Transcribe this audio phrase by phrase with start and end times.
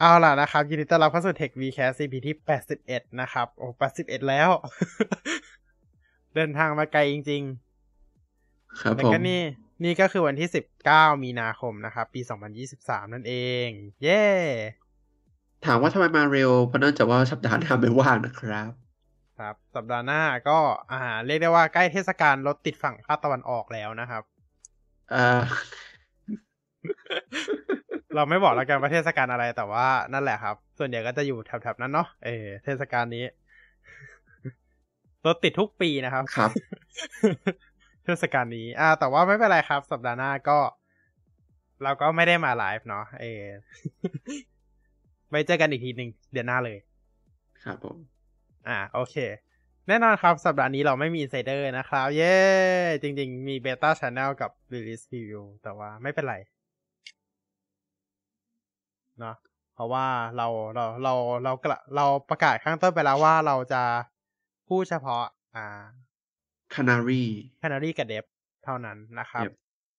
[0.00, 2.36] เอาล่ะนะครับ ยินดีต้อนรับเข้าสู่ Tech Vcast CP ที่
[2.76, 3.66] 81 นะครับ โอ้
[3.98, 4.50] 81 แล้ว
[6.34, 7.42] เดินทางมาไกลจริง
[8.80, 9.42] ครับๆแล้วผมก็นี่
[9.84, 10.48] นี่ก็คือวันที่
[10.86, 12.20] 19 มีนาคมนะครับ ปี
[12.62, 13.34] 2023 นั่นเอ
[13.66, 13.68] ง
[14.02, 14.24] เย้
[15.64, 18.70] ถามว่าทำไมมาเร็ว เพราะเนื่องจากว่าสัปดาห์หน้าไม่ว่างนะครับ
[19.38, 20.58] ครับ สัปดาห์หน้าก็
[20.92, 24.22] อ่า เรียกได้ว่าใกล้เทศกาลรถติดฝั่งภาคตะวันออกแล้วนะครับ
[25.10, 25.40] เอ่อ
[28.14, 33.24] เราไม่บอกแล้วกันว่าเทศกาลอะไรแต่ว่านั่นแหละครับ ส่วนใหญ่ก็จะอยู่แถบๆนั้นเนาะเออเทศกาลนี้
[35.26, 36.50] รถติดทุกปีนะครับครับ
[38.04, 40.58] เทศกาลนี้ อ่า แต่ว่าไม่เป็นไรครับ สัปดาห์หน้าก็
[41.82, 43.44] เราก็ไม่ได้มาไลฟ์เนาะเออ
[45.30, 46.78] ไว้เจอกันอีกทีหนึ่งเดือนหน้าเลย
[47.64, 47.96] ครับผม
[48.68, 49.16] อ่า โอเค
[49.88, 52.34] แน่นอนครับสัปดาห์นี้เราไม่มี Insider นะครับ เย้
[53.02, 56.36] จริง ๆ มี Beta Channel กับ Release Preview แต่ว่าไม่เป็นไร
[59.20, 59.36] เนาะ
[59.74, 61.14] เพราะว่าเราเราเรา
[61.44, 63.82] เรากระเราประกาศข้างต้นไปแล้วว่าเราจะ
[64.68, 65.66] พูดเฉพาะ อ่า
[66.74, 67.22] คานารี
[67.60, 68.24] Canary กับ Dev
[68.64, 69.54] เท่านั้นนะครับ Dev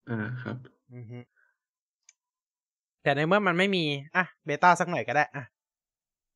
[0.10, 0.56] อ่าครับ
[0.94, 1.20] อือฮึ
[3.04, 3.84] แต่ในเมื่อมันไม่มี
[4.16, 5.44] อะ เบต้าสักหน่อยก็ได้ อะ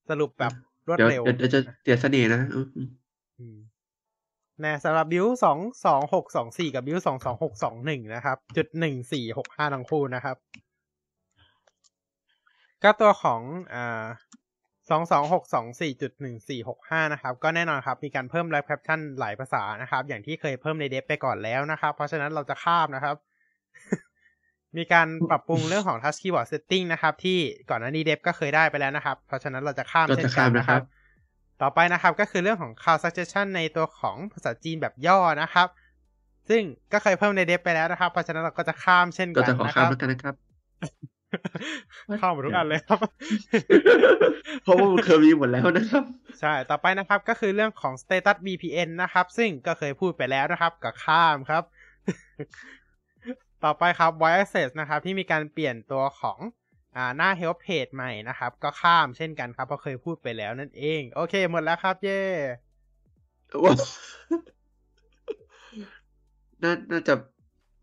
[0.09, 0.53] สรุปแบบ
[0.87, 2.89] รวดเดี๋ยวเร็วเดี๋ยวเดี๋ยวจะเสียเสน่ห์นะอืมอืม
[3.39, 3.57] อืม
[4.61, 10.37] แนะสำหรับบิวสองสองหกสองสี่กับบิวสองสองหกสองหนึ่งนะครับ จุดหนึ่งสี่หกห้าทั้งคู่นะครับ
[12.83, 13.41] ก็ตัวของ
[13.73, 14.05] อ่า
[14.89, 23.15] สองสองหกสองสี่จุดหนึ่งสี่หกห้านะครับ ก็แน่นอนครับ มีการเพิ่มแรปแคปชั่นหลายภาษานะครับ อย่างที่เคยเพิ่มในเดฟไปก่อนแล้วนะครับ เพราะฉะนั้นเราจะข้ามนะครับ
[24.77, 27.37] มีการปรับปรุงเรื่องของ Touch Keyboard Setting นะครับ ที่
[27.69, 30.83] ก่อนหน้านี้เดฟก็เคยได้ไปแล้วนะครับ เพราะฉะนั้นเราจะข้ามก็เช่นจะกัข้ามนนะนะคครัรับบ
[31.61, 35.67] ต่อไปนะครับก็คือเรื่องของ Cloud Suggestion ในตัวของภาษาจีนแบบย่อนะครับ
[36.49, 36.61] ซึ่ง
[36.93, 40.35] ก็เคยเพิ่มในเดฟไปแล้วนะครับ เพราะฉะนั้นเราก็จะข้ามเช่นก็กันจะขอนะคข้ามรับแล้วกันนะครับ
[42.19, 42.99] เข้าหมดทุกอันเลยครับ
[44.63, 46.03] เพราะว่ามันเคยมีหมดแล้วนะครับ
[46.39, 51.63] ใช่ ต่อไปนะครับก็คือเรื่องของ Status VPN นะครับ ซึ่งก็เคยพูดไปแล้วนะครับกับข้ามครับ
[53.63, 56.39] ต่อไปครับ Voice Access นะครับ ที่มีการเปลี่ยนตัวของ
[56.95, 62.21] อ่าหน้า Help Page ใหม่นะครับ ก็ข้ามเช่นกันครับ เพราะเคยพูดไปแล้วนั่นเอง โอเค หมดแล้วครับ เย้
[63.63, 63.77] ว้าว
[66.63, 67.13] น่าน่าจะ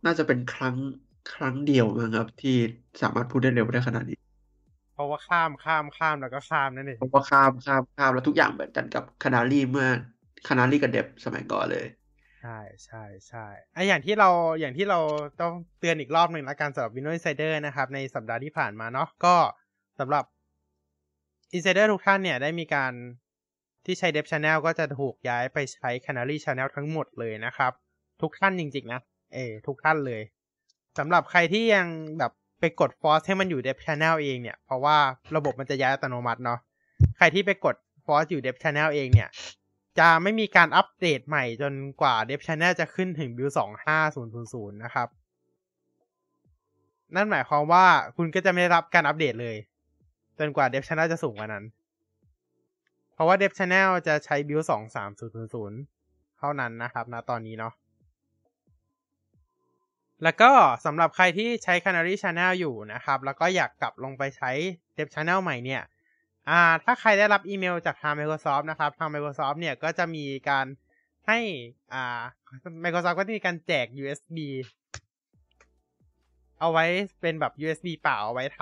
[0.05, 0.77] น่าจะเป็นครั้ง
[1.35, 2.57] ครั้งเดียวมั้งครับ ที่
[3.03, 4.19] สามารถพูดได้เร็วได้ขนาดนี้
[4.95, 9.89] เพราะว่าข้ามข้ามข้ามแล้วก็ข้ามนั่นเองเพราะว่าข้ามข้ามข้ามแล้วทุกอย่างเหมือนกันกับคานารีเมื่อ
[10.49, 11.87] คานารีกับเดบสมัยก่อนเลย
[12.41, 14.29] ใช่ใช่ใช่ไออย่างที่เรา
[14.61, 14.99] อย่างที่เรา
[15.41, 19.37] ต้องเตือนอีกรอบหนึ่งละกันสำหรับ Windows Insider นะครับ ในสัปดาห์ที่ผ่านมาเนาะก็
[19.99, 20.25] สำหรับ
[21.57, 22.93] Insider ทุกท่านเนี่ยได้มีการ
[23.85, 27.73] ที่ใช้ Dev Channel ก็จะถูกย้ายไปใช้ Canary Channel ทั้งหมดเลยนะครับ
[28.23, 29.01] ทุกท่านจริงๆนะ
[29.35, 30.23] เออทุกท่านเลย
[30.99, 31.87] สำหรับใครที่ยัง
[32.19, 34.97] แบบไปกด force ให้มันอยู่ Dev Channel เองเนี่ย เพราะว่า
[35.37, 36.59] ระบบมันจะย้ายอัตโนมัติเนาะ
[37.17, 37.77] ใครที่ไปกด
[38.07, 39.29] force อยู่ Dev Channel เองเนี่ย
[39.99, 43.53] จะไม่มีการอัปเดตใหม่จนกว่า Dev Channel จะขึ้นถึง build
[44.13, 45.09] 25000นะครับ
[47.15, 47.87] นั่นหมายความว่า
[48.17, 49.57] คุณก็จะไม่ได้รับการอัปเดตเลย
[50.39, 51.65] จนกว่า Dev Channel จะสูงกว่านั้น
[53.15, 54.65] เพราะว่า Dev Channel จะใช้ build
[55.31, 57.73] 23000เท่านั้นนะครับณตอนนี้เนาะ
[60.23, 60.51] แล้วก็
[60.85, 64.51] สำหรับใครที่ใช้ Canary Channel อยู่นะครับ แล้วก็อยากกลับลงไปใช้
[64.97, 65.83] Dev Channel ใหม่เนี่ย
[66.49, 70.67] อ่าถ้าใครได้รับอีเมลจากทาง Microsoft นะครับ ทาง Microsoft เนี่ยก็จะมีการ
[71.27, 71.39] ให้
[71.93, 72.23] อ่า
[72.85, 74.39] Microsoft ก็จะมีการแจก USB
[76.61, 76.85] เอาไว้
[77.21, 78.61] เป็นแบบ USB เปล่าเอาไว้ท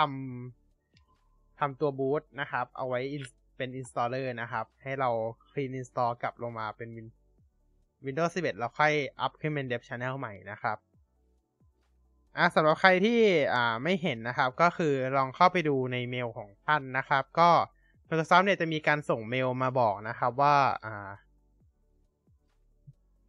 [0.78, 3.00] ำทำตัวบูตนะครับ เอาไว้
[3.56, 5.10] เป็น installer นะครับ ให้เรา
[5.50, 7.16] clean install กลับลงมาเป็น Win-
[8.06, 10.78] Windows 11 แล้วค่อยอัพขึ้นเป็น Dev Channel ใหม่นะครับ
[12.38, 13.20] อะสำหรับใครที่
[13.54, 17.50] อ่าไม่เห็นนะครับ ก็คือลองเข้าไปดูในเมลของท่านนะครับ ก็
[18.08, 21.10] Microsoft เนี่ยจะมีการส่งเมลมาบอกนะครับว่าอ่า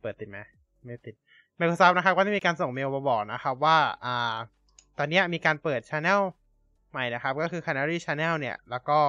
[0.01, 0.39] เปิดติดไหม
[0.85, 1.15] ไม่ติด
[1.59, 4.35] Microsoft นะครับ ก็จะมีการส่งเมลมาบอกนะครับว่าอ่า
[4.97, 6.21] ตอนนี้มีการเปิด Channel
[6.91, 8.99] ใหม่นะครับ ก็คือ Canary Channel เนี่ย แล้วก็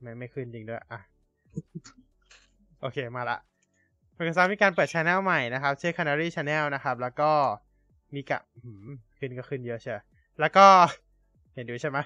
[0.00, 1.00] ไม่ไม่ขึ้นจริงด้วย อะ
[2.80, 3.38] โอเคมาละ
[4.20, 7.30] Microsoft มีการเปิด Channel ใหม่นะครับชื่อ Canary Channel นะครับ แล้วก็
[8.14, 8.86] มีกะหืม
[9.18, 10.00] ขึ้นก็ขึ้นเยอะเชียว
[10.40, 10.66] แล้วก็
[11.54, 11.98] เห็นดูใช่ไหม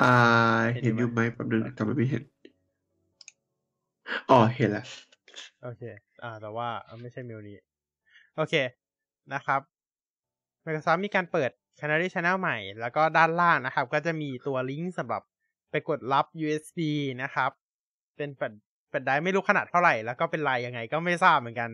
[0.00, 0.06] อ่า
[0.72, 2.22] เห็นเห็นออยู่ยู่ไหไหมมแป๊บนึงทำไมไม่เห็น
[4.30, 4.86] อ๋อ เห็นแล้ว
[5.62, 5.82] โอเค
[6.22, 7.58] อ่า แต่ว่าเอ่อไม่ใช่เมลนี้
[8.36, 8.54] โอเค
[9.34, 9.60] นะครับ
[10.64, 15.22] Microsoft มีการเปิด Canary Channel ใหม่ แล้วก็ด้านล่างนะครับ ก็จะมีตัวลิงก์สำหรับ
[15.70, 16.78] ไปกดรับ USB
[17.22, 17.50] นะครับ
[18.16, 21.70] เป็นแฟลช แฟลชไดรฟ์ไม่รู้ขนาดเท่าไหร่ แล้วก็เป็นลายยังไงก็ไม่ทราบเหมือนกัน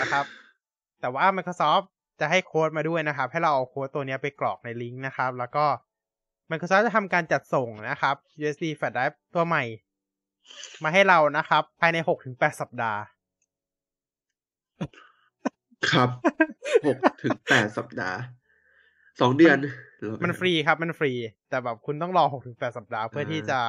[0.00, 0.24] นะครับ
[1.00, 1.84] แต่ว่า Microsoft
[2.20, 5.64] จะให้โค้ดมาด้วยนะครับ ให้เราเอาโค้ดตัวเนี้ยไปกรอกในลิงก์นะครับ แล้วก็
[6.50, 9.64] Microsoft จะทำการจัดส่งนะครับ USB flash drive ตัวใหม่
[10.84, 13.00] มาให้เรานะครับ ภายในหกถึงแปดสัปดาห์
[15.90, 16.08] ครับ
[16.86, 18.18] หกถึงแปดสัปดาห์
[19.20, 19.58] สองเดือน
[20.24, 21.12] มันฟรีครับมันฟรี
[21.48, 23.60] แต่แบบคุณต้องรอหกถึงแปดสัปดาห์เพื่อที่จะ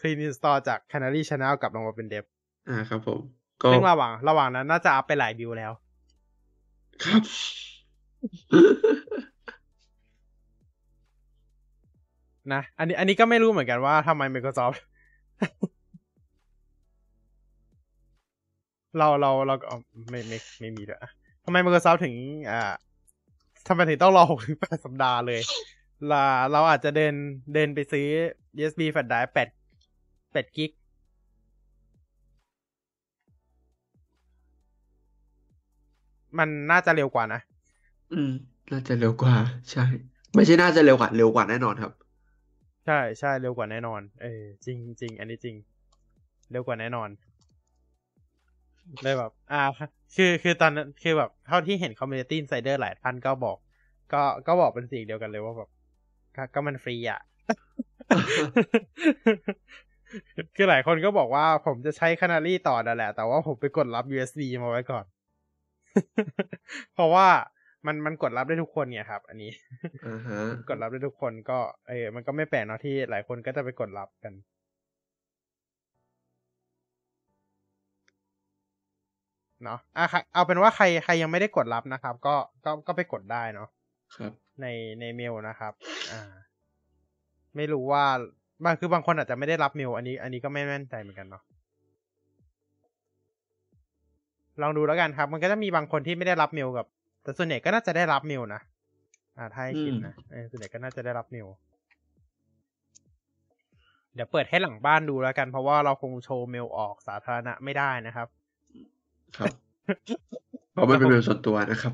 [0.00, 2.24] clean install จาก Canary Channel กลับลงมาเป็นเดฟ
[2.68, 3.20] อ่าครับผม
[3.62, 5.72] ก็ซึ่งระหว่างระหว่างนั้นน่าจะอัพไปหลายบิวแล้ว
[7.04, 7.22] ครับ
[12.52, 14.78] นะ อันนี้ อันนี้ก็ไม่รู้เหมือนกันว่าทำไม Microsoft
[18.98, 19.78] เราเราเราก็อ๋อ
[20.10, 21.10] ไม่ไม่ไม่มีด้วยอะ
[21.44, 22.14] ทำไม Microsoft ถึง
[22.50, 22.72] อ่า
[23.68, 25.40] ทำไมถึงต้องรอหกถึงแปดสัปดาห์เลย
[26.12, 27.14] ลาเราอาจจะเดิน
[27.54, 28.06] เดินไปซื้อ
[28.58, 29.48] USB flash drive แปดแปด
[30.56, 30.70] กิก
[36.38, 37.40] มันน่าจะเร็วกว่านะ
[38.12, 38.30] อืม
[38.72, 39.34] น่าจะเร็วกว่า
[39.70, 39.84] ใช่
[40.34, 41.92] ไม่ใช่น่าจะเร็วกว่า เร็วกว่าแน่นอนครับ
[42.86, 45.56] ใช่ใช่เร็วกว่าแน่นอน เออจริงจริงอันนี้จริง
[46.50, 47.08] เร็วกว่าแน่นอน
[49.02, 49.62] เลยแบบ อ่า
[50.16, 53.56] คือคือตอนนั้นคือแบบเท่าที่เห็น community Insider หลายท่านก็บอก
[54.12, 55.68] ก็ก็บอกเป็นสิ่งเดียวกันเลยว่าแบบ
[56.36, 57.20] ก็ก็มันฟรีอะ
[60.56, 65.04] คือหลายคนก็บอกว่าผมจะใช้ Canary ต่อนั่นแหละ แต่ว่าผมไปกดรับ USB มาไว้ก่อน
[66.94, 67.26] เพราะว่า
[67.86, 69.50] มันมันกดรับได้ทุกคนเนี่ยครับ อันนี้
[70.06, 71.58] อ่าฮะกดรับได้ทุกคนก็
[71.88, 74.32] เออมันก็ไม่แปลกเนาะที่หลายคนก็จะไปกดรับกัน
[79.64, 82.34] เนาะอะค่ะเอาเป็นว่าใครใครยังไม่ได้กดรับนะครับ ก็
[82.64, 83.68] ก็ก็ไปกดได้เนาะ
[84.16, 84.66] ครับ ใน
[85.00, 85.72] ในเมลนะครับ
[86.12, 86.32] อ่า
[87.56, 88.04] ไม่รู้ว่า
[88.64, 91.42] บางคือบางคนอาจจะไม่ได้รับเมลอันนี้ อันนี้ก็ไม่แน่ใจเหมือนกันเนาะ
[94.62, 96.86] ลองดูแล้วกันครับ มันก็จะมีบางคนที่ไม่ได้รับเมลกับ
[97.22, 98.60] แต่ส่วนใหญ่ก็น่าจะได้รับเมลนะ
[99.38, 101.48] อ่าถ้าให้คิดนะเออส่วนใหญ่ก็น่าจะได้รับเมล
[104.14, 108.28] เดี๋ยวเปิดให้หลังบ้านดูแล้วกัน เพราะว่าเราคงโชว์เมลออกสาธารณะไม่ได้นะครับ
[109.38, 109.54] ครับ
[110.72, 111.92] เพราะมันเป็นเรื่องส่วนตัวนะครับ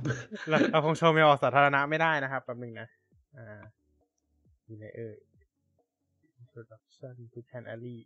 [0.49, 2.87] เราเราคงโชว์เมลออกสาธารณะไม่ได้นะครับแป๊บนึงนะ
[3.37, 3.61] อ่า
[4.67, 5.17] อยู่ไหนเอ่ย
[6.57, 7.97] introduction to Canary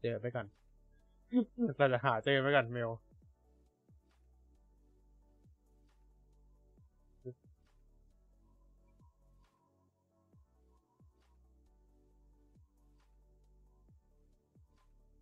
[0.00, 0.46] เจอไปก่อน
[1.78, 2.90] เราจะหาเจอไปก่อนเมล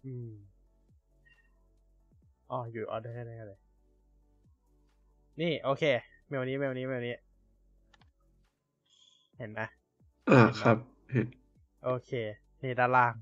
[0.04, 0.30] อืม
[2.50, 3.58] อ๋ออยู่ออเดอร์ได้เลย
[5.40, 5.84] นี่ โอเค
[6.28, 7.14] เมลนี้เมลนี้เมลนี้
[9.40, 9.62] เห็นไหม
[10.30, 10.76] อ่าครับ
[11.12, 11.26] เห็น
[11.84, 12.10] โอเค
[12.62, 13.14] นี่ด้านล่าง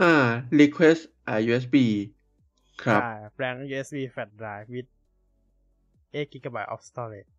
[0.00, 0.14] อ่า
[0.60, 1.76] request อ่า USB
[2.82, 4.88] ครับใช่ blank USB flash drive with
[6.14, 7.30] 8 GB of storage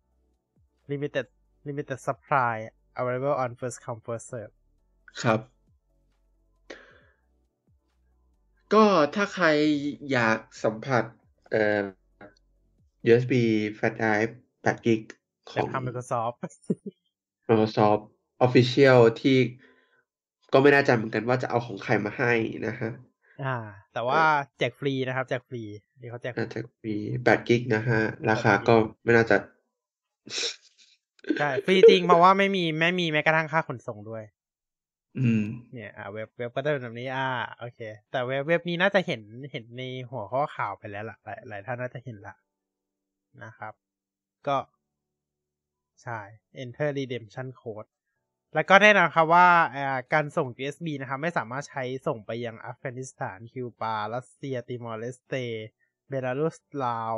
[0.90, 1.26] limited
[1.66, 2.54] limited supply
[3.00, 4.54] available on first come first serve
[5.22, 5.40] ครับ
[8.74, 8.84] ก็
[9.14, 9.46] ถ้าใคร
[10.12, 11.04] อยากสัมผัส
[11.50, 11.82] เอ่อ
[13.08, 13.34] USB
[13.76, 14.32] flash drive
[14.64, 15.02] 8กิก
[15.50, 16.36] ขจากองทาง Microsoft
[17.48, 18.02] Microsoft
[18.46, 19.38] Official ที่
[20.52, 22.32] ก็ไม่แน่ใจเหมือนกันว่าจะเอาของใครมาให้
[22.66, 22.92] นะฮะ
[23.44, 23.56] อ่า
[23.92, 24.20] แต่ว่า
[24.58, 25.62] แจกฟรีนะครับแจกฟรี
[26.00, 28.00] นี่เขาแจกฟรีน่าจะมี8กิกนะฮะ
[28.30, 28.74] ราคาก็
[29.04, 29.36] ไม่น่าจะ
[31.38, 34.24] ใช่ฟรีจริงเพราะว่าไม่มีไม่มีแม้กระทั่งค่าขนส่งด้วย
[35.18, 42.34] อืม เนี่ย อ่า เว็บเว็บก็จะเป็นแบบนี้ อ่า โอเค แต่เว็บเว็บนี้น่าจะเห็นเห็นในหัวข้อข่าวไปแล้วล่ะหลายหลายท่านน่าจะเห็นละ
[43.44, 43.72] นะครับ
[44.46, 44.56] ก็
[46.02, 46.20] ใช่
[46.62, 47.88] enter redemption code
[48.54, 55.34] แล้วก็แน่นอนครับว่าอ่าการส่ง USB นะครับไม่สามารถใช้ส่งไปยังอัฟกานิสถาน คิวบารัสเซีย ติมอร์เลสเต
[56.08, 57.14] เบลารุส ลาว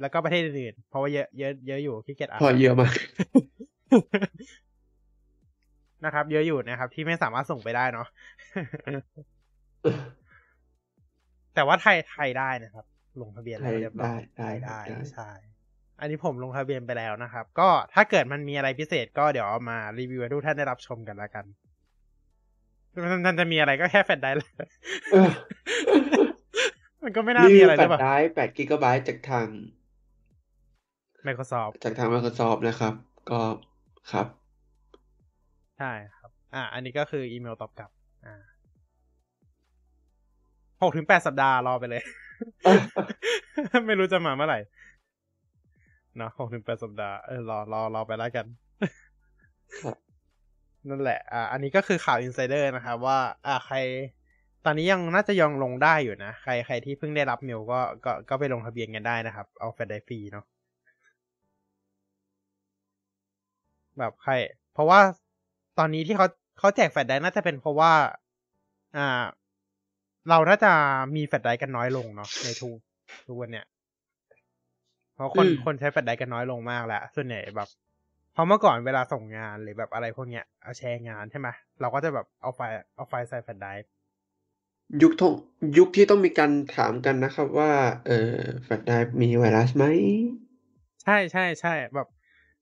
[0.00, 2.94] แล้วก็ประเทศอื่นๆ เพราะว่าเยอะเยอะเยอะอยู่ขี้เกียจอ่านพอเยอะมาก
[6.04, 8.06] นะครับ เยอะอยู่นะครับ ที่ไม่สามารถส่งไปได้เนาะ
[11.54, 12.84] แต่ว่าไทยไทยได้นะครับ
[13.20, 15.30] ลงทะเบียนแล้วเรียบร้อยได้ได้ได้ใช่
[16.00, 21.44] อันนี้ผมลงทะเบียนไปแล้วนะครับ ก็ถ้าเกิดมันมีอะไรพิเศษก็เดี๋ยวเอามารีวิวให้ทุกท่านได้รับชมกันละกัน
[23.02, 24.50] มันมันจะมีอะไรก็แค่แฟลชไดรฟ์เลย
[25.12, 25.30] เออ
[27.02, 29.46] มันก็ไม่น่ามีอะไรแฟหลรือเปล่า 8กิกะไบต์จากทาง
[31.26, 32.94] Microsoft จากทาง Microsoft นะครับ
[33.30, 33.40] ก็
[34.12, 34.26] ครับ
[35.78, 37.90] ใช่ครับ อ่า อันนี้ก็คืออีเมลตอบกลับ
[38.26, 38.42] อ่า
[40.82, 42.02] หกถึงแปดสัปดาห์รอไปเลย
[43.86, 44.58] ไม่รู้จะมาเมื่อไหร่
[46.18, 48.46] เนาะหกถึงแปดสัปดาห์เออรอรอรอไปแล้วกัน
[50.88, 53.76] นั่นแหละ อ่า อันนี้ก็คือข่าว Insider นะครับว่า อ่าใคร
[54.64, 60.44] ตอนนี้ยังน่าจะยังลงได้อยู่นะ ใครใครที่เพิ่งได้รับเมลก็ก็ก็ไปลงทะเบียนกันได้นะครับ เอาแฟลชไดรฟ์ฟรีเนาะ
[63.98, 64.32] แบบใคร
[64.72, 65.00] เพราะว่า
[65.78, 66.26] ตอนนี้ที่เขา
[66.58, 67.92] เขาแจกแฟลชไดรฟ์น่าจะเป็นเพราะว่า
[68.96, 69.24] อ่า
[70.28, 70.72] เราน่าจะ
[71.16, 72.76] มีแฟลชไดรฟ์กันน้อยลงเนาะในทุก
[73.26, 73.66] ทุกวันเนี่ย
[75.16, 77.68] เพราะคนอืมคนใช้แฟลชไดรฟ์กันน้อยลงมากแล้วส่วนใหญ่แบบ
[78.32, 81.48] เพราะเมื่อก่อนเวลาส่งงานหรือแบบอะไรพวกเนี้ยเอาแชร์งานใช่ไหม
[81.80, 83.90] เราก็จะแบบเอาไฟล์เอาไฟล์ใส่แฟลชไดรฟ์
[85.02, 85.34] ยุคทง
[85.78, 87.72] ยุคที่ต้องมีการถามกันนะครับว่า
[88.06, 89.84] เออแฟลชไดรฟ์มีไวรัสไหม
[91.04, 92.08] ใช่ใช่ใช่แบบ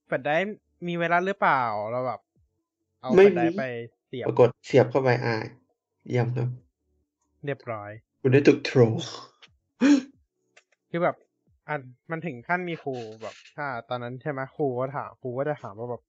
[0.06, 0.56] แฟลชไดรฟ์
[0.86, 2.20] มีไวรัสหรือเปล่าเราแบบ
[3.00, 3.64] เอาไม่แฟลชไดรมีฟ์ไป
[4.06, 5.36] เสียบปรากฏเสียบเข้าไปอ่า
[6.08, 6.48] เยี่ยมครับ
[7.44, 8.80] เรียบร้อย คุณได้ถูกโทร
[10.90, 11.16] คือแบบ
[11.68, 11.80] อัน
[12.10, 16.02] มันถึงขั้นมีครูแบบถ้า ตอนนั้นใช่ไหมครูก็ถามครูก็จะถามว่าแบบ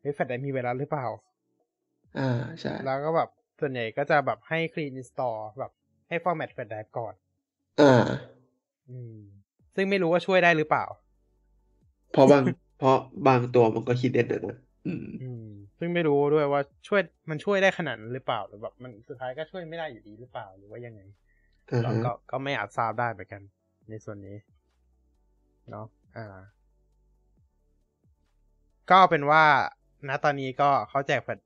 [0.00, 1.06] เฮ้ยแฟลชไดรฟ์มีไวรัสหรือเปล่า
[2.18, 2.22] อ่า
[2.60, 3.28] ใช่แล้วก็แบบ
[3.60, 5.72] ส่วนใหญ่ก็จะแบบให้ clean install แบบ
[6.08, 7.14] ให้ format แฟลชไดรฟ์ก่อน
[7.78, 7.90] อ่า
[8.90, 9.16] อืม
[9.74, 10.84] ซึ่งไม่รู้ว่าช่วยได้หรือเปล่า
[12.10, 12.42] เพราะบาง
[12.78, 15.46] เพราะบางตัวมันก็คิดเด่นนะอืมอืม
[15.78, 17.00] ซึ่งไม่รู้ด้วยว่าช่วย
[17.30, 21.00] มันช่วยได้ขนาดนั้นหรือเปล่าหรือแบบมันสุดท้ายก็ช่วยไม่ได้อยู่ดีหรือเปล่าหรือว่ายังไง
[21.72, 23.42] อ่าก็ฮะก็ก็ไม่อาจทราบได้เหมือนกัน
[23.90, 24.36] ในส่วนนี้
[25.70, 25.86] เนาะ
[26.16, 26.26] อ่า
[28.88, 29.42] ก็เอาเป็นว่า
[30.08, 31.38] ณตอนนี้ก็เขาแจกแฟลช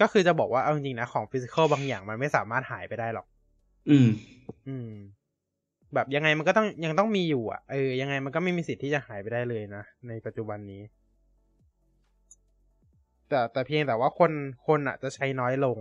[0.00, 3.26] ก็คือจะบอกว่าเอาจริงๆนะ ของฟิสิกอลบางอย่างมันไม่สามารถหายไปได้หรอก
[3.90, 4.08] อืม
[4.68, 4.90] อืม
[5.94, 10.82] แบบยังไงมันก็ต้องยังต้องมีอยู่อะเออยังไงมันก็ไม่มีสิทธิ์ที่จะหายไปได้เลยนะ ในปัจจุบันนี้
[13.28, 14.32] แต่แต่เพียงแต่ว่าคน
[14.66, 15.78] คนอะ จะใช้น้อยลง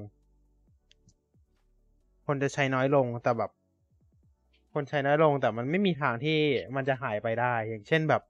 [2.28, 3.52] คนจะใช้น้อยลงแต่แบบ
[4.78, 6.40] คนใช้น้อยลงแต่มันไม่มีทางที่
[6.76, 8.22] มันจะหายไปได้ อย่างเช่นแบบ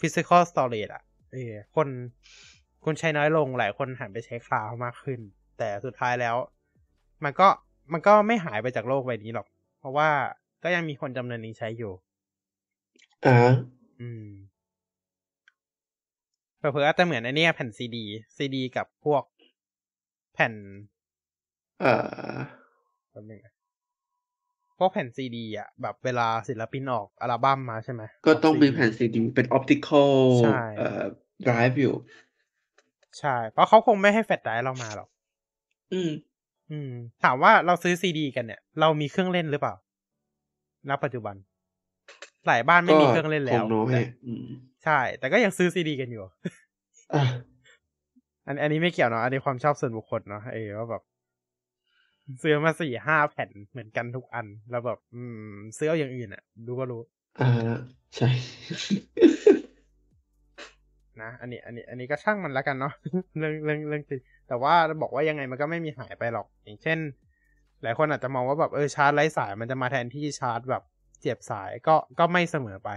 [0.00, 1.88] physical storage อะเออคน
[2.84, 5.20] คนใช้น้อยลงหลายคนหันไปใช้คลาวด์มากขึ้น
[5.58, 6.36] แต่สุดท้ายแล้ว
[7.24, 7.48] มันก็
[7.92, 9.46] มันก็ไม่หายไปจากโลกใบนี้หรอก
[9.78, 10.10] เพราะว่า
[10.62, 11.92] ก็ยังมีคนจำนวนนี้ใช้อยู่
[13.26, 13.36] อ่า
[14.00, 14.26] อืม
[16.56, 18.04] เผื่อๆอาจจะเหมือนไอเนี้ยแผ่นซีดี
[18.36, 19.22] ซีดีกับพวก
[20.34, 20.52] แผ่น
[21.80, 21.92] เอ่
[22.32, 22.36] อ
[23.10, 23.55] แป๊บนึงนะ
[24.78, 31.02] พวกแผ่นซีดีอะแบบเวลาศิลปินออกอัลบั้มมาใช่ไหม ก็ต้องมี CD แผ่นซีดีเป็น optical ใช่เอ่อ
[31.46, 31.94] drive อยู่
[33.18, 35.08] ใช่ เพราะเขาคงไม่ให้แฟลชไดรฟ์เรามาหรอก
[35.92, 36.10] อืม
[36.70, 36.90] อืม
[37.24, 39.74] ถามว่าเราซื้อซีดี กันเนี่ย เรามีเครื่องเล่นหรือเปล่า
[40.88, 41.36] ณ ปัจจุบัน
[42.46, 44.46] หลายบ้านไม่มีเครื่องเล่นแล้วคงน้อยแต่อืม
[44.84, 46.22] ใช่ แต่ก็ยังซื้อซีดี กันอยู่
[47.14, 47.24] อะ
[48.46, 51.02] อันอันนี้ไม่เกี่ยวเนาะ อันนี้ความชอบส่วนบุคคลเนาะเออว่าแบบ
[52.42, 57.00] ซื้อมาสี่ห้าแผ่นเหมือนกันทุกอัน แล้วแบบอืมซื้อเอาอย่างอื่นอะดูก็รู้
[57.40, 57.50] อ่า
[58.16, 58.28] ใช่
[61.22, 62.92] นะ อันนี้ อันนี้ อันนี้ก็ช่างมันแล้วกันเนาะ
[63.38, 66.98] เรื่องเรื่องเรื่องจริงแต่ว่าบอกว่ายังไงมันก็ไม่มีหายไปหรอก อย่างเช่น
[67.82, 70.82] หลายคนอาจจะมองว่าแบบเออชาร์จไร้สายมันจะมาแทนที่ชาร์จแบบ
[71.18, 72.90] เสียบสายก็ก็ไม่เสมอไป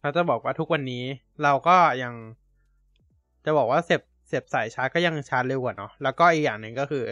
[0.00, 1.04] เราจะบอกว่าทุกวันนี้
[1.42, 2.14] เราก็ยัง
[3.44, 7.04] จะบอกว่าเสียบเสียบสายชาร์จก็ยังชาร์จเร็วกว่าเนาะแล้วก็อีกอย่างหนึ่งก็คือ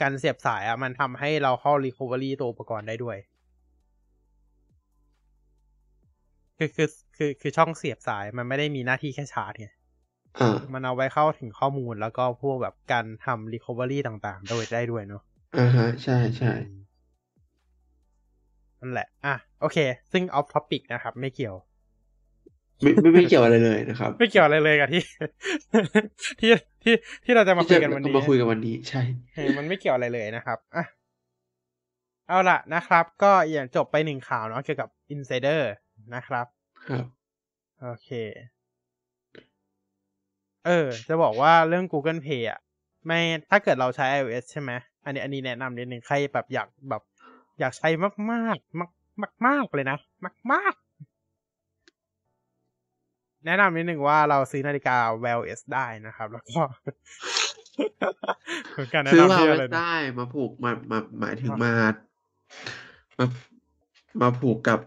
[0.00, 3.16] การเสียบสายอะมันทำให้เราเข้า recovery ตัวอุปกรณ์ได้ด้วย
[6.58, 9.68] คือคือคือคือช่องเสียบสายมันไม่ได้มีหน้าที่แค่ชาร์จไง
[10.38, 15.22] อ่ามันเอาไว้เข้าถึงข้อมูลแล้วก็พวกแบบการทำ recovery ต่างๆโดยได้ด้วยเนาะ
[15.58, 16.80] อ่าฮะ ใช่ใช่อืม
[18.80, 19.78] นั่นแหละ อะ โอเค
[20.12, 21.56] ซึ่ง off topic นะครับ ไม่เกี่ยว
[22.82, 25.02] ไม่ไม่ไม่เกี่ยวอะไรเลยนะครับ ไม่เกี่ยวอะไรเลยกับที่
[26.40, 26.50] ที่
[26.82, 26.94] ที่
[27.24, 29.02] ที่เราจะมาคุยกันวันนี้มาคุยกันวันนี้ใช่
[29.34, 30.84] เออมันไม่เกี่ยวอะไรเลยนะครับอะ
[32.28, 35.60] เอาละนะครับ ก็อย่างจบไปหนึ่งข่าวเนาะเกี่ยวกับ insider
[36.14, 36.46] นะครับ
[36.86, 37.04] ครับ
[37.82, 38.10] โอเค
[40.66, 42.60] เออ จะบอกว่าเรื่อง Google Pay อะ
[43.06, 43.20] ไม่
[43.50, 44.70] ถ้าเกิดเราใช้ iOS ใช่ไหม
[45.04, 47.02] อันนี้อันนี้แนะนำนิดนึงใครแบบอยากแบบ
[47.60, 48.90] อยากใช้มากมากมาก
[49.22, 50.89] มากมากๆเลยนะมากมากๆ
[53.46, 56.60] แนะนำนิดนึงว่าเราซื้อนาฬิกา Well S ได้นะครับ แล้วก็
[58.74, 61.72] เป็นการแนะซื้อนำมาที่ไว้อะไรนะได้มาผูกมามาหมายถึงมา
[63.18, 63.26] มา
[64.20, 64.80] มาผูกกับ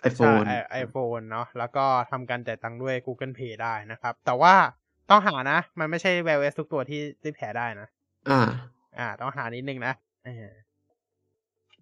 [0.00, 4.54] ใช่ iPhone ไอโฟนเนาะแล้วก็ทำการจ่ายตังค์ด้วย Google Pay ได้นะครับ แต่ว่า
[5.10, 7.88] ต้องหานะ มันไม่ใช่ Well S ทุกตัวที่ที่แพ้ได้นะ
[8.30, 8.40] อ่า
[8.98, 9.92] อ่า ต้องหานิดนึงนะ
[10.24, 10.54] เออ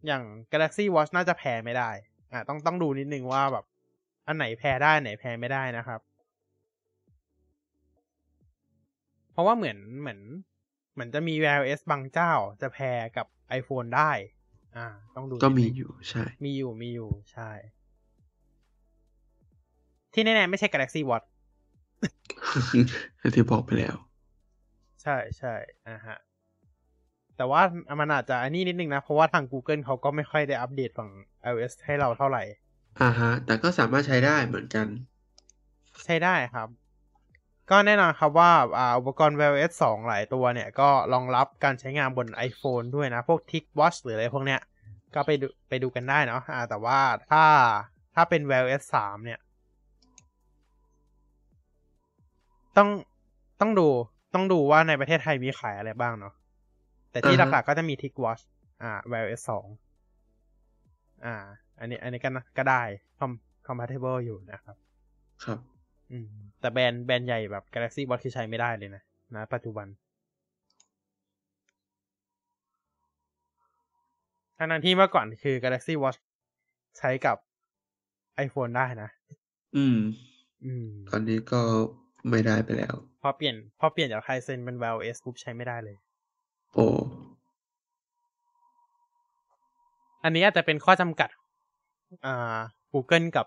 [0.07, 0.23] อย่าง
[0.53, 1.91] Galaxy Watch น่าจะแพ้ไม่ได้
[2.33, 3.65] อ่าต้องต้องดูนิดนึงว่าแบบ
[4.27, 6.00] อันไหนแพ้ได้อันไหนแพ้ไม่ได้นะครับ
[9.41, 10.21] ราะว่าเหมือนเหมือน
[10.95, 12.33] เหมือนจะมี Wear OS บางเจ้า
[12.63, 13.27] จะแพ้กับ
[13.59, 14.13] iPhone ได้
[14.77, 17.51] อ่า ต้องดู ก็มีนิดนึงอยู่ใช่ มีอยู่มีอยู่ใช่
[20.15, 21.27] ที่แน่ๆไม่ใช่ Galaxy Watch
[23.35, 23.97] ที่บอกไปแล้ว
[25.03, 25.55] ใช่ใช่
[25.89, 26.17] อ่าฮะ
[27.37, 27.63] แต่ว่า
[28.01, 31.11] มันอาจจะอันนี้นิดนึงนะ เพราะว่าทาง Google เขาก็ไม่ค่อยได้อัปเดตฝั่ง
[31.51, 32.43] iOS ให้เราเท่าไหร่
[33.01, 34.87] อ่าฮะ แต่ก็สามารถใช้ได้เหมือนกัน
[36.05, 36.69] ใช้ได้ครับ
[37.71, 44.61] ก็แน่นอนครับว่าอ่าอุปกรณ์ Wear OS 2 หลายตัวเนี่ย ก็รองรับการใช้งานบน iPhone ด้วยนะ พวก TicWatch หรืออะไรพวกเนี้ย
[45.15, 46.99] ก็ไปดูไปดูกันได้เนาะอ่าแต่ว่า
[47.31, 47.45] ถ้า
[48.15, 49.39] ถ้าเป็น Wear OS 3 เนี่ย
[52.77, 52.89] ต้อง
[53.61, 53.89] ต้องดู
[54.35, 56.35] ต้องดูว่าในประเทศไทยมีขายอะไรบ้างเนาะ
[57.11, 58.43] แต่ที่อ่าฮะหลักๆก็จะมี TicWatch
[58.83, 61.35] อ่า Wear OS 2 อ่า
[61.79, 62.83] อันนี้ อันนี้ก็นะก็ได้
[63.19, 63.33] com
[63.67, 64.77] compatible อยู่นะครับ
[65.45, 65.59] ครับ
[66.12, 69.02] อืม แต่แบรนด์แบรนด์ใหญ่แบบ Galaxy Watch คือใช้ไม่ได้เลยนะ
[69.37, 69.87] นะปัจจุบัน
[74.59, 76.19] ทั้งนั้นที่เมื่อก่อนคือ Galaxy Watch
[76.99, 77.37] ใช้กับ
[78.47, 79.09] iPhone ได้นะ
[79.76, 79.99] อืม
[80.64, 81.61] อืม ตอนนี้ก็
[82.31, 85.97] ไม่ได้ไปแล้ว พอเปลี่ยน พอเปลี่ยนจากไฮเซนเป็น Wear OS ปุ๊บใช้ไม่ได้เลย
[86.75, 86.87] โอ้
[90.25, 91.31] อันนี้อาจจะเป็นข้อจำกัด
[92.26, 92.59] อ่า
[92.93, 93.47] Google กับ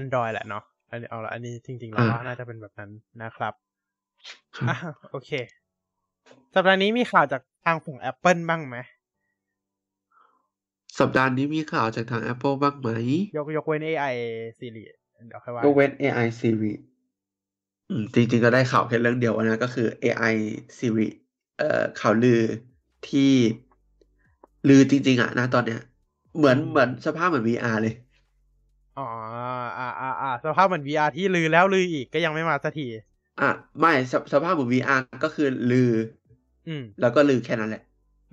[0.00, 2.90] Android แหละเนาะ อันนี้เอาละอันนี้จริงๆแล้วว่าน่าจะเป็นแบบนั้น
[3.22, 3.54] นะครับ
[4.56, 4.74] ครับอะ
[5.10, 5.30] โอเค
[6.54, 8.76] สัปดาห์นี้มีข่าวจากทางฝั่ง Apple บ้างไหม
[10.98, 12.88] สัปดาห์นี้มีข่าวจากทาง Apple บ้างไหม
[13.36, 14.04] ยกยกเว้น AI
[14.58, 14.84] Siri
[15.26, 16.72] เดี๋ยวค่อยว่ายกเว้น AI Siri
[17.88, 20.24] อืมจริงๆก็ได้ข่าวแค่เรื่องเดียวนะ ก็คือ AI
[20.78, 21.02] Siri
[21.56, 21.64] เอ่อ
[21.96, 22.32] ข่าวลือ
[23.04, 23.20] ที่
[24.68, 25.78] ลือจริง ๆอะนะตอนเนี้ย
[26.36, 27.92] เหมือนเหมือนสภาพเหมือน VR เลย
[28.96, 29.45] อ๋ออ่าอ่าอ่า
[30.44, 32.86] สภาพเหมือน VR ที่ลือแล้วลืออีกก็ยังไม่มาสักที
[33.40, 33.50] อะ
[33.80, 35.92] ไม่สสภาพเหมือน VR ก็คือลือ
[36.66, 37.82] อืม แล้วก็ลือแค่นั้นแหละ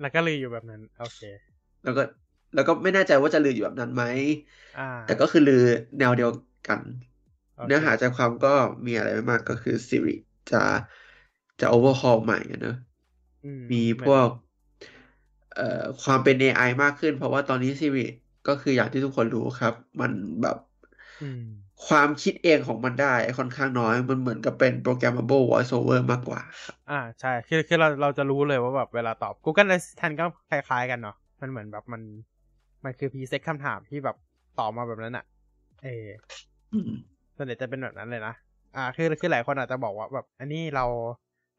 [0.00, 1.20] แล้วก็ลืออยู่แบบนั้น โอเค
[1.82, 2.02] แล้วก็
[2.54, 4.02] แล้วก็ไม่แน่ใจว่าจะลืออยู่แบบนั้นไหม
[4.76, 5.54] อ่า แต่ก็คือลือ
[5.98, 6.30] แนวเดียว
[6.66, 6.82] กัน
[7.56, 8.48] โอเคเนื้อหาใจความก็
[8.86, 10.10] มีอะไรไม่มากก็คือ Siri
[10.50, 10.56] จะ
[11.60, 12.76] จะ overhaul ใหม่อะเนอะ
[13.44, 14.28] อืมีพวก
[15.50, 15.62] เอ่อ
[16.02, 18.00] ความเป็น AI มากขึ้น เพราะว่าตอนนี้ Siri
[18.46, 20.12] ก็คืออย่างที่ทุกคนรู้ครับ มัน
[20.42, 20.73] แบบอืม
[21.86, 32.02] ความคิดเองของมันได้ค่อนข้างน้อยมันเหมือนกับเป็น programmable voice over มากกว่าครับอ่าใช่ คือคือเราเราจะรู้เลยว่าแบบเวลาตอบ Google Assistant ก็คล้ายๆกันเนาะมันเหมือนแบบมัน
[32.84, 34.16] มันคือพีเซ็ตคำถามที่แบบ
[34.58, 35.24] ตอบมาแบบนั้นอะ
[35.82, 36.06] เออ
[36.74, 36.90] อืม
[37.36, 38.34] ส่วนใหญ่จะเป็นแบบนั้นเลยนะ
[38.76, 40.84] อ่า คือคือหลายคนอาจจะบอกว่าแบบ อันนี้เรา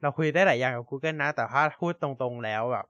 [0.01, 2.85] เราคุยได้หลายอย่างกับ Google นะ แต่ถ้าพูดตรงๆแล้วแบบ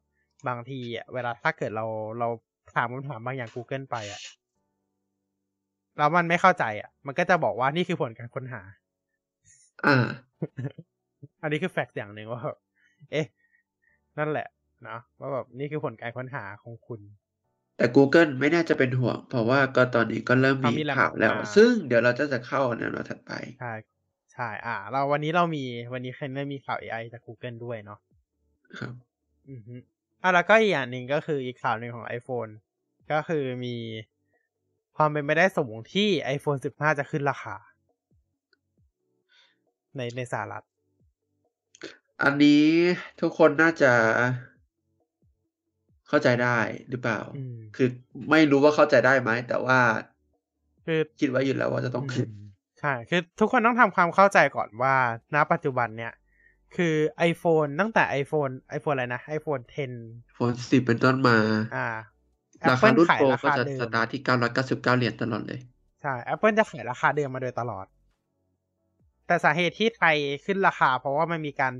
[0.47, 1.85] บางทีอะเวลาถ้าเกิดเรา
[2.19, 2.27] เรา
[2.75, 4.21] ถามคำถามบางอย่าง Google ไปอะ
[5.97, 8.61] แล้วมันไม่เข้าใจอะ มันก็จะบอกว่านี่คือผลการค้นหา
[9.85, 9.95] อ่า
[11.41, 12.57] อันนี้คือแฟกต์อย่างหนึ่งว่าแบบ
[13.11, 13.25] เอ๊ะ
[14.17, 14.47] นั่นแหละ
[14.87, 17.01] นะว่าแบบนี่คือผลการค้นหาของคุณ
[17.77, 23.71] แต่ Google ไม่น่าจะเป็นห่วง เพราะว่าก็ตอนนี้ก็เริ่มเขามีมีแลมข่าวแล้วอ่าซึ่งเดี๋ยวเราจะจะเข้าในวันถัดไป ใช่
[24.33, 27.99] ใช่ อ่า เราวันนี้เรามีวันนี้ใครได้มีข่าว AI จาก Google ด้วยเนาะ
[28.79, 28.93] ครับ
[29.49, 29.75] อือฮึ
[30.21, 32.51] อะแล้วก็อีกอย่างหนึ่งก็คืออีกข่าวหนึ่งของ iPhone
[33.11, 33.75] ก็คือมี
[34.97, 37.55] ความเป็นไปได้สูงที่ iPhone 15 จะขึ้นราคา
[39.95, 40.65] ในในสหรัฐ
[42.23, 42.63] อันนี้
[43.21, 43.91] ทุกคนน่าจะ
[46.07, 46.57] เข้าใจได้
[46.89, 47.87] หรือเปล่าอืมคือ
[48.29, 49.79] ไม่รู้ว่าเข้าใจได้ไหม แต่ว่า
[50.85, 52.45] คือคิดไว้อยู่แล้วว่าจะต้องขึ้นม
[52.79, 54.95] ใช่ คือทุกคนต้องทำความเข้าใจก่อนว่า
[55.35, 56.13] ณปัจจุบันเนี่ย
[56.75, 56.95] คือ
[57.31, 59.63] iPhone ตั้งแต่ iPhone iPhone อะไรนะ iPhone
[59.99, 61.37] 10โฟนสิบเป็นต้นมา
[61.75, 61.87] อ่า
[62.69, 65.59] ราคา Apple รุ่นขายโปรราก็คาจะเดิสมตาร์ทที่เก้าร้อยเก้าสิบเก้าเหรียญตลอดเลย
[66.01, 67.85] ใช่ Apple จะขายราคาเดิมมาโดยตลอด
[69.27, 71.73] แต่สาเหตุที่ไทยขึ้นราคา เพราะว่ามันมีการ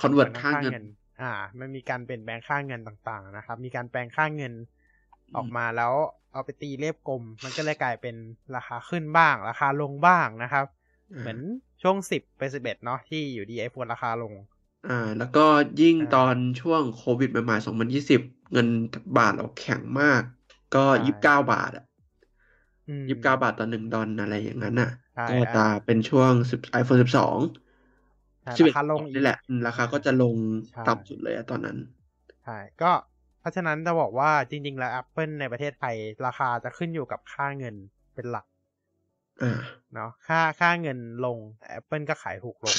[0.00, 0.84] convert ค่าเงิน
[1.20, 4.52] อ่า มันมีการเปลี่ยนแปลงค่าเงินต่าง ๆ นะครับ มีการแปลงค่าเงิน
[5.36, 5.92] ออกมาแล้ว
[6.32, 8.16] เอาไปตีเลขกลม มันก็เลยกลายเป็น
[8.56, 10.66] ราคาขึ้นบ้าง ราคาลงบ้างนะครับ
[11.18, 11.38] เหมือน
[11.82, 14.32] ช่วงสิบไปสิบเอ็ดเนาะที่อยู่ดีไอโฟนราคาลง
[14.88, 15.44] อ่า แล้วก็
[15.80, 18.20] ยิ่งอ่าตอนช่วงโควิดใหม่ๆสองพันยี่สิบ
[18.52, 18.68] เงิน
[19.18, 20.22] บาทเราแข็งมาก
[20.74, 21.84] ก็ใช่ยี่สิบเก้าบาทอะ
[22.88, 27.38] อืมยี่สิบเก้าบาทต่อหนึ่งดอลอะไรอย่างนั้นอะใช่ก็ตาเป็นช่วงสิบไอโฟนสิบสอง
[28.42, 30.36] ใช่สิบเอ็ดราคาลงอีกนี่แหละอืมราคาก็จะลง
[30.68, 31.76] ใช่ต่ำสุดเลยอะตอนนั้น
[32.44, 32.92] ใช่ก็
[33.38, 37.74] เพราะฉะนั้นจะบอกว่าจริง ๆ แล้ว Apple ในประเทศไทย ราคาจะขึ้นอยู่กับค่าเงิน
[38.14, 38.46] เป็นหลัก
[39.40, 39.52] อ่า
[39.94, 41.38] เนาะค่าค่าเงินลง
[41.78, 42.78] Apple ก็ขายถูกลง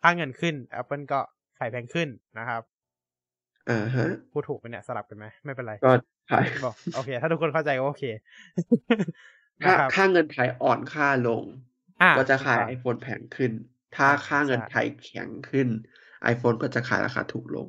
[0.00, 1.20] ค่าเงินขึ้น Apple ก็
[1.58, 2.62] ขายแพงขึ้นนะครับ
[3.68, 5.90] อ่าฮะพูดถูกไหมเนี่ยสลับกันไหมไม่เป็นไร ก็
[6.30, 8.04] ขายบอกโอเค ถ้าทุกคนเข้าใจก็โอเค
[9.64, 11.44] ค่านะครับค่าเงินไทยอ่อนค่าลง
[12.02, 13.52] อ่าก็จะขายถูกต้องไอโฟนแพงขึ้น
[13.96, 15.68] ถ้าอ่าค่าเงินใช่ไทยแข็งขึ้น
[16.32, 17.68] iPhone ก็จะขายราคาถูกลง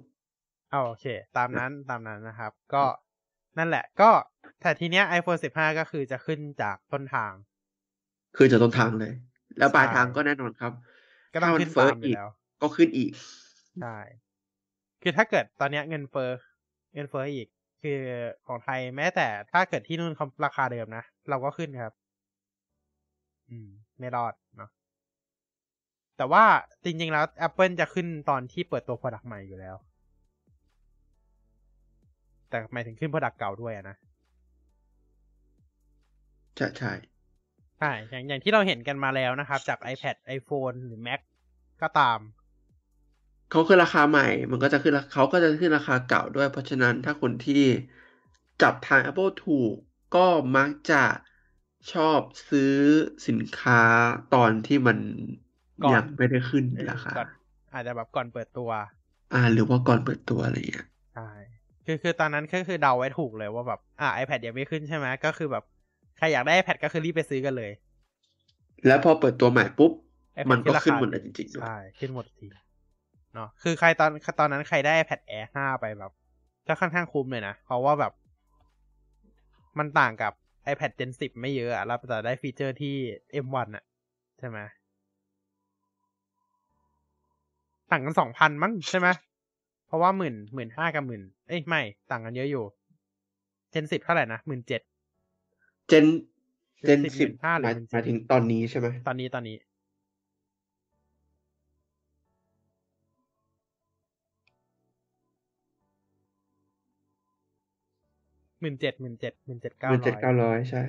[0.72, 1.06] เอาโอเค
[1.38, 2.84] ตามนั้นตามนั้นนะครับ ก็
[3.58, 4.10] นั่นแหละ ก็
[4.62, 7.32] แต่ทีเนี้ย iPhone 15 ก็คือจะขึ้นจากต้นทาง
[8.38, 9.14] คือจะต้นทางเลย
[9.58, 10.74] แล้วปลายใช่ทางก็แน่นอนครับ
[11.34, 12.30] ก็ต้องถ้ามัขึ้นเฟ้อตามอยู่อีกแล้ว
[12.62, 13.12] ก็ขึ้นอีก
[13.80, 13.96] ใช่
[15.02, 16.30] คือถ้าเกิดตอนเนี้ยเงินเฟ้อ
[16.94, 17.48] เงินเฟ้ออีก
[17.82, 18.00] คือ
[18.48, 21.94] ของไทยแม้แต่ถ้าเกิดที่นู่นเขาราคาเดิมนะ เราก็ขึ้นครับ
[23.50, 24.70] อืม ไม่รอดเนาะ
[26.18, 26.44] แต่ว่า
[26.84, 29.76] จริง ๆ แล้ว Apple จะขึ้นตอนที่เปิดตัว Product ใหม่อยู่แล้ว
[32.50, 33.96] แต่หมายถึงขึ้น Product เก่าด้วยอะนะ
[36.58, 36.92] ใช่ใช่
[37.80, 41.20] ใช่อย่างอย่างที่เราเห็นกันมาแล้วนะครับ จาก iPad iPhone หรือ Mac
[41.82, 42.20] ก็ตาม
[43.52, 47.54] เขาขึ้นราคาใหม่ มันก็จะขึ้นราเขาก็จะขึ้นราคาเก่าด้วย เพราะฉะนั้นถ้าคนที่
[48.62, 49.76] จับทาง Apple ถูก
[50.16, 50.20] ก็
[50.56, 51.04] มักจะ
[51.92, 52.64] ชอบซื้อ
[53.28, 53.76] สินค้า
[54.30, 55.00] ตอนที่มัน
[55.84, 57.28] ก่อนยังไม่ได้ขึ้นเออราคาก่อน
[57.74, 58.70] อาจจะแบบก่อนเปิดตัว
[59.34, 61.22] อ่า หรือว่าก่อนเปิดตัวอะไรเงี้ยใช่
[61.86, 65.64] คือคือตอนนั้นก็คือเดาไว้ถูกเลยว่าแบบอ่า iPad ยังไม่ขึ้นใช่ไหมก็คือแบบ
[66.18, 67.72] ใครอยากได้ iPad ก็คือรีบไปซื้อกันเลย
[68.86, 69.92] แล้วพอเปิดตัวใหม่ปุ๊บ
[70.42, 72.48] iPad มันก็ราขึ้นคาหมดเลยจริงๆด้วยใช่ขึ้นหมดที
[73.34, 76.12] เนาะคือใครตอนตอนนั้นใครได้ iPad Air 5ไปแบบ
[76.68, 78.14] ก็ค่อนข้างคุ้มเลยนะ เพราะว่าแบบ
[79.78, 80.34] มันต่างกับ
[80.72, 82.96] iPad Gen 10 ไม่เยอะอะแล้วแต่ได้ฟีเจอร์ที่
[83.46, 83.84] M1 อะ
[84.40, 84.60] ใช่ไหม
[87.92, 89.08] ต่างกันสองพันมั้งใช่ไหม
[89.88, 92.66] เพราะว่าหมื่นหมื่นห้ากับหมื่นเอ้ยไม่ต่างกันเยอะอยู่
[93.74, 94.82] Gen 10 เท่าไหร่นะหมื่นเจ็ด
[95.90, 96.06] เจน
[96.86, 99.56] เจน10สิบ15หรือหมาย17หมายถึงตอนนี้ใช่ไหมตอนนี้ตอนนี้
[108.62, 110.84] หมื่นเจ็ดหมื่นเจ็ดหมื่นเจ็ดเก้ามันร้เจ็ดอยเก้าร้อยใช่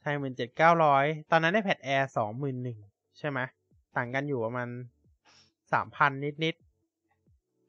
[0.00, 2.78] ใช่หมื่นเจ็ดเก้าร้อยตอนนั้นได้แพดแอร์สองหมื่นหนึ่ง
[3.18, 3.38] ใช่ไหม
[3.96, 4.68] ต่างกันอยู่ประมาณ
[5.72, 6.54] สามพันนิดนิด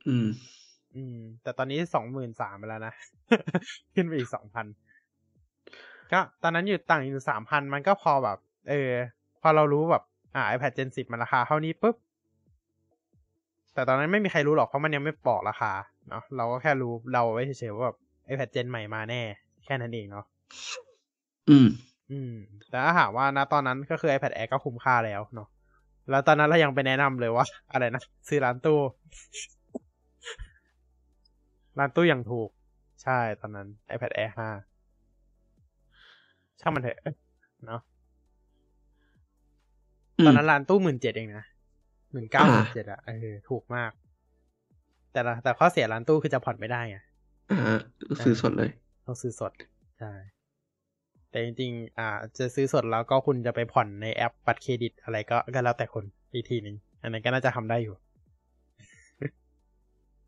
[0.08, 2.94] อืมๆอืม แต่ตอนนี้สองหมื่นสามไปแล้วนะ
[3.96, 4.66] ขึ้นไปอีกสองพัน
[6.12, 8.38] ก็ตอนนั้นอยู่ต่างอยู่สามพันมันก็พอแบบ
[8.70, 8.92] เออ
[9.42, 10.04] พอเรารู้แบบ
[10.36, 11.96] อ่า iPad Gen 10 มันราคาเท่านี้ปุ๊บ
[13.74, 15.72] แต่ตอนนั้นไม่มีใครรู้หรอกเพราะมันยังไม่บอกราคา
[16.10, 17.98] เนาะเราก็แค่รู้เราไว้เฉยๆว่าแบบ
[18.30, 19.22] iPad Gen ใหม่มาแน่
[19.65, 20.26] แค่นั้นเองเนาะ
[21.50, 21.68] อืม
[22.12, 22.34] อืม
[22.70, 25.48] แต่ถ้าหากว่านะตอนนั้นก็คือ iPad Air ก็คุ้มค่าแล้วเนาะ
[26.10, 28.80] แล้วตอนนั้นเรายังไปแนะนำเลยว่า อะไรนะ ซื้อร้านตู้
[31.80, 32.50] ร้านตู้อย่างถูก
[33.04, 34.50] ใช่ตอนนั้น iPad Air 5
[36.60, 36.98] ช่างมันเถอะ
[37.68, 37.82] เนาะ
[40.26, 41.48] ตอนนั้นร้านตู้หมื่นเจ็ดเองนะ
[42.12, 43.92] หมื่นเก้าหมื่นเจ็ดอะเออถูกมาก
[45.13, 46.98] แต่ละแต่ข้อเสียร้านตู้คือจะผ่อนไม่ได้ไง
[47.50, 47.56] อ่า
[48.24, 48.70] ซื้อสดเลย
[49.06, 49.52] ต้องซื้อสด
[49.98, 50.12] ใช่
[51.30, 52.08] แต่จริงๆ อ่า
[52.38, 57.96] จะซื้อสดแล้วก็คุณจะไปผ่อนในแอปบัตรเครดิตอะไรก็ก็แล้วแต่คนอีกทีหนึ่งอันนั้นก็น่าจะทำได้อยู่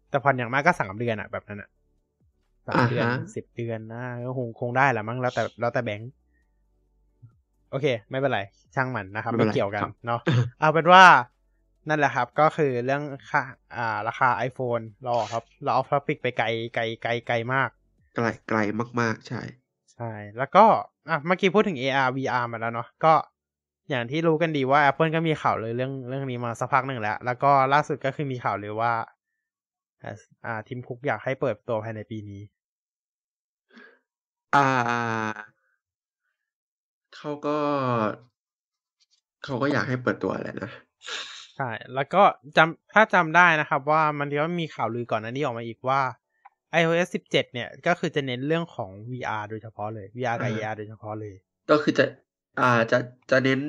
[0.10, 1.70] แต่ผ่อนอย่างมากก็สามเดือนอะแบบนั้นอะ
[2.68, 6.12] สามเดือนอ่าฮะสิบเดือนนะก็คงคงได้แหละมั้งแล้วแต่แล้วแต่แบงค์
[7.70, 8.40] โอเค ไม่เป็นไร
[8.76, 10.20] ช่างมันนะครับ ไม่เป็ไม่นไรเกี่ยวกันครับเนาะ
[10.60, 11.04] เอาเป็นว่า
[11.89, 13.41] นั่นแหละครับ ก็คือเรื่องค่า
[13.78, 17.70] อ่าราคา iPhone เราออกครับ เราเอาท็อปิกไปไกลไกลไกลไกลมาก
[18.15, 18.58] ไกลไกล
[19.00, 19.41] มากๆ ใช่
[19.94, 20.65] ใช่ แล้วก็
[21.10, 23.13] อะเมื่อกี้พูดถึง AR VR มาแล้วเนาะก็
[23.89, 28.94] อย่างที่รู้กันดีว่า Apple ก็มีข่าวเลยเรื่องเรื่องนี้มาสักพักหนึ่งแล้ว แล้วก็ล่าสุดก็คือมีข่าวเลยว่า
[30.04, 30.15] อ่า
[30.46, 32.41] อ่าทีมคุกอยากให้เปิดตัวภายในปีนี้
[34.56, 34.65] อ่า
[37.15, 37.58] เขาก็
[39.44, 40.72] เขาก็อยากให้เปิดตัวแหละนะ
[41.40, 42.24] ใช่แล้วก็
[42.58, 46.02] จำถ้าจำได้นะครับว่ามันก็มีข่าวลือก่อนหน้านี้ออกมาอีกว่า
[46.80, 51.36] iOS 17 เนี่ย ก็คือจะเน้นเรื่องของ VR โดยเฉพาะเลย VR กับอ่า AR โดยเฉพาะเลย
[51.69, 52.06] ก็คือจะ
[52.60, 53.00] อ่าจะ
[53.32, 53.62] จะเน้น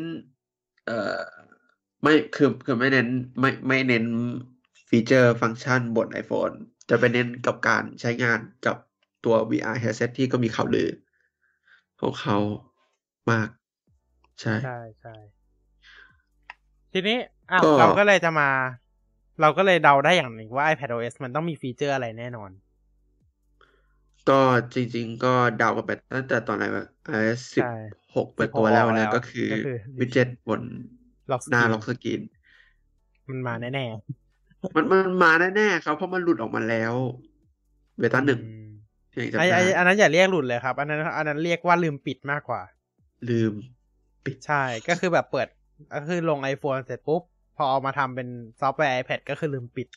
[0.87, 1.21] เอ่อ
[2.03, 3.09] ไม่คือคือไม่เน้น
[3.41, 4.05] ไม่ไม่เน้น
[4.89, 6.55] ฟีเจอร์ฟังก์ชันบน iPhone
[6.91, 8.77] จะไปเน้นกับการใช้งานกับ
[9.25, 10.91] ตัว VR headset ที่ก็มีข่าวลือ
[12.01, 12.39] ของเขา
[13.31, 13.49] มาก
[14.41, 15.15] ใช่ใช่ใช่
[16.93, 17.19] ทีนี้
[17.53, 18.49] อะก็ เราก็เลยจะมา
[19.41, 22.51] เราก็เลยเดาได้อย่างหนึ่งว่า iPadOS มันต้องมีฟีเจอร์อะไรแน่นอน
[24.29, 24.41] ก็
[24.75, 27.75] จริง ๆ ก็เดากันไปตั้งแต่ตอนไหนวะ iOS สิบใช่
[28.17, 30.63] หกเปิดตัวแล้ว16ออกแล้นะวก็คือก็คือ วิดเจ็ตบน
[31.33, 32.21] ล็อกสหน้ากรีนล็อกสกรีน
[33.29, 33.87] มันมาแน่
[34.77, 36.95] มันมันมาแน่ๆครับ เพราะมันหลุดออกมาแล้ว
[37.99, 38.67] เบๆต้าหนึ่งอืม
[39.19, 42.63] ยังจำไอไอได้อันนั้นอย่าเรียกหลุดเลยครับ อันนั้นอันนั้นเรียกว่าลืมปิดมากกว่า
[43.31, 43.55] ลืม
[44.25, 45.49] ปิดใช่ ก็คือแบบเปิด
[45.95, 47.23] ก็คือลง iPhone เสร็จปุ๊บ
[47.57, 48.29] พอเอามาทำเป็น
[48.61, 49.89] ซอฟต์แวร์ iPad ก็คือลืมปิด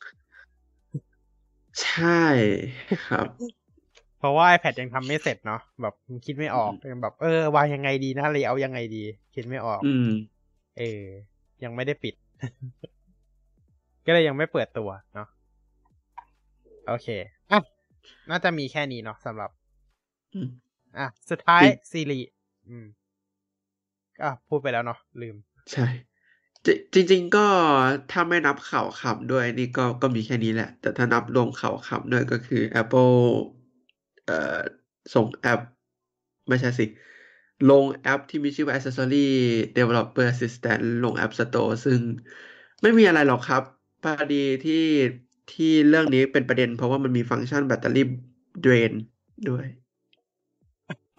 [1.84, 2.24] ใช่
[3.08, 3.26] ครับ
[4.20, 5.94] เพราะว่า iPad ยังทำไม่เสร็จเนาะแบบ
[6.26, 9.04] คิดไม่ออกยังแบบ เออวางยังไงดีนะเลยเอายังไงดี
[9.36, 10.10] คิดไม่ออก อืม
[10.78, 11.04] เออ
[11.64, 12.16] ยังไม่ได้ปิด
[14.06, 15.28] ก็เลยยังไม่เปิดตัวเนาะ
[16.88, 17.08] โอเค
[17.52, 17.60] อะ
[18.30, 19.50] น่าจะมีแค่นี้เนาะสำหรับ
[20.36, 20.50] อืม
[20.98, 22.20] อะ สุดท้ายจริงซีรี
[22.70, 22.86] อืม
[24.20, 25.36] ก็พูดไปแล้วเนาะลืม
[25.72, 25.86] ใช่
[26.66, 27.40] จจริง ๆ ก็
[28.10, 33.16] ถ้าไม่นับข่าวขำด้วยนี่ก็ก็มีแค่นี้แหละ แต่ถ้านับรวมข่าวขำด้วยก็คือ Apple
[34.26, 34.34] เอ่อ
[35.14, 35.60] ส่งแอป
[36.50, 36.86] ไม่ใช่สิ
[37.70, 39.16] ลงแอปที่มีชื่อว่า Accessory
[39.78, 42.02] Developer Assistant ลง App Store ซึ่ง
[42.82, 43.64] ไม่มีอะไรหรอกครับ
[44.02, 44.74] พอดีที่
[45.50, 48.06] ที่เรื่องนี้เป็นประเด็น เพราะว่ามันมีฟังก์ชันแบตเตอรี่
[48.62, 48.92] เดรน
[49.50, 49.66] ด้วย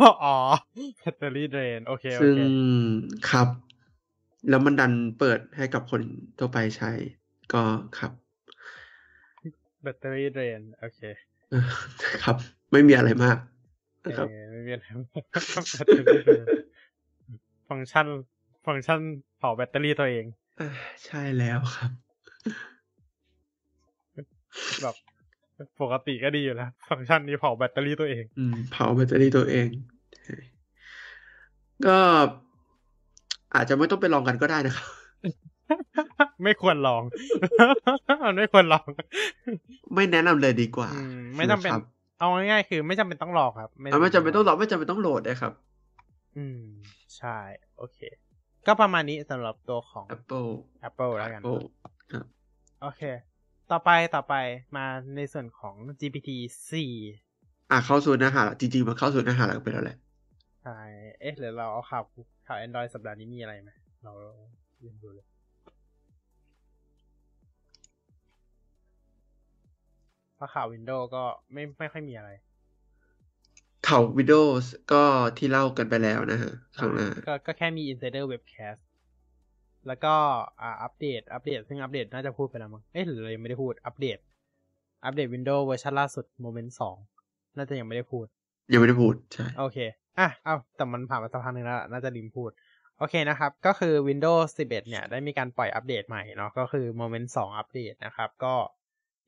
[0.01, 0.35] อ๋อ
[0.99, 2.37] แบตเตอรี่เดรนโอเคโอซึ่งเค
[3.29, 3.49] ครับ
[4.49, 6.03] แล้วมันดันเปิดให้กับคน
[6.39, 6.91] ทั่วไปใช้
[7.53, 7.63] ก็
[7.99, 8.13] ครับ
[9.83, 11.01] แบตเตอรี่ drain โอเค
[11.51, 11.69] เออ
[12.25, 12.37] ครับ
[12.73, 13.39] ไม่มีอะไรมาก
[14.03, 14.85] เอนะครับอไม่มีอะไร
[15.75, 16.45] Battery drain
[17.69, 18.07] ฟังก์ชัน
[18.67, 19.01] ฟังก์ชัน
[19.39, 20.25] เผาแบตเตอรี่ตัวเอง
[20.59, 21.91] เอ้ยใช่แล้วครับ
[24.83, 24.95] แบบ
[25.81, 29.69] ปกติก็ดีอยู่แล้ว ฟังก์ชันนี้เผาแบตเตอรี่ตัวเอง อืม เผาแบตเตอรี่ตัวเอง
[30.17, 30.37] ใช่
[31.87, 31.99] ก็
[33.57, 34.87] อาจจะไม่ต้องไปลองกันก็ได้นะครับ
[36.45, 37.03] ไม่ควรลอง
[38.25, 38.87] มันไม่ควรลอง
[39.95, 41.83] ไม่แนะนำเลยดีกว่าอืมไม่จำเป็นนะครับ
[42.19, 45.53] เอาง่ายๆคือ ไม่จำเป็นต้องลองครับอะไม่จำเป็นต้องลองไม่จำเป็นต้องโหลดนะครับ
[46.37, 46.63] อืม
[47.17, 47.39] ใช่
[47.79, 47.99] โอเค
[48.67, 50.51] ก็ประมาณนี้สำหรับตัวของ Apple
[50.89, 51.63] Apple แล้วกัน Apple
[52.13, 52.25] ครับ
[52.83, 53.03] โอเค
[53.71, 54.35] ต่อไปต่อไป
[54.77, 56.31] มาในส่วนของ GPT
[57.01, 59.97] 4อะเข้าสู่เนื้อหาละจริงๆมันเข้าสู่เนื้อหาแล้วไปแล้วแหละ
[60.69, 60.83] ใช่
[61.21, 62.05] เอ๊ะหรือเราเอาข่าว
[62.47, 63.71] ข่าว Android สัปดาห์นี้มีอะไรไหม
[64.05, 64.13] เรา
[64.81, 65.27] เรียนดูเลย
[70.37, 72.31] เพราะข่าว Windows ก็ไม่ไม่ค่อยมีอะไร
[73.89, 75.03] ข่าว Windows ก็
[75.39, 78.81] ที่เล่ากันไปแล้วนะฮะข้างหน้าก็ก็แค่มี Insider Webcast
[79.87, 80.15] แล้วก็
[80.61, 84.19] อ่าอัปเดต อัปเดต ซึ่งอัปเดตน่าจะพูดไปแล้วมั้ง เอ๊ะหรือเรายังไม่ได้พูด อัปเดต
[85.05, 86.71] อัปเดต Windows เวอร์ชันล่าสุด Moment
[87.15, 88.27] 2 น่าจะยังไม่ได้พูด
[88.73, 89.79] ยังไม่ได้พูด ใช่ โอเค
[90.19, 92.51] อะเอาแต่มันผ่านมาสักพักหนึ่งแล้วน่าจะลืมพูด
[92.99, 98.55] โอเคนะครับ ก็คือ Windows 11 เนี่ย ได้มีการปล่อยอัปเดตใหม่เนาะก็คือ Moment 2 อัปเดตนะครับ ก็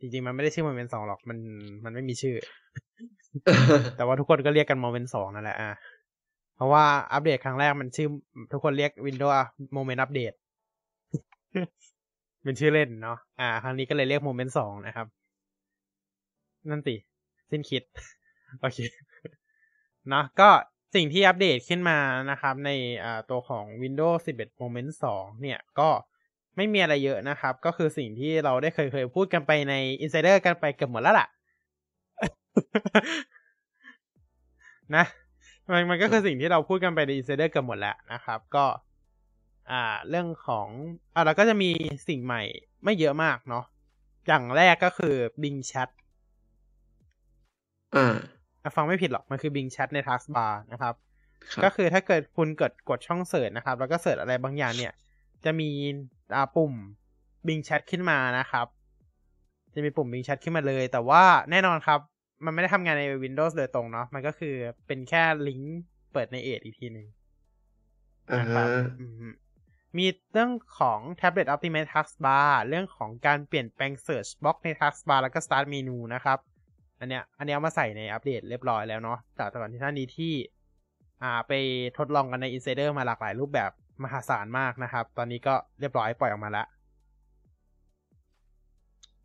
[0.01, 1.38] จริงๆ มันไม่ได้ชื่อ Moment 2 หรอกมัน
[1.85, 2.37] มันไม่มีชื่อ
[3.96, 5.72] แต่ว่าทุกคนก็เรียกกัน Moment 2 นั่นแหละอะ
[6.57, 8.09] เพราะว่าอัปเดตครั้งแรกมันชื่อ
[8.53, 9.35] ทุกคนเรียก Windows
[9.77, 10.37] Moment Update
[12.44, 15.07] เป็นชื่อเล่นเนาะอ่า ครั้งนี้ก็เลยเรียก Moment 2 นะครับ
[16.70, 16.94] นั่นสิ
[17.51, 17.83] สิ้นคิด
[18.61, 18.79] โอเค
[20.09, 20.51] เนอะก็
[20.94, 21.98] สิ่งที่อัปเดตขึ้นมา
[22.31, 22.70] นะครับ ใน
[23.31, 25.88] ตัวของ Windows 11 Moment 2 เนี่ย ก็
[26.57, 29.74] ไม่มีอะไรเยอะนะครับ ก็คือสิ่งที่เราได้เคยเคยพูดกันไปใน
[30.05, 31.27] Insider กันไปเกือบหมดแล้วล่ะ
[34.96, 35.05] นะ
[35.72, 38.66] มันมันก็คือสิ่งที่เราพูดกันไปใน Insider เกือบหมดแล้วนะครับ ก็
[39.70, 40.68] อ่า เรื่องของ
[41.14, 41.70] อ่าเราก็จะมี
[42.09, 42.42] สิ่งใหม่
[42.85, 43.64] ไม่เยอะมากเนาะ
[44.29, 45.88] อย่างแรกก็คือ Bing Chat
[47.96, 48.16] อ่า
[48.77, 50.94] ฟังไม่ผิดหรอก มันคือ Bing Chat ใน Taskbar นะครับ
[51.53, 54.92] ครับ ก็คือถ้าเกิดคุณเกิดกดช่องเสิร์ชนะครับ แล้วก็เสิร์ชอะไรบางอย่างเนี่ย
[55.44, 55.71] จะมี
[56.35, 56.73] อ่าปุ่ม
[57.47, 58.66] Bing Chat ขึ้นมานะครับ
[59.75, 62.01] จะมีปุ่ม Bing Chat ขึ้นมาเลย แต่ว่าแน่นอนครับ
[62.44, 64.55] มันไม่ได้ทำงานใน Windows โดยตรงเนาะ มันก็คือ
[64.87, 65.81] เป็นแค่ลิงก์
[66.12, 67.07] เปิดใน Edge อีกทีหนึ่ง
[68.33, 68.68] อ่านะคฮะรับ
[69.01, 69.33] อืม
[69.99, 76.38] มีเรื่องของ Tablet Optimized Taskbar เรื่องของการเปลี่ยนแปลง Search Box ใน Taskbar แล้วก็ Start Menu นะครับ
[77.00, 80.32] อันเนี้ยอันเนี้ยเอามาใส่ในอัปเดตเรียบร้อยแล้วเนาะจากก่อนที่ท่านนี้ที่
[81.22, 81.52] อ่าไป
[81.98, 83.70] ทดลองกันใน Insider มาหลากหลายรูปแบบ
[84.04, 86.66] มหาศาลมากนะครับ ตอนนี้ก็เรียบร้อยปล่อยออกมาแล้ว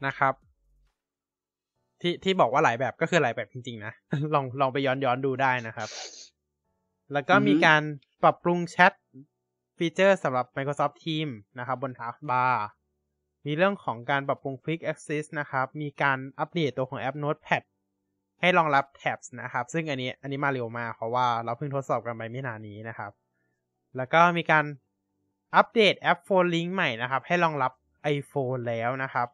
[0.05, 0.33] นะครับ
[2.01, 3.93] ที่ที่บอกว่าหลายแบบก็คือหลายแบบจริงๆนะ
[4.33, 5.89] ลองลองไปย้อนย้อนดูได้นะครับ
[7.13, 7.81] แล้วก็มีการ
[8.23, 8.93] ปรับปรุงแชท
[9.77, 12.53] ฟีเจอร์สำหรับ Microsoft Teams นะครับ บน Taskbar
[13.45, 17.63] มีเรื่องของการปรับปรุง Quick Access นะครับ มีการอัปเดตตัวของแอป Notepad
[18.41, 23.11] ให้รองรับ tabs นะครับ ซึ่งอันนี้อันนี้มาเร็วมากเพราะว่าเราเพิ่งทดสอบกันไปไม่นานนี้นะครับ
[23.97, 24.65] แล้วก็มีการ
[25.55, 27.71] อัปเดตแอป Phone Link ใหม่นะครับ ให้รองรับ
[28.15, 29.27] iPhone แล้วนะครับ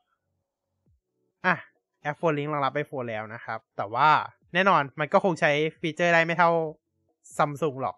[1.46, 1.56] อะ
[2.02, 4.10] แอป Phone Link รองรับ iPhone แล้วนะครับ แต่ว่า
[4.54, 6.52] แน่นอนมันก็คงใช้ฟีเจอร์ได้ไม่เท่า
[7.38, 7.96] Samsung หรอก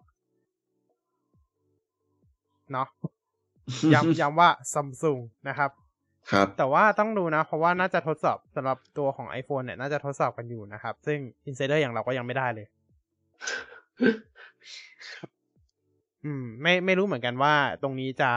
[2.72, 2.88] เนาะ
[3.94, 5.70] ย้ำย้ำว่า Samsung นะครับ
[6.30, 12.66] ครับ แต่ว่าต้องดูนะ เพราะว่าน่าจะทดสอบสำหรับตัวของ iPhone เนี่ยน่าจะทดสอบกันอยู่นะครับ ซึ่ง Insider อย่างเราก็ยังไม่ได้เลย
[16.24, 18.32] อืม ไม่ไม่รู้เหมือนกันว่า ตรงนี้จะ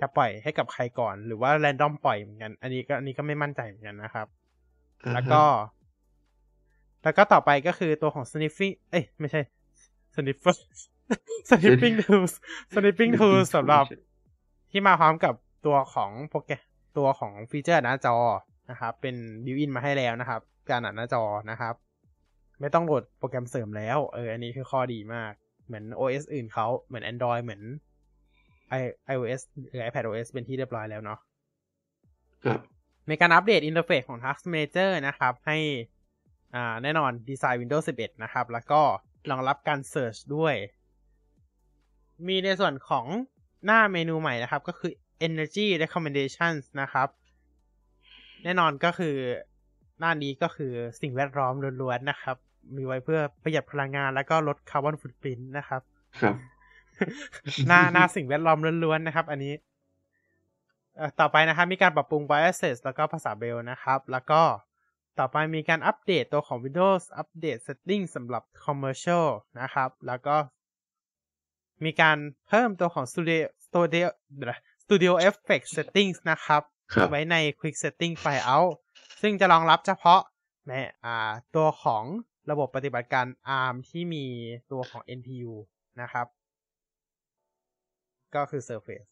[0.00, 4.26] จะปล่อยให้กับใครก่อน หรือว่า random ปล่อยเหมือนกัน อันนี้ก็อันนี้ก็ไม่มั่นใจเหมือนกันนะครับ
[5.14, 5.42] แล้วก็
[7.02, 9.40] แล้วก็ต่อไปก็คือตัวของ sniffing เอ้ยไม่ใช่
[10.14, 10.56] sniffer
[11.48, 12.32] snipping tools
[12.74, 13.84] snipping tools สำหรับ
[14.70, 15.34] ที่มาพร้อมกับ
[15.66, 16.62] ตัวของโปรแกรม
[16.98, 18.16] ตัวของฟีเจอร์หน้าจอ
[18.70, 21.74] นะครับเป็น built-in มาให้แล้วนะครับ การอ่านหน้าจอนะครับ
[22.60, 25.32] ไม่ต้องโหลดโปรแกรมเสริมแล้วเอออันนี้คือข้อดีมาก
[25.66, 27.62] เหมือน OS อื่นเขาเหมือน Android เหมือน
[28.78, 31.18] i- iOS หรือ iPadOS เป็นที่เรียบร้อยแล้วเนาะ
[32.44, 32.60] ครับ
[33.08, 35.58] มีการอัปเดตอินเทอร์เฟซของ Task Manager นะครับ ให้
[36.54, 38.80] อ่าแน่นอนดีไซน์ Windows 11 นะครับ แล้วก็
[39.30, 40.54] รองรับการ Search ด้วย
[42.28, 43.06] มีในส่วนของ
[43.64, 44.92] หน้าเมนูใหม่นะครับ ก็คือ
[45.26, 47.08] Energy Recommendations นะครับ
[48.44, 49.16] แน่นอนก็คือ
[49.98, 52.36] หน้านี้ก็คือสิ่งแวดล้อมล้วนๆนะครับ
[52.76, 55.82] มีไว้เพื่อประหยัดพลังงานแล้วก็ลดคาร์บอนฟุตปรินต์นะครับ
[56.22, 56.36] ครับ
[57.68, 59.54] หน้าหน้าสิ่งแวดล้อมล้วนๆนะครับ อันนี้
[60.96, 64.42] เอ่อต่อไปนะครับ มีการปรับปรุง biases แล้วก็ภาษาเบรลล์นะครับ แล้วก็
[65.18, 69.26] ต่อไปมีการอัปเดตตัวของ Windows อัปเดต setting สำหรับ commercial
[69.60, 70.36] นะครับ แล้วก็
[71.84, 72.16] มีการ
[72.48, 74.08] เพิ่มตัวของ Studio Studio
[74.92, 76.62] Studio Effects settings นะครับ
[76.94, 78.70] ครับไว้ใน Quick Setting Flyout
[79.22, 80.20] ซึ่งจะรองรับเฉพาะ
[80.68, 80.72] ใน
[81.04, 82.04] อ่าตัวของ
[82.50, 83.26] ระบบปฏิบัติการ
[83.60, 84.24] ARM ที่มี
[84.72, 85.52] ตัวของ NPU
[86.00, 86.26] นะครับ
[88.34, 89.08] ก็คือ Surface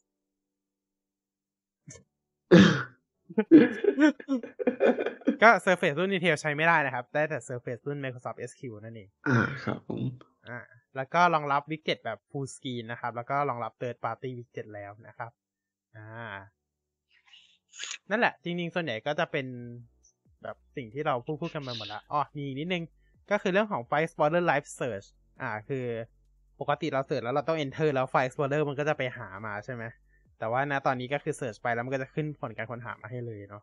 [5.42, 10.02] ก็ Surface รุ่น Intel ใช้ไม่ได้นะครับ ได้แต่ Surface รุ่น Microsoft SQ นั่นเอง อ่า ครับผม
[10.48, 10.58] อ่า
[10.96, 15.32] แล้วก็รองรับ widget แบบ full screen นะครับ แล้วก็รองรับ third party widget แล้วนะครับ
[15.96, 16.38] อ่า
[18.11, 19.46] นั่นแหละ จริงๆ ส่วนใหญ่ก็จะเป็น
[20.42, 22.83] แบบสิ่งที่เราพูดพูดกันมาหมดแล้วอ๋อมีนิดนึง
[23.31, 25.07] ก็คือเรื่องของ File Explorer Live Search
[25.42, 25.85] อ่า คือ
[26.61, 29.85] ปกติเราเสิร์ชแล้วเราต้อง enter แล้ว File Explorer มันก็จะไปหามาใช่ไหม
[30.38, 33.62] แต่ว่านะตอนนี้ก็คือ search ไปแล้วมันก็จะขึ้นผลการค้นหามาให้เลยเนาะ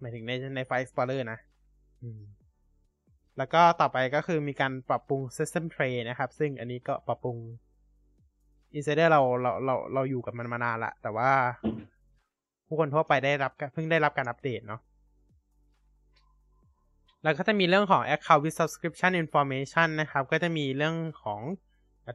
[0.00, 1.38] หมายถึงในใน File Explorer นะ
[2.02, 2.22] อืม
[3.38, 7.36] แล้วก็ต่อไปก็คือมีการปรับปรุง System Tray นะครับ ซึ่งอันนี้ก็ปรับปรุง
[8.76, 11.30] Insider เราเราเราเราอยู่กับมันมานานละแต่ว่า
[12.66, 14.80] ผู้คนทั่วไปได้รับเพิ่งได้รับการอัปเดตเนาะ
[17.22, 21.40] แล้วก็จะมีเรื่องของ Account with Subscription Information นะครับ ก็จะมีเรื่องของ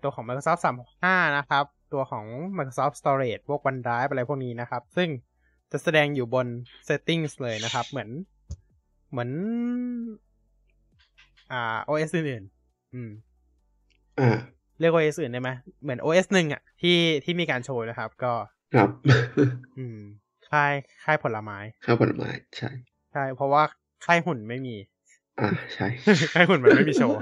[0.04, 2.26] ตัวของ Microsoft 365 นะครับ ตัวของ
[2.58, 5.10] Microsoft Storage พวก OneDrive อะไรพวกนี้นะครับ ซึ่ง
[5.72, 6.48] จะแสดงอยู่บน
[6.88, 8.10] Settings เลยนะครับ เหมือน
[9.12, 9.30] เหมือน
[11.52, 13.10] อ่า OS อื่นๆ อืม
[14.20, 14.40] อ่า
[14.80, 15.50] เรียก OS อื่นได้ไหม
[15.84, 18.34] เหมือน OS หนึ่งอะที่ที่มีการโชว์นะครับ ก็
[18.76, 18.90] ครับ
[19.78, 20.00] อืม
[20.52, 22.70] ค่ายค่ายผลไม้ค่ายผลไม้ใช่
[23.12, 23.64] ใช่เพราะว่า
[24.06, 24.76] ค่ายหุ่นไม่มี
[25.40, 25.88] อ่าใช่
[26.34, 27.20] ค่ายหุ่นมันไม่มีโชว์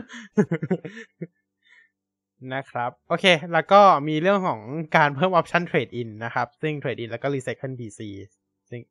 [2.54, 4.62] นะครับ โอเค แล้วก็มีเรื่องของ
[4.98, 8.00] การเพิ่ม option trade-in นะครับ ซึ่ง trade-in แล้วก็รีไซเคิล PC
[8.70, 8.82] ซึ่ง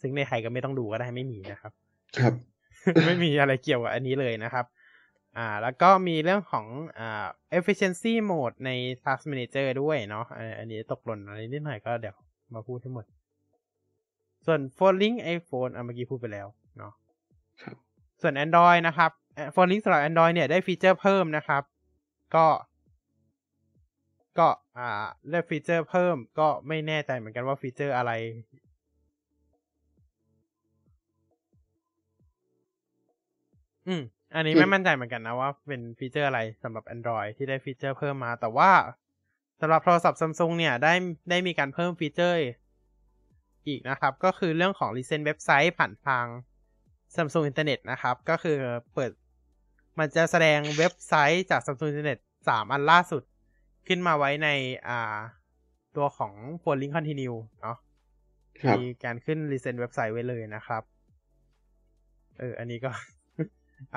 [0.00, 1.72] ซึ่งในไทยก็ไม่ต้องดูก็ได้ไม่มีนะครับ
[2.18, 2.32] ครับ
[3.06, 4.64] ไม่มีอะไรเกี่ยวกับอันนี้เลยนะครับ
[5.36, 6.66] อ่า แล้วก็มีเรื่องของ
[6.98, 7.26] อ่า
[7.58, 8.70] efficiency mode ใน
[9.04, 12.16] task manager ด้วยเนาะอ่าอันนี้ตกหล่นอะไรนิดหน่อยก็เดี๋ยว
[12.54, 13.04] มาพูดทั้งหมด
[14.46, 16.46] ส่วน phone link iPhone อะเมื่อกี้พูดไปแล้ว
[16.78, 16.92] เนาะ
[17.62, 17.76] ครับ
[18.22, 19.10] ส่วน Android นะครับ
[19.54, 21.62] phone link สำหรับ Android เนี่ยได้ฟีเจอร์เพิ่มนะครับ
[22.34, 22.46] ก็
[24.38, 24.88] ก็อ่า
[25.30, 28.12] ได้ฟีเจอร์เพิ่มก็ไม่แน่ใจเหมือนกันว่าฟีเจอร์อะไร
[33.88, 34.02] อืม
[34.34, 38.70] อันนี้อืมไม่มั่นใจเหมือนกันนะว่าเป็นฟีเจอร์อะไรสำหรับ Android ที่ได้ฟีเจอร์เพิ่มมา แต่ว่า
[39.60, 40.94] สำหรับโทรศัพท์ Samsung เนี่ยได้
[41.30, 42.38] ได้มีการเพิ่มฟีเจอร์
[43.66, 46.26] อีกนะครับ ก็คือเรื่องของ Recent เว็บไซต์ผ่านทาง
[47.14, 48.58] Samsung Internet นะครับ ก็คือ
[48.94, 49.10] เปิด
[49.98, 52.18] มันจะแสดงเว็บไซต์จาก Samsung Internet
[52.48, 53.22] สามอันล่าสุด
[53.88, 54.48] ขึ้นมาไว้ใน
[54.88, 55.16] อ่า
[55.96, 57.76] ตัวของ Phone Link Continue เนาะ
[58.60, 60.82] ครับมีการขึ้น recent เว็บไซต์ไว้เลยนะครับ
[62.38, 62.90] เออ อันนี้ก็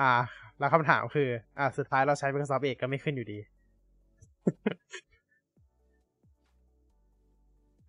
[0.00, 0.12] อ่า
[0.58, 3.38] แล้วคำถามคือ อ่า สุดท้ายเราใช้ Microsoft Edge ก็ไม่ขึ้นอยู่ดี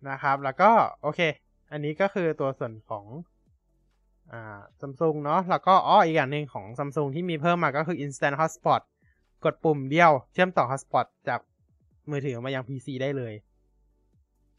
[0.08, 0.70] นะครับ แล้วก็
[1.02, 1.20] โอเค
[1.72, 3.04] อันนี้ก็คือตัวส่วนของ
[4.32, 8.82] อ่า Samsung เนาะ แล้วก็ อ้อ อีกอย่างหนึ่งของ Samsung ที่มีเพิ่มมาก็คือ Instant Hotspot
[9.44, 11.40] กดปุ่มเดียว เชื่อมต่อ Hotspot จาก
[12.10, 13.34] มือถือมายัง PC ได้เลย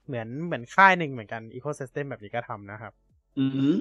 [0.05, 2.93] เหมือนเหมือนค่ายหนึ่งเหมือนกัน Ecosystem แบบนี้ก็ทำนะครับ
[3.37, 3.77] อืม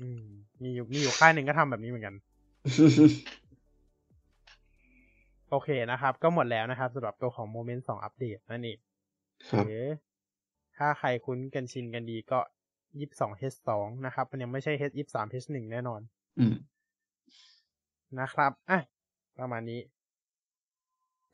[0.00, 0.24] อืม
[0.62, 2.14] มีอยู่มีอยู่ค่ายหนึ่งก็ทำแบบนี้เหมือนกัน
[5.50, 8.78] โอเคนะครับ ก็หมดแล้วนะครับสำหรับตัวของ Moment 2อัปเดตนั่นเอง
[9.50, 9.84] ครับหรือ
[10.76, 12.40] ถ้าใครคุ้นกันชินกันดีก็
[12.90, 13.70] 22 H2
[14.06, 16.00] นะครับ มันยังไม่ใช่ H 23 H1 แน่นอน
[16.38, 16.54] อืม
[18.20, 18.80] นะครับอะ
[19.38, 19.80] ประมาณนี้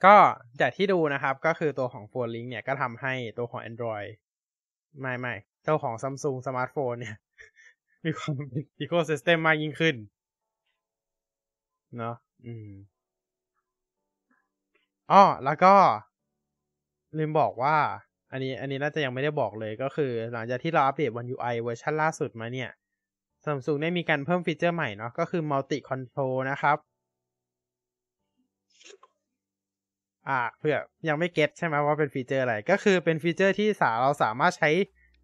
[0.04, 0.16] ก็
[0.60, 4.08] จากที่ดูนะครับ ก็คือตัวของ Phone Link เนี่ยก็ทำให้ตัวของ Android
[5.00, 5.34] ไม่ไม่
[5.66, 7.16] ตัวของ Samsung สมาร์ทโฟนเนี่ย
[8.04, 9.96] มีความเป็น Ecosystem มากยิ่งขึ้น
[11.98, 12.14] เนาะ
[12.46, 12.70] อืม
[15.10, 15.74] อ้อแล้วก็
[17.18, 17.76] ลืมบอกว่า
[18.32, 22.70] อันนี้ อันนี้น่าจะยังไม่ได้บอกเลยก็คือ หลังจากที่เราอัปเดต One UI เวอร์ชันล่าสุดมาเนี่ย
[23.44, 26.76] Samsung ได้มีการเพิ่มฟีเจอร์ใหม่เนาะก็คือ Multi Control นะครับ
[30.28, 30.76] อ่าเพื่อ
[31.08, 34.70] ยังไม่ get ใช่ไหมว่าเป็นฟีเจอร์อะไร ก็คือเป็นฟีเจอร์ที่สาเราสามารถใช้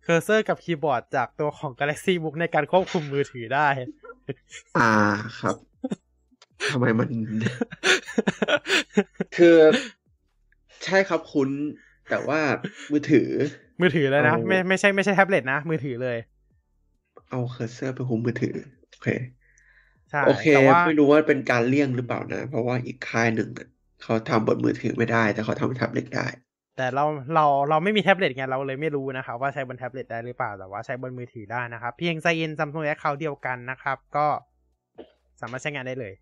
[0.02, 3.68] เคอร์เซอร์กับคีย์บอร์ดจากตัวของ Galaxy Book ในการควบคุมมือถือได้
[4.78, 4.90] อ่า
[5.40, 5.56] ครับ
[6.70, 7.08] ทำไมมัน
[9.36, 9.56] คือ
[10.84, 11.50] ใช่ครับคุ้น
[12.10, 12.40] แต่ว่า
[12.92, 13.28] มือถือ
[13.80, 16.16] มือถือเลยนะเอาไม่ไม่ใช่ไม่ใช่แท็บเล็ตนะ มือถือเลย
[17.30, 18.54] เอาเคอร์เซอร์ไปคุมมือถือ
[18.90, 19.08] โอเค
[20.10, 23.68] ใช่โอเคแต่ว่าไม่รู้ว่าเป็นการเลี่ยงหรือเปล่านะ เพราะว่าอีกค่ายหนึ่งอะ
[24.02, 26.26] เขาทำบนมือถือไม่ได้ แต่เขาทำบนแท็บเล็ตได้
[26.76, 27.04] แต่เรา
[27.34, 34.26] เราเราไม่มีแท็บเล็ตไงเราเลยไม่รู้นะครับว่าใช้บนแท็บเล็ตได้หรือเปล่าแต่ว่าใช้บนมือถือได้นะครับ เพียง sign in Samsung account เดียวกันนะครับ ก็
[35.40, 36.12] สามารถใช้งานได้เลย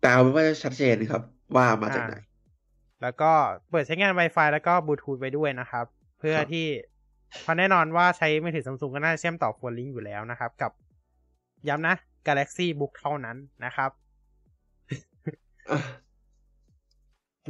[0.00, 1.22] แต่เอาเป็นว่าชัดเจนครับ
[1.56, 2.20] ว่ามาจากไหนอ่า
[3.02, 3.32] แล้วก็
[3.70, 5.86] เปิดใช้งาน Wi-Fi แล้วก็บลูทูธไว้ด้วยนะครับ
[6.18, 6.66] เพื่อครับที่
[7.42, 10.72] เพราะแน่นอนว่าใช้มือถือซัมซุงก็น่าจะเชื่อมต่อ Phone Link อยู่แล้วนะครับ กับ
[11.68, 11.94] ย้ำนะ
[12.26, 13.90] Galaxy Book เท่านั้นนะครับ
[15.70, 15.78] อะ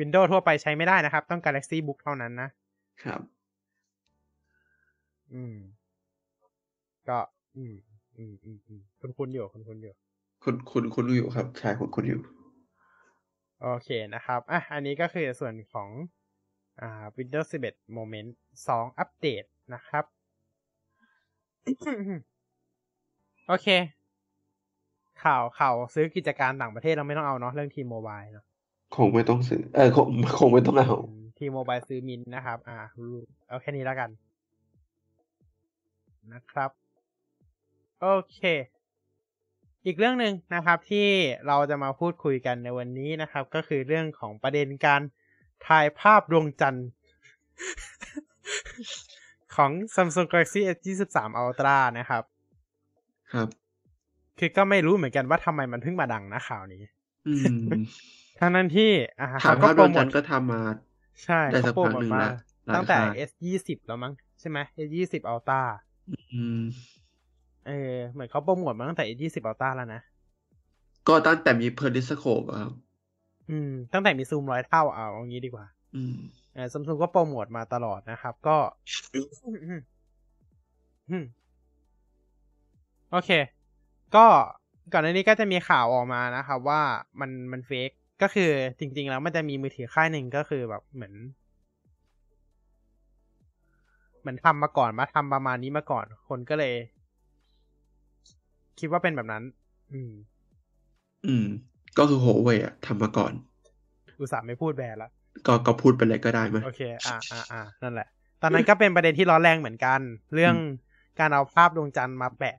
[0.01, 2.49] Windows ทั่วไปใช้ไม่ได้นะครับ ต้อง Galaxy Book เท่านั้นนะ
[3.05, 3.21] ครับ
[5.35, 5.57] อืม
[7.09, 7.19] ก็
[7.57, 7.75] อืม
[8.17, 9.95] อืมอืมอืมคุณคุณอยู่คุณคุณอยู่
[10.45, 12.21] คุณคุณคุณอยู่ครับ ใช่คุณคุณอยู่
[13.63, 15.89] โอเคนะครับ อะ อันนี้ก็คือส่วนของ
[16.81, 18.31] อ่า Windows 11 Moment
[18.67, 19.45] 2 อัปเดต
[19.75, 20.05] นะครับ
[23.49, 23.69] โอเค
[25.25, 28.45] ข่าวข่าวซื้อกิจการต่างประเทศเราไม่ต้องเอาเนาะเรื่องทีโมบายเนาะ
[28.97, 30.93] คงไม่ต้องซื้อ เออคงคงไม่ต้องเอา
[31.39, 32.79] ทีโมบายซื้อมินนะครับ อ่า
[33.13, 34.11] รู้เอาแค่นี้แล้วกัน
[36.33, 36.71] นะครับ
[38.01, 38.41] โอเค
[39.87, 41.09] อีกเรื่องหนึ่งนะครับที่
[41.47, 45.01] เราจะมาพูดคุยกันในวันนี้นะครับ ก็คือเรื่องของประเด็นการ
[45.67, 46.89] ถ่ายภาพดวงจันทร์
[49.55, 52.23] ของ Samsung Galaxy S23 Ultra นะครับ
[53.33, 53.49] ครับ
[54.39, 56.83] คือก็ไม่รู้เหมือนกันว่าทำไมมันเพิ่งมาดังนะข่าวนี้
[57.27, 57.67] อืม
[58.39, 60.63] ทั้งนั้นที่อ่าถามเขาภาพโปดรวงโมจัทนทร์ก็ทำมา
[61.25, 62.31] ใช่ได้สัเขากโปรพักโมหนึ่งทมาละ
[62.67, 65.61] หลายตั้งแต่ค่าย S ยี่สิบแล้วมั้งใช่ไหม S ยี่สิบอัลต้า
[66.35, 66.61] อืม
[67.67, 70.01] เออเหมือนเขาโปรโมทมาตั้งแต่ S ยี่สิบอัลต้าแล้วนะ
[71.09, 72.73] ก็ตั้งแต่มี periscope ครับ
[73.51, 76.15] อืม ตั้งแต่มีซูมร้อยเท่าเอาอย่างนี้ดีกว่า อืม
[76.55, 78.57] เออซัมซุงก็โปรโมทมาตลอดนะครับ ก็
[81.11, 81.25] อืม
[83.11, 83.31] โอเค
[84.17, 84.27] ก็
[84.93, 86.81] ก่อนหน้านี้ก็จะมีข่าวออกมานะครับ ว่า
[87.21, 87.91] มันมัน fake
[88.23, 91.15] ก็คือจริง ๆ แล้วมันจะมีมือถือค่ายหนึ่งก็คือแบบเหมือน
[94.21, 96.75] เหมือนทำมาก่อนมาทำประมาณนี้มาก่อน คนก็เลย
[98.79, 99.43] คิดว่าเป็นแบบนั้น
[99.93, 100.13] อืม
[101.27, 101.45] อืม
[101.99, 103.33] ก็คือโฮเว่ยอะทำมาก่อน
[104.21, 105.11] อุตส่าห์ไม่พูดแบรนด์ละ
[105.47, 108.09] ก็ก็พูดไปเลยก็ได้ไหมโอเค อ่าอ่าอ่านั่นแหละ
[108.43, 110.01] ตอนนั้นก็เป็นประเด็นที่ร้อนแรงเหมือนกัน
[110.35, 110.55] เรื่อง
[111.21, 112.57] การเอาภาพดวงจันทร์มาแปะ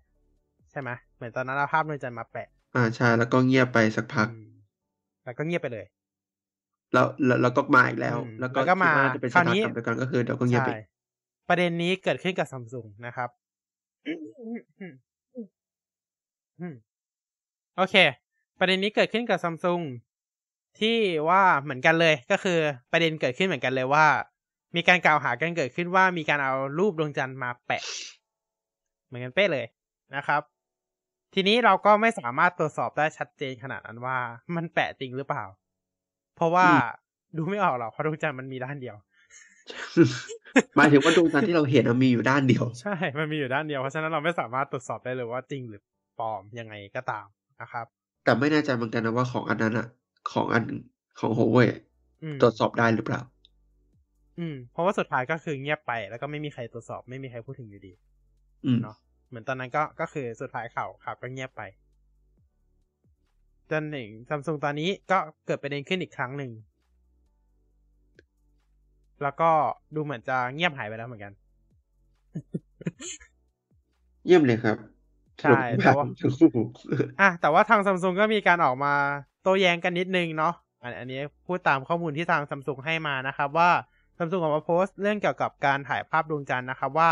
[0.71, 4.49] ใช่ไหมเหมือนตอนนั้นเอาภาพดวงจันทร์มาแปะ อ่าใช่แล้วก็เงียบไปสักพักอืม
[5.23, 5.85] แล้วก็เงียบไปเลย
[6.93, 10.75] แล้วแล้วแล้วก็มาอีกแล้วอืมแล้วก็แล้วก็มาคิดว่าจะเป็นคราวนี้ชะตากรรมเดียวกันก็คือเดี๋ยวก็เงียบไปใช่
[11.47, 13.29] ประเด็นนี้เกิดขึ้นกับซัมซุงนะครับ
[14.05, 14.93] อืม
[17.77, 17.95] โอเค
[18.59, 19.81] ประเด็นนี้เกิดขึ้นกับซัมซุง
[20.79, 20.97] ที่
[21.29, 22.59] ว่าเหมือนกันเลยก็คือ
[22.91, 24.05] ประเด็นเกิดขึ้นเหมือนกันเลยว่า
[24.75, 27.83] มีการกล่าวหากันเกิดขึ้นว่ามีการเอารูปดวงจันทร์มาแปะ
[29.05, 29.65] เหมือนกันเป๊ะเลย
[30.15, 30.41] นะครับ
[31.33, 34.17] ทีนี้เราก็ไม่สามารถตรวจสอบได้ชัดเจนขนาดนั้นว่า
[34.55, 35.43] มันแปะจริงหรือเปล่า
[36.35, 36.79] เพราะว่าอืม
[37.37, 38.95] ดูไม่ออกหรอกเพราะดวงจันทร์มันมีด้านเดียว
[40.75, 45.81] หมายถึงว่าดวงจันทร์ที่เราเห็นอะมีอยู่ด้านเดียว ใช่ มันมีอยู่ด้านเดียว เพราะฉะนั้นเราไม่สามารถตรวจสอบได้เลยว่าจริงหรือ
[46.19, 47.27] ปลอมยังไงก็ตาม
[47.61, 47.85] นะครับ
[48.23, 49.87] แต่ไม่แน่ใจเหมือนกันนะว่าของอันนั้นอะ
[50.31, 50.63] ของอัน
[51.19, 51.69] ของโฮเว่ย
[52.23, 53.21] อืมตรวจสอบได้หรือเปล่า
[54.39, 57.93] อืม เพราะว่าสุดท้ายก็คือเงียบไปแล้วก็ไม่มีใครตรวจสอบไม่มีใครพูดถึงอยู่ดี
[58.65, 58.97] อืมเนาะ
[59.29, 61.61] เหมือนตอนนั้นก็ก็คือสุดท้ายข่าวข่าวก็เงียบไป
[63.71, 66.51] จนถึงซัมซุงตอนนี้ก็เกิดประเด็นขึ้นอีกครั้งหนึ่ง
[69.23, 69.49] แล้วก็
[69.95, 71.33] ดูเหมือนจะเงียบหายไปแล้วเหมือนกัน
[74.25, 74.77] เยี่ยมเลยครับ
[75.41, 76.49] ใช่แต่ว่าทั้งคู่
[77.21, 78.93] อะแต่ว่าทางซัมซุงก็มีการออกมา
[79.43, 83.69] โต้แย้งกันนิดนึงเนาะอันอันนี้พูดตามข้อมูลที่ทางซัมซุงให้มานะครับว่า
[84.17, 87.11] ซัมซุงออกมาโพสต์เรื่องเกี่ยวกับการถ่ายภาพดวงจันทร์นะครับว่า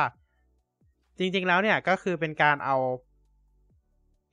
[1.18, 2.76] จริง ๆ แล้วเนี่ยก็คือเป็นการเอา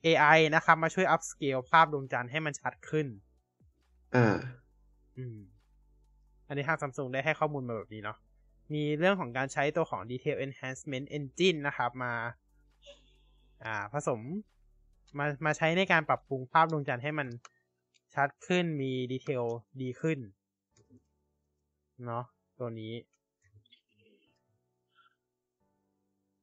[0.05, 3.07] AI นะครับ มาช่วย upscale ภาพดวงจันทร์ให้มันชัดขึ้น
[4.15, 4.37] อ่า
[5.17, 5.37] อืม
[6.47, 8.17] อันนี้ทางซัมซุงได้ให้ข้อมูลมาแบบนี้เนาะ
[8.73, 12.13] มีเรื่องของการใช้ตัวของ Detail Enhancement Engine นะครับ มา
[13.65, 14.19] อ่า ผสม
[15.17, 17.27] มามาใช้ในการปรับปรุงภาพดวงจันทร์ให้มัน
[18.13, 19.43] ชัดขึ้นมีดีเทล
[19.81, 20.19] ดีขึ้น
[22.05, 22.23] เนาะ
[22.59, 22.93] ตัวนี้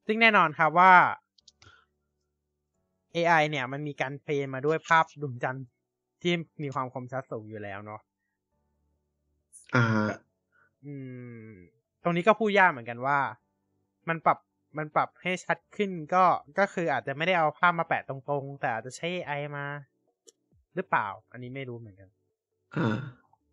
[0.05, 0.93] ซึ่งแน่นอนครับว่า
[3.15, 5.65] AI เนี่ย มันมีการเทรนมาด้วยภาพดวงจันทร์
[6.21, 8.01] ที่มีความคมชัดสูงอยู่แล้วเนาะ
[9.75, 9.85] อ่า
[10.85, 10.93] อื
[11.49, 11.53] ม
[12.03, 13.17] ตรงนี้ก็พูดยากเหมือนกันว่า
[14.07, 14.37] มันปรับ
[14.77, 16.23] มันปรับให้ชัดขึ้นก็
[16.59, 19.65] ก็คืออาจจะไม่ได้เอาภาพมาแปะตรงๆ แต่อาจจะใช้ AI มา
[20.75, 22.09] หรือเปล่า อันนี้ไม่รู้เหมือนกัน
[22.75, 22.97] อ่า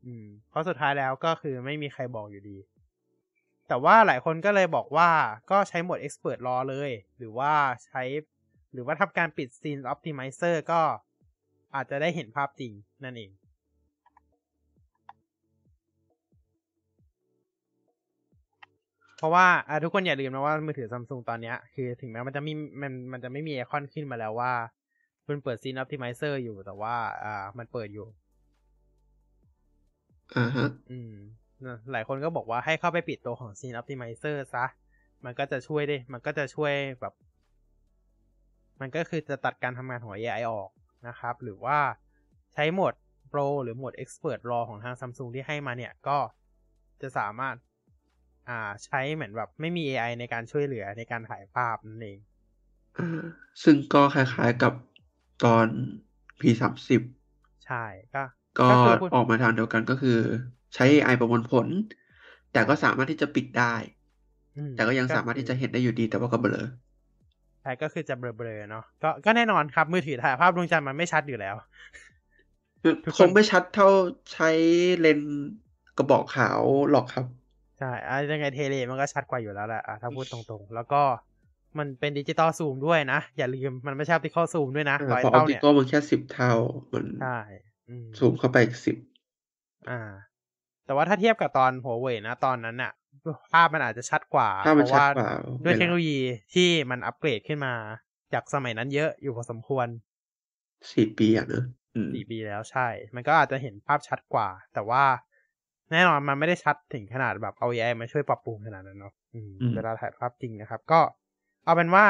[0.05, 2.59] อืม เพราะสุดท้ายแล้วก็คือไม่มีใครบอกอยู่ดี
[3.69, 5.11] แต่ว่าหลายคนก็เลยบอกว่า
[5.51, 7.53] ก็ใช้โหมด Expert Raw เลย หรือว่า
[7.87, 8.03] ใช้
[8.73, 10.81] หรือว่าทำการปิด Scene Optimizer ก็
[11.75, 12.73] อาจจะได้เห็นภาพจริง
[13.05, 13.31] นั่นเอง
[19.19, 22.53] เพราะว่าอะทุกคนอย่าลืมนะว่ามือถือซัมซุงตอนเนี้ยคือถึงแม้มันจะมี
[22.83, 24.53] มันมันจะไม่มีไอคอนขึ้นมาแล้วว่า
[25.29, 26.95] มันเปิด Scene Optimizer อยู่แต่ว่า
[27.25, 28.07] อ่า มันเปิดอยู่
[30.37, 31.15] อ่าฮะอืม
[31.67, 34.67] นะหลายคนก็บอกว่าให้เข้าไปปิดตัวของ Scene Optimizer ซะ
[35.25, 37.15] มันก็จะช่วยได้ มันก็จะช่วยแบบ
[38.81, 40.71] มันก็คือจะตัดการทำงานของ AI ออก
[41.09, 41.79] นะครับ หรือว่า
[42.55, 42.95] ใช้โหมด
[43.33, 46.19] Pro หรือโหมด Expert Raw ของทาง Samsung ที่ให้มาเนี่ย ก็
[47.03, 47.55] จะสามารถ
[48.49, 52.19] อ่า ใช้เหมือนแบบไม่มี AI ในการช่วยเหลือในการถ่ายภาพนั่นเอง
[52.97, 53.05] อ่า
[53.65, 54.73] ซึ่งก็คล้ายๆกับ
[55.45, 55.69] ตอน
[56.39, 57.01] P สามสิบ
[57.65, 57.83] ใช่
[58.15, 58.23] ก็
[58.57, 60.11] ก็คือพูดออกมาทางเดียวกันก็คือ
[60.75, 61.69] ใช้ AI ประมวลผล
[62.51, 63.75] แต่ก็สามารถที่จะปิดได้
[64.57, 66.65] อืมแต่ก็ยังสามารถที่จะเห็นได้อยู่ดีแต่ว่าก็เบลอ
[67.63, 71.55] ใช่ก็คือจะเบลอๆเนาะก็ก็แน่นอนครับ มือถือถ่ายภาพดวงจันทร์มันไม่ชัดอยู่แล้ว
[73.05, 73.89] ทุกคคนงไม่ชัดเท่า
[74.33, 74.47] ใช้
[74.99, 75.33] เลนส์
[75.97, 77.27] กระบอกขาวหรอกครับ
[77.79, 81.03] ใช่อะยังไงเทเลมันก็ชัดกว่าอยู่แล้วแหละอะถ้าพูดตรงๆ แล้วก็
[81.79, 86.53] มันเป็นดิจิตอลซูมด้วยนะ อย่าลืมมันไม่ใช่ optical zoom ด้วยนะอ่าร้อยเพราะออเท่าปติเนี่ยกอลมันแค่สิบเท่า
[86.93, 87.39] มันใช่
[87.89, 88.97] อืมซูมเข้าไปอีกสิบ
[89.91, 90.01] อ่า
[90.87, 92.93] แต่ว่าถ้าเทียบกับตอนหัวเว่ยนะตอนนั้นน่ะ
[93.53, 95.29] ภาพมันอาจจะชัดกว่าถ้าเพมันราะชัดว่ากว่า
[95.65, 96.19] ด้วยเวเทคลาโนโลยี
[96.55, 97.75] ที่มันอัปเกรดขึ้นมา
[98.33, 99.87] จากสมัยนั้นเยอะอยู่พอสมควร
[100.93, 101.65] สี่ปีอะเนอะ
[101.95, 105.05] อืมสี่ปีแล้วใช่ มันก็อาจจะเห็นภาพชัดกว่า แต่ว่า
[105.93, 111.01] แน่นอนมันไม่ได้ชัดถึงขนาดแบบเอา AI มาช่วยปรับปรุงขนาดนั้นเนาะอืมอืมเวลาถ่ายภาพจริงนะครับ ก็
[111.65, 112.07] เอาเป็นว่า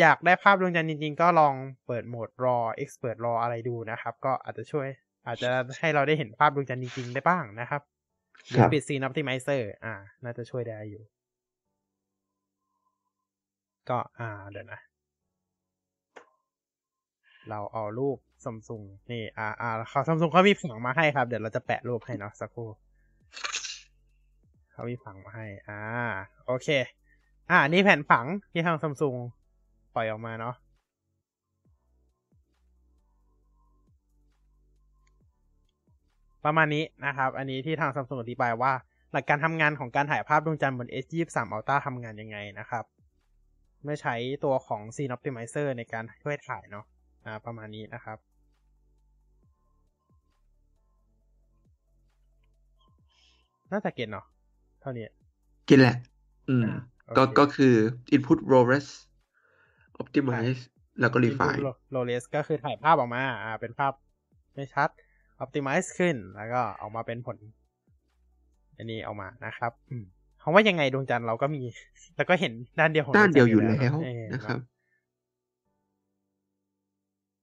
[0.00, 1.54] อยากได้ภาพดวงจันทร์จริง ๆ ก็ลอง
[1.86, 4.86] เปิดโหมด raw expert raw อะไรดูนะครับ ก็อาจจะช่วย
[5.26, 7.82] อาจจะให้เราได้เห็นภาพดวงจันทร์จริง ๆ ได้บ้างนะครับ
[8.48, 11.02] หครือรับปิด scene optimizer อ่า น่าจะช่วยได้อยู่
[13.90, 14.80] ก็อ่าเดี๋ยวนะ
[17.48, 22.68] เราเอารูป ซัมซุงนี่อ่าอ่าเขาซัมซุงเขามีผังมาให้ครับ เดี๋ยวเราจะแปะรูปให้เนาะสักครู่
[24.72, 25.80] เขามีผังมาให้ อ่า
[26.46, 26.68] โอเค
[27.50, 29.16] อ่า นี่แผ่นผังที่ทางซัมซุง
[29.94, 30.54] ปล่อยออกมาเนาะ
[36.44, 38.72] ประมาณนี้นะครับ อันนี้ที่ทางซัมซุงอธิบายว่า
[39.12, 42.84] หลักการทำงานของการถ่ายภาพดวงจันทร์บน S23 Ultra ทำงานยังไงนะครับ
[43.82, 44.14] เมื่อใช้
[44.44, 46.84] ตัวของ Scene Optimizer ในการช่วยถ่ายเนาะ
[47.24, 48.18] อ่าประมาณนี้นะครับ
[53.72, 54.26] น่าจะเก็ตเนาะ
[54.80, 55.06] เท่านี้
[55.68, 55.96] กินแหละ
[56.48, 57.74] อืมอ่าโอก็เคก็คือ
[58.14, 58.86] input row res
[60.02, 60.60] optimize
[61.00, 61.60] แล้วก็ refine
[61.90, 63.92] โลเลสก็คือถ่ายภาพออกมา อ่า เป็นภาพ
[64.54, 64.88] ไม่ชัด
[65.44, 67.36] optimize ขึ้นแล้วก็ออกมาเป็นผล
[68.76, 70.04] อันนี้ออกมานะครับอืม
[70.38, 71.62] เพราะว่ายังไงดวงจันทร์เราก็มี
[72.16, 74.58] แล้วก็เห็นด้านเดียวของด้านเดียวอยู่งจันทแล้วเออนะครับ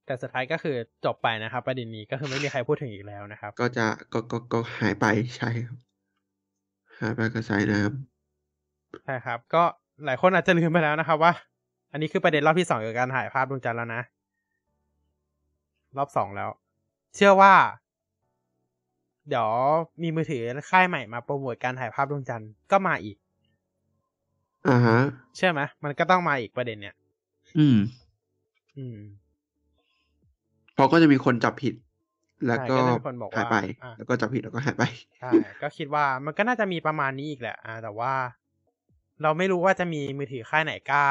[0.05, 0.75] แต่สุดท้ายก็คือ
[1.05, 5.05] จบไปนะครับ ประเด็นนี้ก็คือไม่มีใครพูดถึงอีกแล้วนะครับ ก็จะก็ก็ก็หายไป
[5.37, 5.88] ใช่ครับ
[6.99, 9.63] หายไปกับสายน้ำใช่ครับ ก็
[10.05, 11.33] หลายคนอาจจะลืมไปแล้วนะครับ ว่า
[11.91, 14.01] อันนี้คือประเด็นรอบที่สองเกี่ยวกับการถ่ายภาพดวงจันทร์แล้วนะ
[15.97, 16.49] รอบสองแล้ว
[17.15, 17.53] เชื่อว่า
[19.29, 19.49] เดี๋ยว
[20.01, 23.17] มีมือถือค่ายใหม่มาโปรโมทการถ่ายภาพดวงจันทร์ก็มาอีก
[24.67, 24.97] อ่าฮะ
[25.35, 26.95] เชื่อไหมมันก็ต้องมาอีกประเด็นเนี่ย
[27.57, 27.77] อืม
[28.77, 28.97] อืม
[30.73, 31.73] เพราะก็จะมีคนจับผิด
[32.47, 34.83] แล้วก็ใช่ก็จะมีคนบอกว่าหายไปอะแล้วก็จับผิดแล้วก็หายไป
[35.19, 35.31] ใช่
[35.61, 38.13] ก็คิดว่ามันก็น่าจะมีประมาณนี้อีกแหละ อ่า แต่ว่า
[39.21, 41.05] เราไม่รู้ว่าจะมีมือถือค่ายไหนกล้า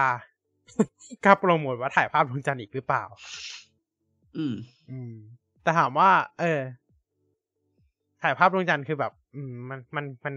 [1.25, 3.05] กล้าโปรโมทว่าถ่ายภาพดวงจันทร์อีกหรือเปล่า
[4.37, 4.55] อืม
[4.91, 5.13] อืม
[5.63, 6.11] แต่ถามว่า
[6.41, 6.61] เออ
[8.23, 10.35] ถ่ายภาพดวงจันทร์คือแบบ อืม มันมันมัน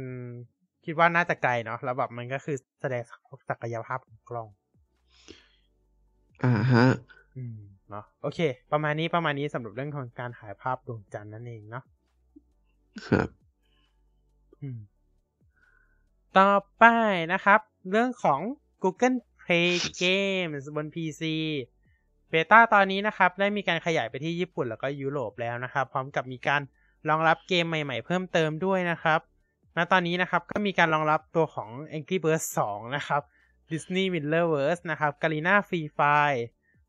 [0.85, 3.03] คิดว่าน่าจะไกลเนาะแล้วแบบมันก็คือแสดง
[3.49, 4.47] ศักยภาพของกล้อง
[6.43, 6.85] อ่าฮะ
[7.37, 7.57] อืม
[7.91, 8.39] เนาะโอเค
[8.71, 11.83] ประมาณนี้ประมาณนี้สำหรับเรื่องของการถ่ายภาพดวงจันทร์นั่นเองเนาะ
[13.07, 13.29] ครับ
[14.61, 14.79] อืม
[16.37, 16.83] ต่อไป
[17.33, 17.59] นะครับ
[17.91, 18.39] เรื่องของ
[18.83, 19.69] Google Play
[20.01, 21.23] Games บน PC
[22.29, 26.61] เบต้าตอนนี้นะครับ ได้มีการขยายไปที่ญี่ปุ่นแล้วก็ยุโรปแล้วนะครับ พร้อมกับมีการ
[27.09, 29.19] รองรับเกมใหม่ๆ เพิ่มเติมด้วยนะครับ
[29.77, 33.21] ณตอนนี้นะครับก็มีการรองรับตัวของ Angry Birds 2 นะครับ
[33.69, 36.41] Disney Middleverse นะครับ Garena Free Fire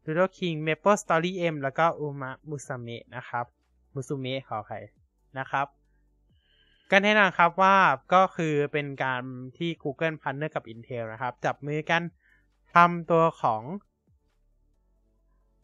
[0.05, 3.45] Doodle King Maple Story M แล้วก็ Uma Musume นะครับ
[3.95, 4.85] Musume ขออภัย
[5.39, 5.67] นะครับ
[6.91, 7.77] ก็แน่นอนครับว่า
[8.15, 9.23] ก็คือเป็นการ
[9.59, 12.03] ที่ Google Partner กับ Intel นะครับ จับมือกัน
[12.75, 13.63] ทำตัวของ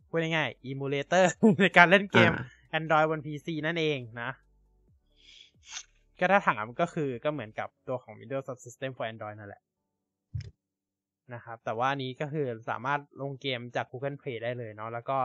[0.09, 1.25] พูดง่ายๆ emulator
[1.61, 4.31] ในการเล่นเกมอ่า Android บน PC นั่นเองนะ
[6.19, 9.63] ก็ถ้าถามก็คือก็เหมือนกับตัวของ Windows Subsystem for Android นั่นแหละ
[11.35, 15.19] นะครับ แต่ว่าอันนี้ก็คือสามารถลงเกมจาก Google Play ได้เลยเนาะแล้วก็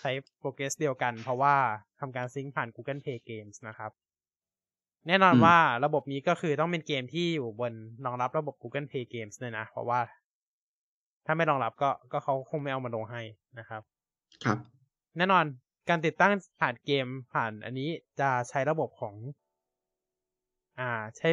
[0.00, 1.54] ใช้โปรเกรสเดียวกัน เพราะว่า
[2.00, 3.90] ทำการซิงค์ผ่าน Google Play Games นะครับ
[5.08, 7.72] แน่นอนอืมว่าระบบนี้ก็คือต้องเป็นเกมที่อยู่บน
[8.04, 10.00] รองรับระบบ Google Play Games เลยนะ เพราะว่า
[11.26, 13.22] ถ้าไม่รองรับก็ก็เขาคงไม่เอามาลงให้
[13.58, 13.82] นะครับ
[14.44, 14.58] ครับ
[15.16, 15.44] แน่นอน
[15.88, 17.88] การติดตั้งผ่านเกมผ่านอันนี้
[18.20, 19.14] จะใช้ระบบของ
[20.78, 21.28] อ่า ใช้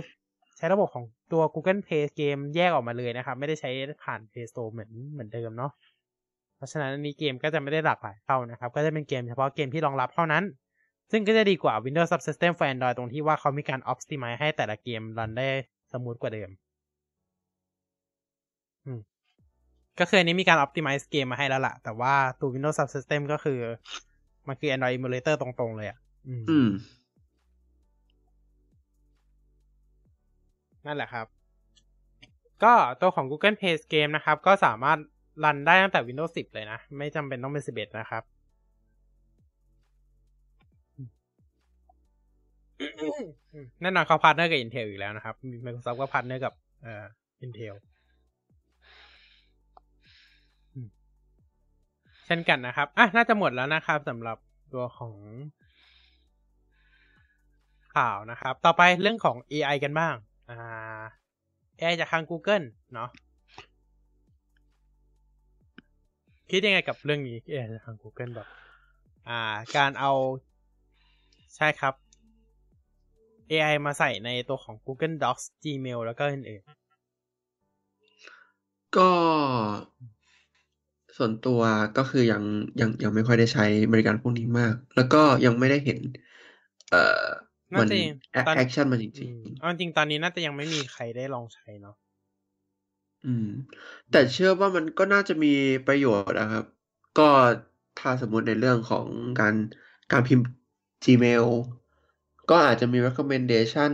[0.58, 3.70] ใช้ระบบของตัว Google Play เกมแยกออกมาเลยนะครับ ไม่ได้ใช้
[4.04, 5.72] ผ่าน Play Store เหมือนเหมือนเดิมเนาะ
[6.56, 10.44] เพราะฉะนั้นนี้เกมก็จะไม่ได้หลากหลายเท่านะครับ ก็จะเป็นเกมเฉพาะเกมที่รองรับเท่านั้น
[11.12, 15.48] ซึ่งก็จะดีกว่า Windows Subsystem for Android ตรงที่ว่าเขามีการ optimize ให้แต่ละเกมรันได้
[15.92, 16.50] สมูทกว่าเดิม
[20.00, 23.60] ก็คืออันนี้มีการ optimize เกมมาให้แล้วล่ะ แต่ว่าตัว Windows Subsystem ก็คือ
[24.48, 25.98] มันคือ Android emulator ตรงๆเลยอะ
[26.28, 26.70] อืม
[30.86, 31.28] นั่นแหละครับ
[32.64, 34.98] ก็ตัวของ Google Play Game นะครับ ก็สามารถ
[35.44, 38.24] รันได้ตั้งแต่ Windows 10 เลยนะ ไม่จำเป็นต้องเป็น 11 นะครับ
[43.82, 47.06] แน่นอนเขา partner กับ Intel อีกแล้วนะครับ Microsoft ก็ partner กับเอ่อ
[47.46, 47.74] Intel
[52.26, 54.38] เช่นกันนะครับ อะ น่าจะหมดแล้วนะครับสำหรับ
[54.74, 55.16] ตัวของ
[57.96, 60.16] ข่าวนะครับ ต่อไปเรื่องของ AI กันบ้าง
[60.54, 61.04] อ่า
[61.80, 63.10] AI จากทาง Google เนาะ
[66.50, 68.48] คิดยังไงกับเรื่องนี้ AI จากทาง Google แบบ
[69.28, 69.40] อ่า
[69.76, 70.12] การเอา
[71.56, 71.94] ใช่ครับ
[73.50, 79.10] AI มาใส่ในตัวของ Google Docs Gmail แล้วก็อื่นๆ ก็
[81.18, 81.62] ส่วนตัว
[81.98, 82.44] ก็คือยัง
[82.82, 86.00] ยังยังไม่ค่อยได้ใช้บริการพวกนี้มาก แล้วก็ยังไม่ได้เห็น
[86.90, 87.26] เอ่อ
[87.76, 88.16] มันจะยัง
[88.48, 93.48] ตอน actionั่นมันจๆริงอืมเอาจริงๆตอนนี้น่าจะยังไม่มีใครได้ลองใช้เนาะๆอืม
[94.12, 95.54] แต่เชื่อว่ามันก็น่าจะมี
[95.88, 96.66] ประโยชน์นะครับ
[97.20, 97.30] ก็
[98.00, 99.08] ถ้าสมมุติในเรื่องของ
[99.40, 99.56] การ
[100.12, 100.46] การพิมพ์
[101.06, 101.46] Gmail
[102.50, 103.92] ก็อาจจะมี recommendation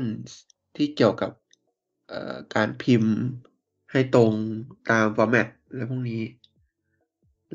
[0.76, 1.32] ที่เกี่ยวกับ
[2.10, 3.14] เอ่อการพิมพ์
[3.92, 4.34] ให้ตรง
[4.90, 6.24] ตาม format อะไรพวกนี้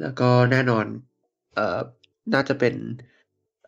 [0.01, 0.87] แล้วก็แน่นอน
[1.55, 1.81] เอ่อ
[2.35, 2.75] น่าจะเป็น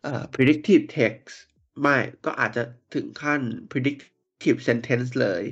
[0.01, 1.33] เอ่อ predictive text
[1.81, 2.63] ไม่ก็อาจจะ
[2.93, 5.43] ถึงขั้น predictive sentence เลย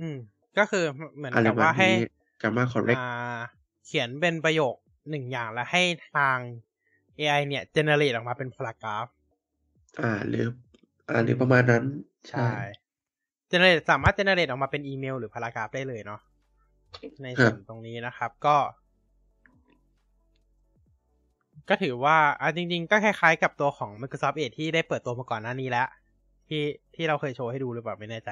[0.00, 0.16] อืม
[0.58, 0.84] ก็คือ
[1.16, 1.94] เหมือนอะไรกับแบบว่าให้นี้
[2.40, 3.38] grammar correct อ่า
[3.84, 4.74] เขียนเป็นประโยค
[5.10, 5.82] หนึ่งอย่างแล้วให้
[6.14, 6.38] ทาง
[7.18, 9.06] AI เนี่ย generate ออกมาเป็นพารากราฟ
[9.98, 10.46] อ่า หรือ
[11.08, 11.84] อ่าหรือประมาณนั้น
[12.30, 12.56] ใช่ใช่
[13.50, 16.20] generate สามารถ generate ออกมาเป็นอีเมลหรือพารากราฟได้เลยเนาะ
[17.22, 18.56] ในครัส่บวนตรงนี้นะครับ ก็
[21.68, 25.86] ก็ถือว่าอะจริง ๆ ก็คล้ายๆกับตัวของ Microsoft Edge ที่ได้เปิดตัวมาก่อนหน้านี้แล้ว
[26.48, 26.62] ที่
[26.94, 28.30] ที่เราเคยโชว์ให้ดูหรือเปล่าไม่แน่ใจ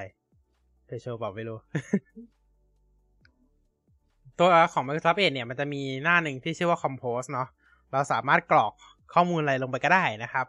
[0.87, 1.59] เคยโชว์เปล่าไม่รู้
[4.39, 7.49] ตัวของ Microsoft Edge เนี่ยมันจะมีหน้าหนึ่งที่ชื่อว่า Compose เนาะ
[7.93, 8.73] เราสามารถกรอก
[9.15, 10.47] ข้อมูลอะไรลงไปก็ได้นะครับ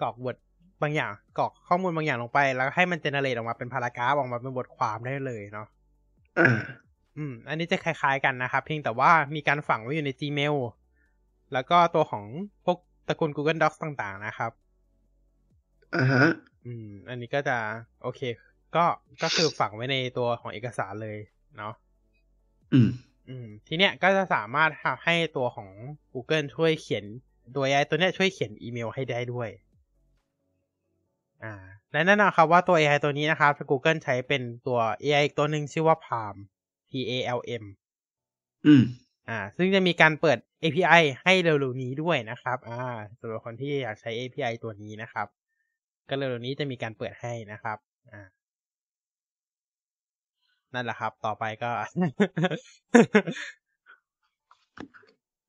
[0.00, 0.36] กรอกบท
[0.82, 5.66] บางอย่างกรอกข้อมูลบางอย่างลงไป แล้วให้มันเจเนเรตออกมาเป็นพารากราฟออกมาเป็นบทความได้เลยเนาะ
[6.38, 6.58] อ่า
[7.16, 10.56] อืม อันนี้จะคล้าย ๆ กันนะครับ เพียงแต่ว่ามีการฝังไว้อยู่ใน Gmail
[11.52, 12.24] แล้วก็ตัวของ
[12.64, 12.78] พวก
[13.08, 14.52] ตระกูล Google Docs ต่างๆนะครับ
[15.94, 16.24] อ่าฮะ
[16.66, 17.56] อืม อันนี้ก็จะ
[18.02, 18.20] โอเค
[18.76, 18.84] ก็
[19.22, 21.18] ก็คือฝังไว้ในตัวของเอกสารเลย
[21.56, 21.74] เนาะ
[22.72, 22.88] อืม
[23.28, 25.70] อืม ทีเนี้ยก็จะสามารถทำให้ตัวของ
[26.12, 27.04] Google ช่วยเขียน
[27.56, 29.48] ตัว AI ตัวเนี้ยช่วยเขียนอีเมลให้ได้ด้วย
[31.44, 31.54] อ่า
[31.92, 36.36] และแน่นอนครับว่าตัว AI ตัวนี้นะครับ Google ใช้เป็นตัว AI อีกตัวหนึ่งชื่อว่า Palm
[36.88, 37.64] P A L M
[38.66, 38.82] อืม
[39.28, 42.84] อ่า ซึ่งจะมีการเปิด API ให้เร็วๆนี้ด้วยนะครับ อ่า
[43.20, 45.26] สำหรับคนที่อยากใช้ API ตัวนี้นะครับ
[46.08, 47.78] ก็เร็วๆนี้จะมีการเปิดให้นะครับ
[48.12, 48.26] อ่า
[50.74, 51.70] นั่นแหละครับ ต่อไปก็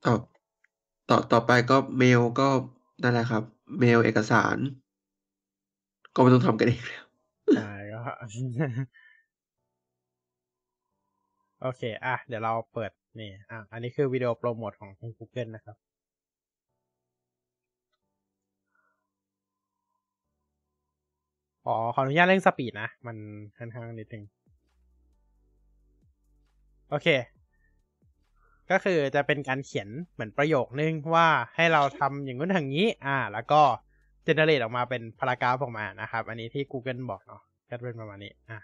[0.05, 0.13] ต่อ
[1.09, 2.49] ต่อต่อไปก็เมลก็
[3.03, 3.43] นั่นแหละครับ
[3.80, 4.57] เมลเอกสาร
[6.15, 7.05] ก็ไม่ต้องทำกันเองแล้ว
[7.53, 7.99] ใช่ก็
[11.61, 15.76] โอเค อะ เดี๋ยวเราเปิด นี่อะอันนี้คือวิดีโอโปรโมทของทาง Google นะครับ
[21.63, 23.18] ขอขออนุญาตเร่งสปีดนะ มัน
[23.57, 24.24] ค่อนข้างนิดนึง
[26.89, 27.07] โอเค
[28.72, 33.61] ก็คือจะเป็นการเขียนเหมือนประโยคนึงว่าให้เราทำอย่างนู้นอย่างนี้ อ่า แล้วก็
[34.24, 38.59] เจเนเรตออกมาเป็นพารากราฟออกมานะครับ อันนี้ที่ Google บอกเนาะก็เป็นประมาณนี้ อะ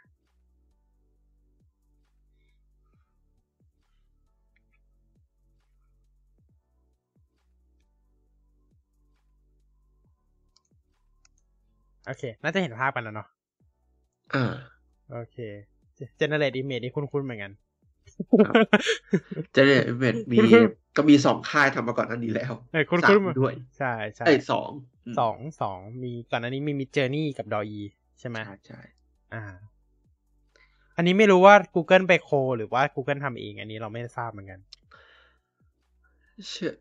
[12.08, 13.28] โอเค น่าจะเห็นภาพกันแล้วเนาะ
[14.36, 14.54] อ่า
[15.14, 15.38] โอเค
[16.20, 17.52] generate image นี่คุ้นๆเหมือนกัน
[19.54, 20.38] เจเนเรตเมดมี
[20.98, 24.70] ก็มีสองค่ายทำมาก่อนอันนี้แล้วเออคุ้สามนๆมาด้วย ใช่ใช่ไอ้ยสอง
[25.12, 27.82] มสองสองมีก่อนอันนี้มีมิ Journey กับดอ e
[28.20, 28.82] ใช่ไหมใช่ใช่
[29.34, 29.44] อ่า
[30.98, 34.60] อันนี้ไม่รู้ว่า Google ไปโค หรือว่า Google ทำเอง อันนี้เราไม่ทราบเหมือนกัน
[36.50, 36.74] เชื่อ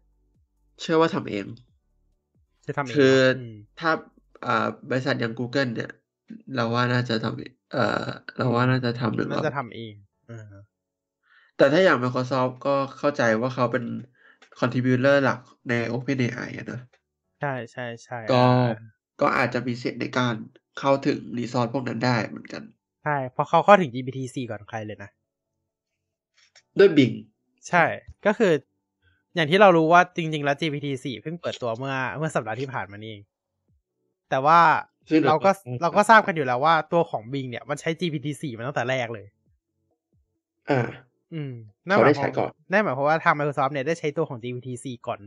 [0.80, 1.46] เชื่อว่าทำเอง
[2.66, 3.90] จะทำเองคือเหรอมถ้า
[4.46, 5.90] อ่าบริษัทอย่าง Google เนี่ย
[6.54, 8.04] เราว่าน่าจะทำเอ่อ
[8.36, 9.94] เราว่าน่าจะทำหรือน่าเปจะล่าทำเอง
[10.30, 10.44] อ่า
[11.56, 13.84] แต่ถ้าอย่าง Microsoft ก็เข้าใจว่าเขาเป็น
[14.60, 16.80] contributor หลักใน OpenAI อะนะ
[17.40, 18.80] ใช่ใช่ใช่ก็อ่า
[19.20, 20.34] ก็อาจจะมีเสียงในการ
[20.78, 22.62] เข้าถึงรีซอสพวกนั้นได้เหมือนกัน
[23.04, 25.10] ใช่ เพราะเขาเข้าถึง GPT 4ก่อนใครเลยนะ
[26.78, 27.14] ด้วย Bing
[27.68, 27.84] ใช่
[28.26, 28.52] ก็คือ
[29.34, 33.22] อย่างที่เรารู้ว่าจริง ๆ แล้ว GPT 4เพิ่งเปิดตัวเมื่อเมื่อสัปดาห์ที่ผ่านมานี่เอง
[34.32, 34.60] แต่ว่า
[35.10, 39.26] ซึ่งเราก็อืมเราก็ทราบกันอยู่แล้วว่าตัวของ Bing เนี่ยมันใช้ GPT 4มาตั้งแต่แรกเลย
[40.70, 40.80] อ่า
[41.34, 41.52] อืม
[41.86, 45.20] เขาได้หมยควมใช้ก่อนนั่นหมายความว่าทาง Microsoft เนี่ยได้ใช้ตัวของ GPT 4ก่อน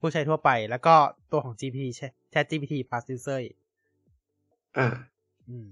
[0.00, 0.94] ผู้ใช้ทั่วไป แล้วก็
[1.32, 1.86] ตัวของ GPT
[2.32, 3.56] Chat GPT Plus User อีก
[4.78, 4.86] อ่า
[5.48, 5.66] อืม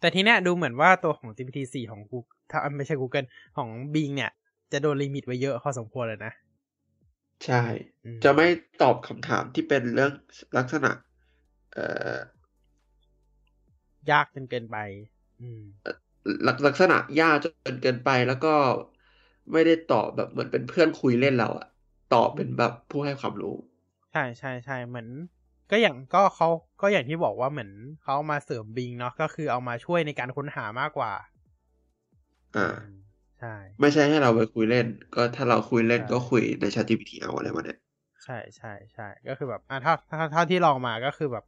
[0.00, 3.26] แต่ทีเนี้ยดูเหมือนว่าตัวของ GPT 4ของ Google ถ้าไม่ใช่ Google
[3.56, 4.30] ของ Bing เนี่ย
[4.72, 6.32] จะโดนลิมิตไว้เยอะพอสมควรเลยนะ
[7.44, 7.56] ใช่
[8.04, 8.46] อืม จะไม่
[8.78, 10.12] ตอบคำถามที่เป็นเรื่อง
[10.56, 10.90] ลักษณะ
[11.72, 11.80] เอ่
[14.06, 14.76] อยากจนเกินไป
[15.40, 15.64] อืม
[16.46, 18.48] ลักลักษณะยากจนเกินไปแล้วก็
[19.52, 21.66] ไม่ได้ตอบแบบเหมือนเป็นเพื่อนคุยเล่นเราอะ
[22.08, 23.56] ตอบเป็นแบบผู้ให้ความรู้
[24.12, 25.08] ใช่ใช่ใช่เหมือน
[25.70, 26.48] ก็อย่างก็เขา
[26.80, 27.70] ก็อย่างที่บอกว่าเหมือน
[28.00, 31.12] เขาเอามาเสริมบิงเนาะก็คือเอามาช่วยในการค้นหามากกว่า
[32.54, 33.03] อ่า อืม
[33.38, 37.78] ใช่ ไม่ใช่ให้เราไปคุยเล่น ก็ถ้าเราคุยเล่นใช่ก็คุยใน ChatGPT เอาอะไรมาเนี่ย
[38.24, 41.44] ใช่ใช่ใช่ก็คือแบบอะถ้าถ้าเท่าที่ลองมาก็คือแบบ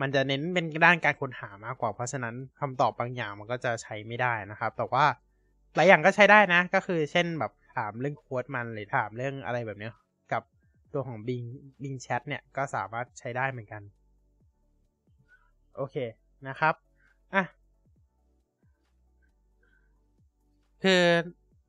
[0.00, 5.04] มันจะเน้นเป็นด้านการค้นหามากกว่า เพราะฉะนั้นคำตอบบางอย่างมันก็จะใช้ไม่ได้นะครับ แต่ว่า
[5.76, 9.92] หลายอย่างก็ใช้ได้นะ ก็คือเช่นแบบถามเรื่องโค้ดมันหรือถามเรื่องอะไรแบบเนี้ย
[10.32, 10.42] กับ
[10.92, 11.46] ตัวของ Bing
[11.82, 13.82] Bing Chat เนี่ยก็สามารถใช้ได้เหมือนกัน
[15.76, 15.96] โอเค
[16.48, 16.74] นะครับ
[17.34, 17.44] อะ
[20.82, 21.02] คือ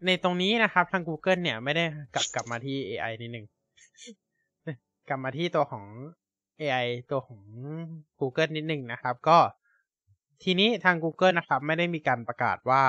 [0.05, 1.85] ในตรงนี้นะครับ ทาง Google เนี่ยไม่ได้
[2.15, 3.45] กลับกลับมาที่ AI นิดหนึ่ง
[5.09, 5.85] กลับมาที่ตัวของ
[6.59, 7.41] AI ตัวของ
[8.19, 9.39] Google นิดหนึ่งนะครับ ก็
[10.43, 12.83] ทีนี้ทาง Google นะครับ ไม่ได้มีการประกาศว่า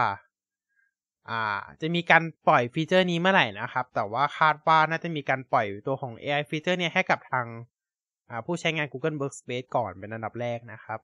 [1.31, 7.47] อ่า จะมีการปล่อยฟีเจอร์นี้เมื่อไหร่นะครับ แต่ว่าคาดว่าน่าจะมีการปล่อยตัวของ AI ฟีเจอร์เนี่ยให้กับทาง
[8.47, 11.01] ผู้ใช้งาน Google Workspace ก่อนเป็นอันดับแรกนะครับ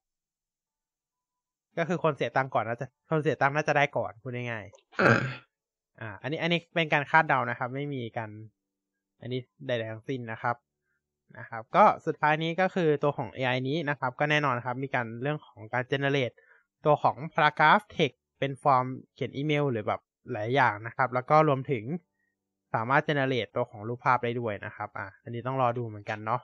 [1.79, 5.19] ก็คือคนเสียตังค์ก่อนน่าจะคนเสียตังค์น่าจะได้ก่อนพูดง่ายๆอ่า
[6.01, 8.29] อ่า อันนี้อันนี้เป็นการคาดเดานะครับ ไม่มีการ
[9.21, 10.55] อันนี้ใดๆทั้งสิ้นนะครับ
[11.37, 16.35] นะครับ ก็สุดท้ายนี้ก็คือตัวของ AI นี้นะครับ ก็แน่นอนครับ มีการเรื่องของการ generate
[16.85, 20.01] ตัวของ paragraph text เป็นฟอร์มเขียนอีเมล หรือแบบ
[20.31, 21.83] หลายอย่างนะครับ แล้วก็รวมถึง
[22.73, 26.41] สามารถ generate ตัวของรูปภาพได้ด้วยนะครับ อ่าอันนี้ต้องรอดูเหมือนกันเนาะ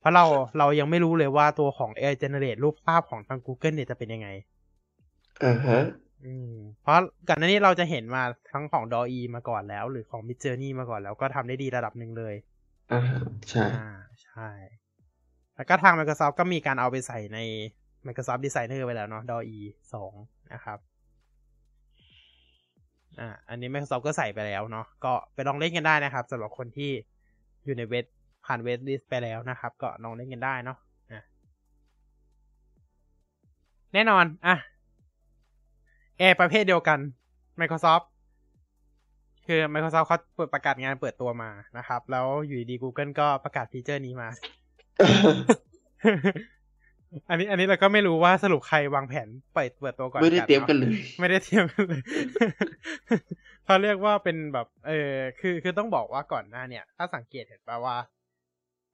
[0.00, 0.24] เพราะเรา
[0.58, 4.28] เรายังไม่รู้เลยว่าตัวของ AI generate รูปภาพของทาง Google เนี่ยจะเป็นยังไง
[5.44, 5.80] อ่าฮะ
[6.24, 8.22] อืมเพราะก่อนหน้านี้เราจะเห็นมา
[8.52, 12.34] ทั้งของ d o e มาก่อนแล้ว หรือของ Mid Journey มาก่อนแล้วก็ทำได้ดีระดับหนึ่งเลย
[12.92, 13.20] อ่าฮะ
[13.50, 13.88] ใช่อ่า
[14.24, 14.48] ใช่
[15.56, 17.38] แล้วก็ทาง Microsoft ก็มีการเอาไปใส่ใน
[18.06, 19.58] Microsoft Designer ไปแล้วเนาะ d o e
[19.94, 20.12] สอง
[20.52, 20.78] นะครับ
[23.20, 26.90] อ่าอันนี้ Microsoft ก็ใส่ไปแล้วเนาะก็ไปลองเล่นกันได้นะครับสำหรับคนที่
[27.64, 28.04] อยู่ในเว็บ
[28.46, 30.78] ผ่านเว็บลิสไปแล้วนะครับ ก็ลองเล่นกันได้เนาะ
[31.12, 31.22] อะ
[33.94, 34.56] แน่นอน อะ
[36.18, 36.98] แอร์ประเภทเดียวกัน
[37.60, 38.04] Microsoft
[39.46, 44.28] คือ Microsoft เขาเปิดประกาศงานเปิดตัวมานะครับ แล้วอยู่ดี Google ก็ประกาศฟีเจอร์นี้มา
[47.30, 52.02] อันนี้อันนี้เราก็ไม่รู้ว่าสรุปใครวางแผนเปิดเปิดตัวก่อนไม่ได้นเตรียมนาะกันเลย ไม่ได้เตรียมกันเลย
[53.64, 57.96] เขาเรียกว่าเป็นแบบ เออคือคือต้องบอกว่าก่อนหน้าเนี่ย ถ้าสังเกตเห็นป่าว่า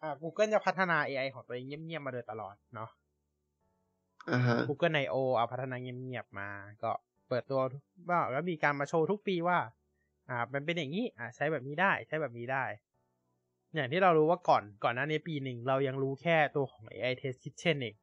[0.02, 2.90] อ่า Google จะพัฒนา AI ของตัวเองเงียบๆมาโดยตลอดเนาะ
[4.32, 6.48] อ่าฮะ Google I/O เอาพัฒนาเงียบๆมา
[6.82, 6.90] ก็
[7.28, 7.60] เปิดตัว
[8.10, 9.58] ว่าแล้วมีการมาโชว์ทุกปีว่า
[10.30, 12.64] อ่า มันเป็นอย่างนี้อ่าใช้แบบนี้ได้ใช้แบบนี้ได้
[13.74, 17.94] อย่างที่เรารู้ว่าก่อนก่อนหน้านี้ปีหนึ่งเรายังรู้แค่ตัวของ AI Test Kitchen เอง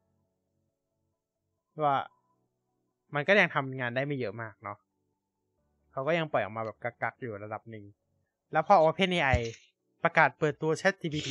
[1.83, 1.97] ว่า
[3.15, 4.77] มันก็ยังทำงานได้ไม่เยอะมากเนาะ
[5.91, 7.85] เขาก็ยังปล่อยออกมาแบบกักๆอยู่ระดับหนึ่ง
[8.51, 9.39] แล้วพอ OpenAI
[10.03, 11.29] ประกาศเปิดตัว ChatGPT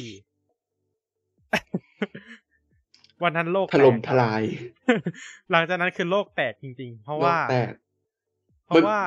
[3.23, 4.43] วันนั้นโลกถล่มแตกทลาย
[5.51, 7.75] หลังจากนั้นคือโลกแตกจริง ๆ เพราะโลว่ากแตก
[8.67, 8.99] เพราะว่า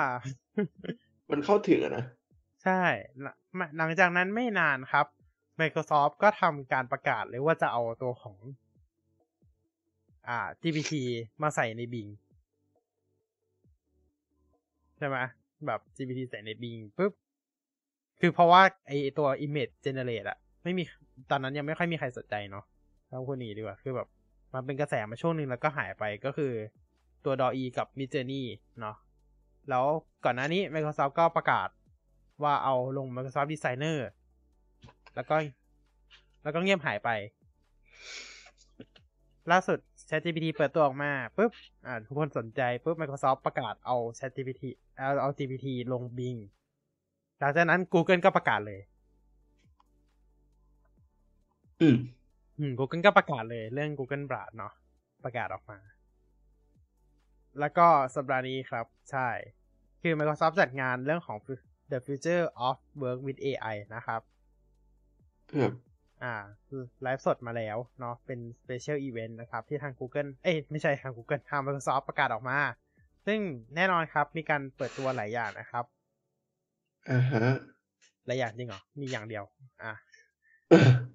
[1.32, 2.06] มันเข้าถึงอะนะ
[2.64, 2.82] ใช่
[3.22, 5.06] หลังหลังจากนั้นไม่นานครับ
[5.60, 8.38] Microsoft ก็ทำการประกาศเลยว่าจะเอาตัวของ
[10.30, 10.94] อ่า GPT
[11.42, 12.12] มาใส่ใน Bing
[14.98, 15.18] ใช่ไหม
[15.66, 17.14] แบบ GPT ใส่ใน Bing ปุ๊บ
[18.20, 20.84] คือเพราะว่าไอตัว Image Generate อะไม่มี
[21.32, 22.66] ตอนนั้นยังไม่ค่อยมีใครสนใจเนาะ
[23.14, 24.08] ต้องพูดนี้ดีกว่าคือแบบ
[24.54, 26.52] มันเป็นกระแสมาช่วงหนึ่งแล้วก็หายไปก็คือ
[27.26, 28.44] ตัว DALL-E กับ Midjourney
[28.80, 28.96] เนาะ
[29.70, 29.86] แล้ว
[30.26, 31.70] ก่อนหน้านี้ Microsoft ก็ประกาศ
[32.44, 33.98] ว่าเอาลง Microsoft Designer
[35.16, 35.36] แล้วก็
[36.44, 37.10] แล้วก็เงียบหายไป
[39.52, 41.52] ล่าสุด ChatGPT เปิดตัวออกมาปุ๊บ
[41.86, 44.64] อ่าทุกคนสนใจปุ๊บ Microsoft ประกาศเอา ChatGPT
[44.98, 46.40] เอาเอา GPT ลง Bing
[47.40, 48.80] หลังจากนั้น Google ก็ประกาศเลย
[51.82, 51.98] อืม
[52.64, 54.74] อืม Google ก็ประกาศเลยเรื่อง Google Bard เนาะ
[55.24, 55.80] ประกาศออกมา
[57.60, 59.28] แล้วก็สัปดาห์นี้ครับ ใช่
[60.02, 61.38] คือ Microsoft จัดงานเรื่องของ
[61.92, 64.22] The Future of Work with AI นะครับ
[65.52, 65.72] ครับ
[66.24, 66.34] อ่า
[67.02, 72.58] ไลฟ์สดมาแล้วเนาะเป็น Special Event นะครับ ที่ทาง Google เอ้ยไม่ใช่ทาง Google ทาง Microsoft ประกาศออกมา
[73.26, 73.40] ซึ่ง
[73.76, 75.86] แน่นอนครับมีการเปิดตัวหลายอย่างนะครับ
[77.10, 77.44] อ่าฮะ
[78.26, 79.44] หลายอย่างจริงเหรอ มีอย่างเดียว
[79.84, 79.94] อะ
[80.70, 81.13] หลาย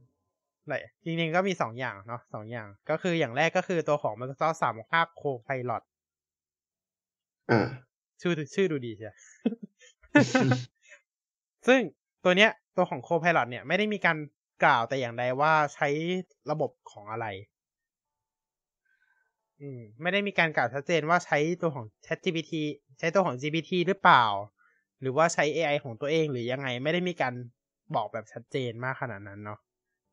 [1.04, 5.82] จริงๆก็มีสองอย่างเนาะสองอย่าง ก็คืออย่างแรกก็คือตัวของ Microsoft 365 Copilot
[7.50, 7.68] อ่า
[8.20, 9.10] ชื่อชื่อดูดีใช่
[11.66, 11.80] ซึ่ง
[12.24, 14.16] ตัวเนี้ย ตัวของ Copilot เนี่ยไม่ได้มีการ
[14.64, 15.88] กล่าวแต่อย่างใดว่าใช้
[16.50, 17.26] ระบบของอะไร
[19.60, 22.52] อืม ไม่ได้มีการกล่าวชัดเจนว่าใช้ตัวของ ChatGPT
[22.98, 24.24] ใช้ตัวของ GPT หรือเปล่า
[25.00, 27.34] หรือว่าใช้ AI ของตัวเองหรือยังไง ไม่ได้มีการ
[27.94, 29.58] บอกแบบชัดเจนมากขนาดนั้นเนาะ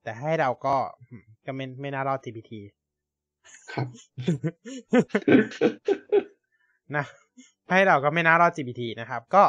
[0.06, 0.76] แต่ให้เราก็
[1.10, 2.52] อืมก็ไม่ไม่น่ารอด GPT
[3.74, 3.88] ครับ
[6.96, 7.06] นะ
[7.72, 9.44] ให้เราก็ไม่น่ารอด GPT นะครับ ก็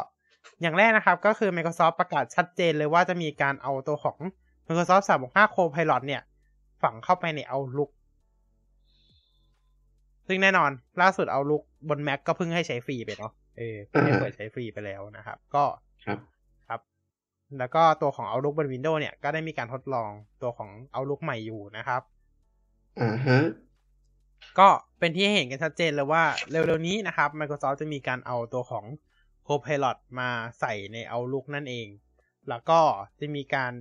[0.63, 4.19] อย่างแรกนะครับ ก็คือ Microsoft ประกาศชัดเจนเลยว่าจะมีการเอาตัวของ
[4.67, 6.23] Microsoft 365 Copilot เนี่ย
[6.83, 7.91] ฝังเข้าไปใน Outlook
[10.29, 10.71] ซึ่งแน่นอน
[11.03, 15.65] ล่าสุด Outlook บน Mac ก็เพิ่งให้ใช้ฟรีไปเนาะเออเพิ่งให้เปิดใช้ฟรีไปแล้วนะครับ ก็
[16.05, 16.36] ครับครับ
[17.59, 20.11] แล้วก็ตัวของ Outlook บน Windows เนี่ยก็ได้มีการทดลอง
[20.43, 22.03] ตัวของ Outlook ใหม่อยู่นะครับ
[23.01, 23.39] อ่าฮะ
[24.59, 24.69] ก็
[24.99, 28.85] เป็นที่ให้เห็นกันชัดเจนเลยว่าเร็วๆนี้นะครับ Microsoft จะมีการเอาตัวของ
[29.47, 30.31] Copilot มา
[30.61, 31.89] ใส่ใน Outlook นั่นเอง
[32.49, 32.81] แล้วก็
[33.21, 33.73] จะมีการ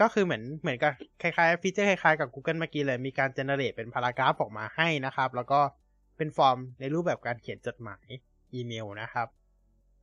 [0.00, 0.92] ก็คือเหมือนเหมือนกับ
[1.22, 5.60] คล้ายๆฟีเจอร์คล้ายๆกับ Google เมื่อกี้เลย มีการ generate เป็นพารากราฟออกมาให้นะครับ แล้วก็
[6.16, 8.06] เป็นฟอร์มในรูปแบบการเขียนจดหมาย
[8.54, 9.28] อีเมลนะครับ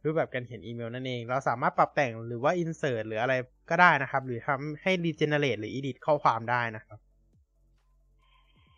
[0.06, 3.34] รูปแบบการเขียนอีเมลนั่นเอง เราสามารถปรับแต่งหรือว่า insert หรืออะไร
[3.70, 7.00] ก็ได้นะครับ หรือทำให้ regenerate หรือ edit ข้อความได้นะครับ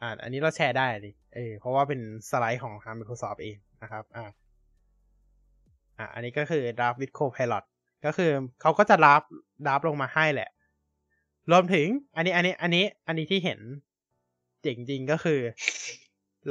[0.01, 1.99] อ่าอันนี้เราแชร์ได้ดิเออเพราะว่าเป็น
[2.29, 4.25] สไลด์ของทาง Microsoft เองนะครับ อ่า
[5.97, 7.63] อ่าอันนี้ก็คือ Draft with Copilot
[8.05, 9.21] ก็คือเขาก็จะรับ
[9.67, 10.49] รับลงมาให้แหละ
[11.51, 13.59] รวมถึง อันนี้ อันนี้ อันนี้ อันนี้ที่เห็น
[14.61, 15.39] เจ๋งจริงก็คือ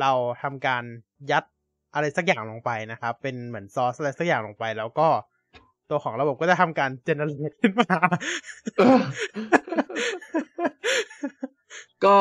[0.00, 0.12] เรา
[0.42, 0.84] ทำการ
[1.30, 1.44] ยัด
[1.94, 5.08] อะไรสักอย่างลงไปนะครับ เป็นเหมือนซอสอะไรสักอย่างลงไป แล้วก็
[5.90, 7.98] ตัวของระบบก็จะทำการ generate ขึ้นมา
[8.76, 9.00] เออ
[12.04, 12.16] ก็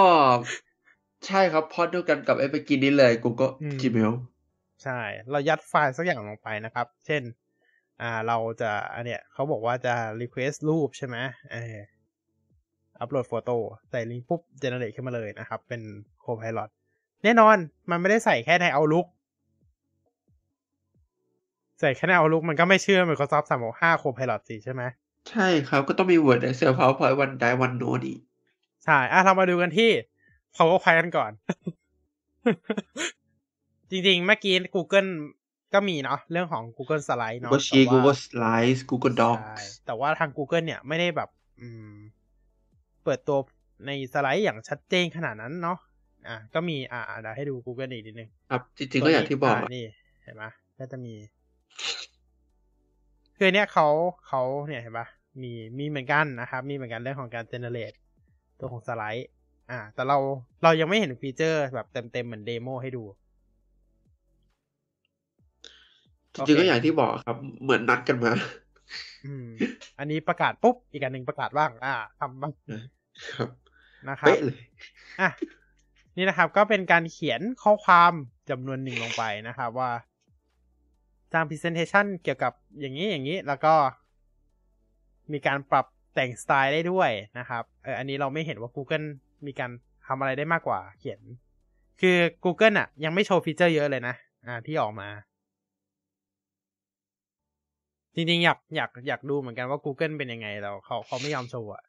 [1.28, 4.14] ใช่ครับพอดเดียวกันกับไอ้เมื่อกี้นี้เลย Google อืม Gmail
[4.84, 5.00] ใช่
[5.32, 7.22] เรายัดไฟล์สักอย่างลงไปนะครับ เช่น
[8.02, 11.18] อ่าเราจะอันเนี้ยเขาบอกว่าจะ request รูปใช่ไหม
[11.52, 11.76] เออ
[13.00, 13.58] อัปโหลดโฟโต้
[13.90, 15.82] ใส่ลิงก์ปุ๊บ generate ขึ้นมาเลยนะครับ เป็น
[16.24, 16.70] Copilot
[17.24, 17.58] แน่นอน
[17.90, 19.08] มันไม่ได้ใส่แค่ใน Outlook
[21.84, 24.84] ใส่แค่ใน Outlook มันก็ไม่เชื่อ Microsoft 365 Copilot สิใช่ไหม
[25.30, 28.20] ใช่ครับ ก็ต้องมี Word Excel PowerPoint OneDrive OneNote อีก
[28.86, 29.90] ใช่ อะ เรามาดูกันที่
[30.56, 31.32] PowerPoint กันก่อน
[33.90, 35.10] จริงๆ เมื่อกี้ Google
[35.74, 41.30] ก็มีเนาะเรื่องของ Google Slide เนาะ Google Sheet แต่ว่า Google Slides Google ใช่ Docs แต่ว่าทาง Google เนี่ยไม่ได้แบบ
[41.62, 41.96] อืม
[43.04, 43.38] เปิดตัว
[43.88, 45.78] ในสไลด์อย่างชัดเจนขนาดนั้นเนาะ
[46.28, 49.86] อะก็มีอ่าเดี๋ยวให้ดู Google อีกนิดนึง ครับ จริงๆก็อย่างที่บอกานี่
[50.24, 50.44] เห็นไหม
[50.80, 51.14] ก็จะมี
[53.38, 53.88] คือเนี่ยเขา
[54.28, 55.08] เขาเนี่ยเห็นปะ
[55.42, 57.98] มีมีเหมือนกันนะครับ มีเหมือนกันเรื่องของการ generate
[58.60, 59.30] ตัวของสไลด์
[59.72, 60.18] อ่า แต่เรา
[60.64, 63.04] เรายังไม่เห็นฟีเจอร์แบบเต็มๆเหมือนเดโมให้ดู
[66.34, 68.32] จริงๆก็อย่างที่บอกครับ เหมือนนัดกันมา
[69.26, 69.48] อืม
[70.00, 72.52] อันนี้ประกาศปุ๊บ อีกอันหนึ่งประกาศบ้าง อ่าทำบ้าง
[73.36, 73.50] ครับ
[74.10, 74.62] นะครับเป๊ะเลย
[75.22, 75.30] อะ
[76.18, 78.14] นี่นะครับ ก็เป็นการเขียนข้อความ
[78.50, 79.92] จำนวนหนึ่งลงไปนะครับ ว่า
[81.34, 83.74] สร้าง presentation เกี่ยวกับอย่างนี้อย่างนี้ แล้วก็
[85.34, 87.10] มีการปรับแต่งสไตล์ได้ด้วย
[87.40, 89.08] นะครับเอออันนี้เราไม่เห็นว่า Google
[89.46, 89.72] มีการ
[90.08, 91.20] ทำอะไรได้มากกว่า เขียน
[92.02, 94.16] คือ Google อะ ยังไม่โชว์ฟีเจอร์เยอะเลยนะ
[94.46, 95.10] อ่า ที่ออกมา
[98.16, 101.84] จริงๆ อยากอยากอยากดูเหมือนกันว่า Google เป็นยังไงแล้วเขาเขาไม่ยอมโชว์อะ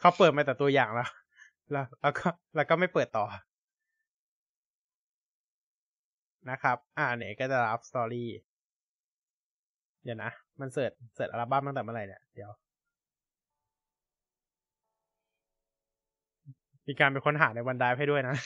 [0.00, 1.08] เขาเปิดมาแต่ตัวอย่างแล้ว
[1.72, 3.24] แล้วแล้วก็แล้วก็ไม่เปิดต่อ
[6.50, 8.28] นะครับ อ่าเนี่ยก็จะรับสตอรี่
[10.04, 10.30] เดี๋ยวนะ
[10.60, 12.50] มันเสิร์ชเสิร์ชอัลบั้มตั้งแต่เมื่อไหร่เนี่ย เดี๋ยว
[16.86, 18.36] มีการไปค้นหาในวันไดให้ด้วยนะ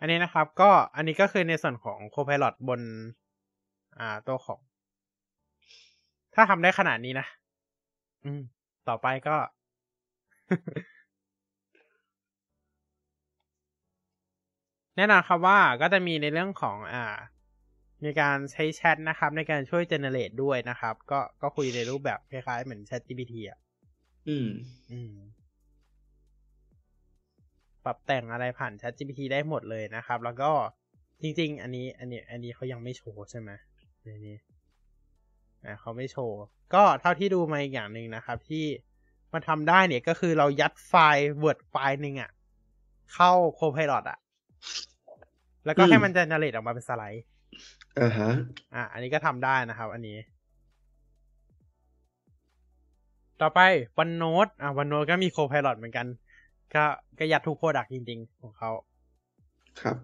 [0.00, 2.80] อันนี้นะครับ ก็อันนี้ก็คือในส่วนของ Copilot บน
[3.98, 4.60] อ่า ตัวของ
[6.34, 7.26] ถ้าทำได้ขนาดนี้นะ
[8.24, 8.40] อืม
[8.88, 9.36] ต่อไปก็
[14.96, 17.04] แน่นอนครับว่าก็จะมีในเรื่องของอ่า
[18.04, 23.58] มีการใช้แชทนะครับ ในการช่วยเจเนเรตด้วยนะครับ ก็ก็คุยในรูปแบบคล้ายๆเหมือน Chat GPT อะ
[24.28, 24.48] อืม
[24.92, 25.12] อืม
[27.84, 30.50] ปรับแต่งอะไรผ่าน Chat GPT ได้หมดเลยนะครับ แล้วก็
[31.22, 33.50] จริง ๆ อันนี้ อันนี้ อันนี้เขายังไม่โชว์ใช่ไหม
[34.04, 34.36] ในนี้
[35.64, 36.38] อ่าเขาไม่โชว์
[36.74, 38.64] ก็เท่าที่ดูมาอีกอย่างหนึ่งนะครับ ที่
[39.32, 42.30] มันทำได้เนี่ยก็คือเรายัดไฟล์ Word ไฟล์หนึ่งอะ
[43.14, 44.18] เข้า Copilot อะ
[45.64, 47.24] แล้วก็ให้มัน generate ออกมาเป็นสไลด์
[48.00, 48.30] อ่าฮะ
[48.74, 50.18] อะ อันนี้ก็ทำได้นะครับ อันนี้
[53.40, 53.60] ต่อไป
[54.02, 56.06] OneNote อะ OneNote ก็มี Copilot เหมือนกัน
[56.74, 56.84] ก็
[57.18, 58.70] ก็ยัดทุก product จริง ๆ ของเขา
[59.82, 59.96] ครับ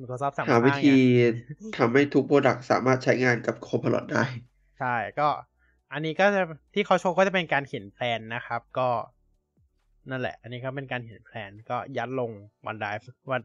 [0.00, 4.24] Microsoft สั่งมากหาวิธีเนี่ยทำให้ทุก product สามารถใช้งานกับ Copilot ได้
[4.78, 5.28] ใช่ ก็
[5.92, 6.40] อันนี้ก็จะ
[6.74, 8.88] ที่เขาโชว์ก็จะเป็นการเขียน plan นะครับ ก็
[10.10, 12.30] นั่นแหละ อันนี้ก็เป็นการเขียนแพลนก็ยัดลง
[12.66, 12.86] วันได
[13.30, 13.40] วัน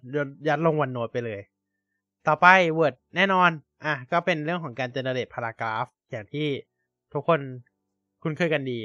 [0.48, 1.42] ยัดลงวันโน e ไปเลย
[2.28, 2.48] ต่อไป
[2.78, 3.52] Word แน่นอน
[3.86, 6.48] อะ ก็เป็นเรื่องของการ generate paragraph อย่างที่
[7.14, 7.40] ทุกคน
[8.24, 8.80] คุ้นเคยกันดี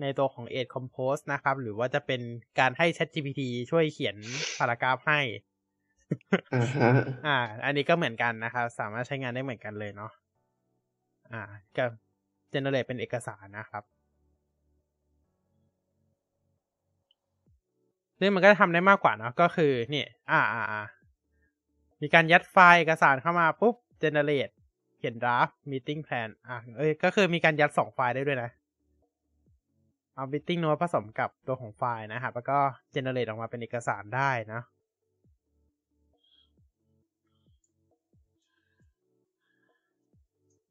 [0.00, 2.20] ในตัวของ Edge Compose นะครับ หรือว่าจะเป็น
[2.58, 3.40] การให้ ChatGPT
[3.70, 4.16] ช่วยเขียน
[4.58, 5.20] paragraph ให้
[6.54, 6.90] อ่าฮะ
[7.26, 10.12] อ่า อันนี้ก็เหมือนกันนะครับ สามารถใช้งานได้เหมือนกันเลยเนาะ
[11.32, 11.42] อ่า
[11.76, 11.84] ก็
[12.52, 13.84] generate เป็นเอกสารนะครับ
[18.20, 20.82] ซึ่งมันก็จะทำได้มากกว่าเนาะก็คือนี่อ่าอ่าอ่า
[22.02, 24.52] มีการยัดไฟล์เอกสารเข้ามาปุ๊บ generate
[24.98, 28.50] เขียน draft meeting plan อะเอ้ยก็คือมีการยัดสองไฟล์ได้ด้วยนะ
[30.14, 32.58] เอา meeting note ผสมกับตัวของไฟล์นะครับแล้วก็
[32.94, 34.60] generate ออกมาเป็นเอกสารได้นะ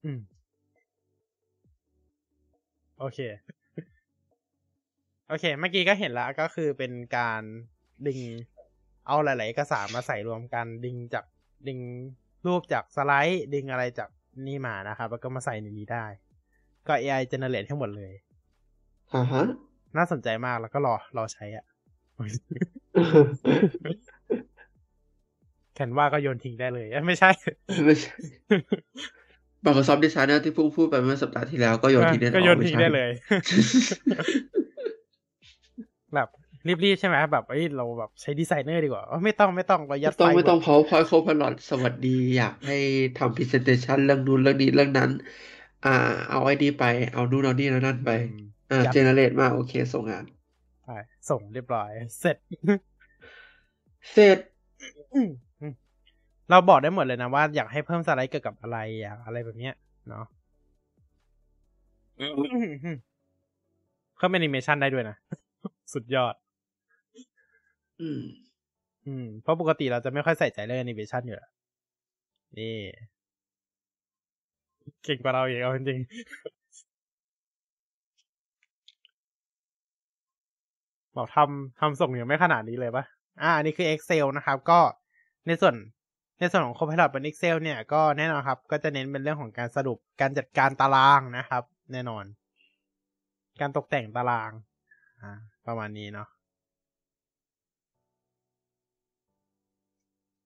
[0.03, 0.19] อืม
[2.99, 3.19] โอเค
[5.29, 7.41] โอเค เมื่อกี้ก็เห็นแล้วก็คือเป็นการ
[8.07, 8.19] ดึง
[9.07, 11.25] เอาหลาย ๆ เอกสารมาใส่รวมกัน ดึงจาก
[11.67, 11.79] ดึง
[12.45, 14.09] รูปจากสไลด์ ดึงอะไรจาก
[14.47, 16.05] นี่มานะครับ แล้วก็มาใส่ในนี้ได้
[16.87, 18.13] ก็ AI generate ให้หมดเลย
[19.13, 19.43] อ่าฮะ
[19.97, 21.65] น่าสนใจมากแล้วก็รอรอใช้อะ
[25.73, 27.29] แคนวาก็โยนทิ้งได้เลยเอ้ยไม่ใช่
[27.85, 28.15] ไม่ใช่
[29.65, 33.09] Microsoft Designer ที่เพิ่งพูดไปเมื่อสัปดาห์ที่แล้วก็โยนทิ้งได้ก็โยนอ๋อม่ทิ้งใช่ได้เลย
[36.15, 36.27] แบบ
[36.67, 42.73] รีบๆใช่ไหมแบบเอ้ยเราแบบใช้ดีไซเนอร์ดีกว่าเอ้ยไม่ต้องไม่ต้องเรายัไม่ดต้องฟล์ไม่ต้อง Word PowerPoint Copilot สวัสดีอยากให้
[43.15, 45.09] ทำ Presentation เรื่องนู้นเรื่องนี้เรื่องนั้น
[45.83, 45.89] อ่า
[46.29, 48.35] เอาไอ้นี่ไปเอานู่นเอานี่แล้วนั่นไปอืม
[48.69, 50.25] อ่ายัด generate มาโอเค ส่งงาน
[50.83, 50.97] ใช่
[51.29, 51.89] ส่งเรียบร้อย
[52.19, 52.37] เสร็จ
[54.11, 54.37] เสร็จ
[55.13, 55.29] อืม
[55.61, 55.73] อืม
[56.49, 59.73] เราบอกได้หมดเลยนะว่าอยากให้เพิ่มสไลด์เกี่ยวกับอะไรอยากอะไรแบบเนี้ย
[60.09, 60.25] เนาะ
[64.15, 65.15] เพิ่มแอนิเมชันได้ด้วยนะ
[65.93, 66.35] สุดยอด
[68.01, 68.21] อืม
[69.07, 71.51] อืม เพราะปกติเราจะไม่ค่อยใส่ใจเรื่องแอนิเมชันอยู่แล้ว
[72.57, 72.75] นี่
[75.03, 76.09] เก่งกว่าเราอีกเอาจริงๆ
[81.15, 83.03] บอกทำทำส่งยังไม่ขนาดนี้เลยปะ
[83.41, 84.79] อ่า อันนี้คือ Excel นะครับ ก็
[85.47, 85.75] ในส่วน
[86.39, 91.63] ในส่วนของ Copilot บน Excel เนี่ยก็แน่นอนครับ ก็จะเน้นเป็นเรื่องของการสรุปการจัดการตารางนะครับ
[91.93, 92.23] แน่นอน
[93.61, 94.51] การตกแต่งตาราง
[95.21, 95.31] อ่า
[95.67, 96.27] ประมาณนี้เนาะ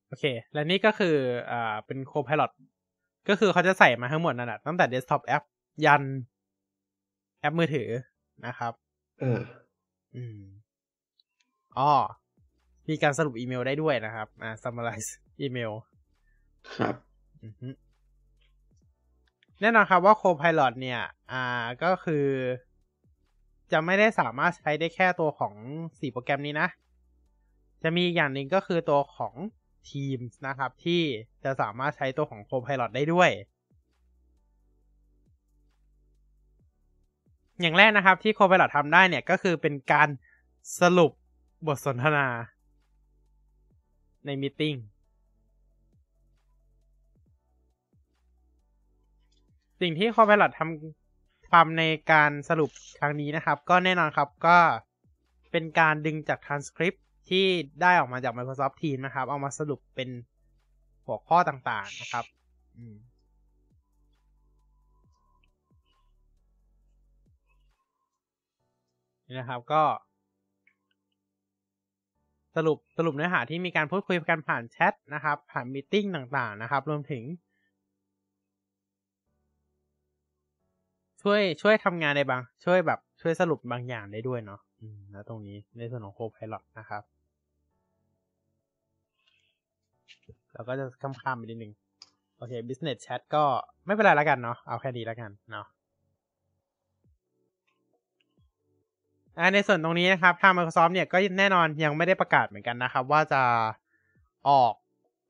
[0.08, 1.16] โอเค และนี่ก็คือ
[1.52, 2.52] อ่าเป็น Copilot
[3.30, 5.44] ก็คือเขาจะใส่มาทั้งหมดนั่นแหละตั้งแต่ desktop app
[5.86, 6.04] ยัน
[7.40, 7.90] แอปมือถือ
[8.46, 8.74] นะครับ
[9.22, 9.42] อ่า
[10.16, 10.40] อืม
[11.78, 11.92] อ๋อ
[12.90, 15.10] มีการสรุปอีเมลได้ด้วยนะครับ อ่า summarize
[15.42, 15.72] อีเมล
[16.78, 16.96] ครับ
[17.44, 17.70] อือฮึ
[19.62, 21.02] แน่นอนครับว่า Copilot เนี่ย
[21.32, 21.44] อ่า
[21.84, 22.26] ก็คือ
[23.72, 25.54] จะไม่ได้สามารถใช้ได้แค่ตัวของ
[26.00, 26.68] สี่โปรแกรมนี้นะ
[27.84, 29.34] จะมีอย่างหนึ่งก็คือตัวของ
[29.88, 31.02] Teams นะครับ ที่
[31.44, 33.30] จะสามารถใช้ตัวของ Copilot ได้ด้วย
[37.62, 40.10] อย่างแรกนะครับที่ Copilot ทำได้เนี่ยก็คือเป็นการ
[40.80, 41.12] สรุป
[41.68, 42.28] บทสนทนา
[44.26, 44.76] ในมีตติ้ง
[49.82, 51.03] สิ่งที่ Copilot ทำ
[51.54, 54.58] ทำในการสรุปครั้งนี้นะครับ ก็แน่นอนครับก็
[55.52, 57.00] เป็นการดึงจาก transcript
[57.30, 57.46] ที่
[57.82, 60.10] ได้ออกมาจาก Microsoft Teams นะครับ เอามาสรุปเป็น
[61.06, 62.26] หัวข้อต่างๆนะครับ
[69.28, 69.84] นี่นะครับก็
[72.56, 77.24] สรุปสรุปเนื้อหาที่มีการพูดคุยกันผ่านแชทนะครับ ผ่านมีติ้งต่างๆนะครับ รวมถึง
[81.24, 87.04] ช่วยช่วยทำงานในบาง ช่วยแบบช่วยสรุปบางอย่างได้ด้วยเนาะอืมแล้วตรงนี้ในส่วนของ Copilot นะครับ
[90.54, 91.74] แล้วก็จะข้ามๆไปนิดนึง
[92.38, 93.44] โอเค business chat ก็
[93.86, 95.66] ไม่เป็นไรแล้วกันเนาะเอาแค่นี้แล้วกันเนาะ
[99.54, 103.42] ในส่วนตรงนี้นะครับทาง Microsoft เนี่ยก็แน่นอนยังไม่ได้ประกาศเหมือนกันนะครับ ว่าจะ
[104.50, 104.74] ออก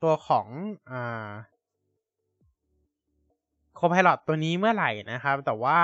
[0.04, 0.48] ตัวของ
[0.92, 1.28] อ่า
[3.86, 5.80] Copilot ตัวนี้เมื่อไหร่นะครับ แต่ว่า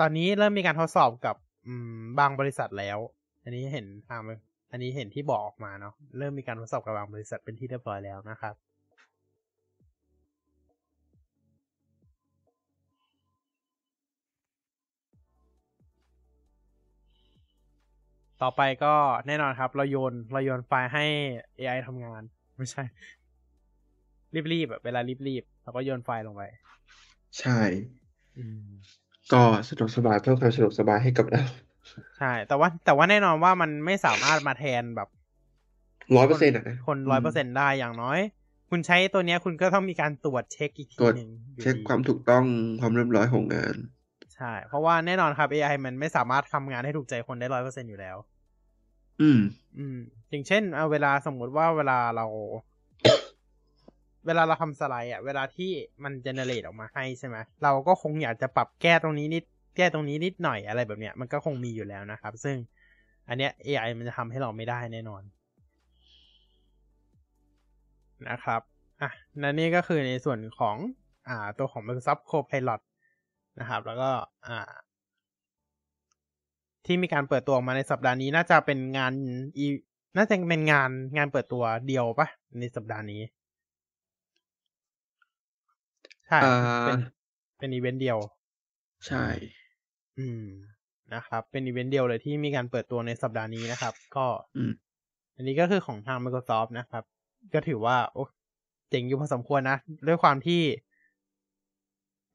[0.00, 1.36] ตอนนี้เริ่มมีการทดสอบกับ
[2.18, 2.98] บางบริษัทแล้ว
[3.42, 4.20] อันนี้เห็นทาง
[4.70, 8.54] อันนี้เห็นที่บอกออกมาเนาะเริ่มมีการทดสอบกับบางบริษัทเป็นที่เรียบร้อยแล้วนะครับ
[18.42, 18.94] ต่อไปก็
[19.26, 21.04] แน่นอนครับ เราโยนเราโยนไฟล์ให้
[21.58, 22.22] AI ทำงาน
[22.56, 22.82] ไม่ใช่
[24.52, 26.42] รีบๆแบบเวลารีบ ๆเราก็โยนไฟล์ลงไป
[27.38, 27.58] ใช่
[28.38, 28.68] อืม
[29.32, 31.42] ก็สะดวกสบายเพิ่มความสะดวกสบายให้กับเรา
[32.18, 35.08] ใช่ แต่ว่าแต่ว่าแน่นอนว่ามันไม่สามารถมาแทนแบบ
[36.16, 38.18] ร้อยเปอร์เซ็นต์อะนะคนร้อยเปอร์เซ็นได้อย่างน้อย
[38.70, 42.44] คุณใช้ตัวเนี้ยคุณก็ต้องมีการตรวจเช็คอีกทีตรวจหนึ่งอยู่เช็คดีความถูกต้อง
[42.80, 43.74] ความเรียบร้อยของงาน
[44.34, 48.16] ใช่ เพราะว่าแน่นอนครับ AI มันไม่สามารถทำงานให้ถูกใจคนได้ร้อยเปอร์เซ็นอยู่แล้ว
[49.20, 49.38] อืม
[49.78, 49.96] อืม
[50.30, 52.26] อย่างเช่น เอาเวลาสมมุติว่าเวลาเรา
[54.26, 55.70] เวลาเราทำสไลด์อะเวลาที่
[56.04, 59.44] มันเจเนเรตออกมาให้ใช่ไหมเราก็คงอยากจะปรับแก้ตรงนี้นิด
[59.76, 62.56] แก้ตรงนี้นิดหน่อยอะไรแบบเนี้ยมันก็คงมีอยู่แล้วนะครับ ซึ่ง
[63.28, 65.22] อันเนี้ย AI มันจะทำให้เราไม่ได้แน่นอน
[68.28, 68.60] นะครับ
[69.02, 69.10] อะ
[69.42, 70.76] นั่นนี่ก็คือในส่วนของ
[71.28, 72.80] อ่าตัวของ Microsoft Copilot
[73.60, 74.10] นะครับ แล้วก็
[74.46, 74.70] อ่า
[76.86, 79.12] ที่มีการเปิดตัวออกมาในสัปดาห์นี้น่าจะเป็นงาน
[79.58, 79.66] อี
[80.16, 83.22] น่าจะเป็นงานงานเปิดตัวเดียวปะในสัปดาห์นี้
[86.30, 86.54] ใช่อ่า
[86.84, 86.98] เป็น
[87.58, 88.18] เป็นอีเวนต์เดียว
[89.06, 89.24] ใช่
[90.18, 90.46] อืม
[91.14, 94.26] นะครับ เป็นอีเวนต์เดียวเลยที่มีการเปิดตัวในสัปดาห์นี้นะครับ ก็
[94.56, 94.72] อืม
[95.36, 97.04] อันนี้ก็คือของทาง Microsoft นะครับ
[97.54, 98.24] ก็ถือว่า โอ้
[98.90, 99.76] เจ๋งอยู่พอสมควรนะ
[100.06, 100.62] ด้วยความที่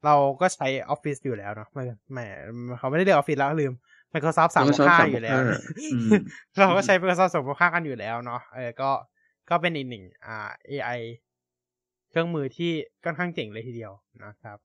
[0.04, 1.82] เราก็ใช้ Office อยู่แล้วเนาะไม่
[2.12, 2.20] แหม
[2.78, 3.72] เขาไม่ได้เรียก Office แล้วลืม
[4.14, 6.10] Microsoft สาม Microsoft ข้างอยู่แล้ว365อืม
[6.58, 8.90] เราก็ใช้ Microsoft สามข้างกันอยู่แล้วเนาะเออก็
[9.50, 11.00] ก็เป็นอีกหนึ่งอ่า AI
[12.16, 12.72] เครื่องมือที่
[13.04, 13.92] ค่อนข้างเจ๋งเลยทีเดียว
[14.24, 14.58] นะครับ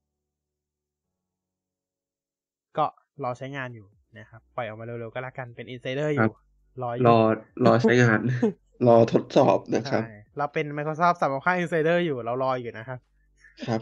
[2.78, 2.86] ก็
[3.24, 3.88] รอใช้งานอยู่
[4.18, 6.34] นะครับ ปล่อยออกมาเร็วๆก็แล้วกันเป็น Insider อครัยู่บ
[6.82, 7.18] รออรยู่อ
[7.66, 8.20] รอใช้งาน
[8.88, 13.00] รอทดสอบนะครับใช่เราเป็น Microsoft สามข้าง Insider อยู่เรารออยู่นะครับ
[13.68, 13.82] ครับ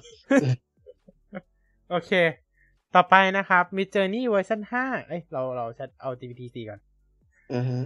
[1.90, 2.12] โอเค
[2.96, 6.80] ต่อไปนะครับมี Journey เวอร์ชัน5เอ้ยเราเราชัดเอา GPT 4ก่อน
[7.54, 7.82] อ่าฮะ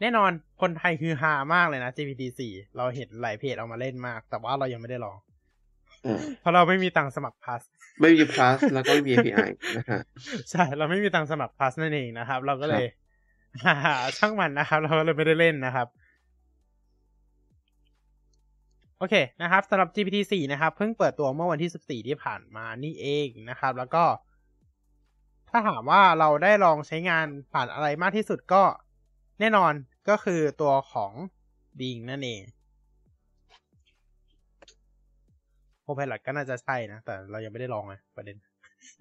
[0.00, 0.30] แน่นอน
[0.60, 5.18] คนไทยคือฮามากเลยนะ GPT 4เราเห็นหลายเพจเอามาเล่นมาก แต่ว่าเรายังไม่ได้ลอง
[6.06, 7.62] อ่าเพราะเราไม่มีตังค์สมัคร Plus
[8.00, 10.00] ไม่มี plus แล้วก็ไม่มี API นะฮะ
[10.50, 12.84] ใช่เราไม่มีตังค์สมัคร Plus นั่นเองนะครับ เราก็เลย
[14.18, 15.86] ช่างมันนะครับ เราก็เลยไม่ได้เล่นนะครับ
[18.98, 24.04] โอเคนะครับสำหรับ GPT 4นะครับ เพิ่งเปิดตัวเมื่อวันที่ 14 ที่ผ่านมานี่เองนะครับ แล้วก็
[25.50, 28.62] ถ้าถามว่าเราได้ลองใช้งานผ่านอะไรมากที่สุดก็
[29.40, 29.72] แน่นอน
[30.08, 31.12] ก็คือตัวของ
[31.78, 32.42] Bing นั่นเอง
[35.84, 38.36] Copilot ก็น่าจะใช่นะ แต่เรายังไม่ได้ลองไงประเด็น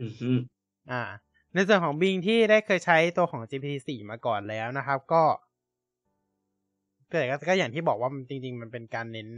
[0.01, 0.31] อือฮึ
[0.91, 1.01] อ่า
[1.53, 5.23] ในส่วนของ Bing ที่ได้เคยใช้ตัวของ GPT 4มาก่อนแล้วนะครับ ก็
[7.09, 9.29] แต่ก็ก็อย่างที่บอกว่ามันจริง ๆ มันเป็นการเน้น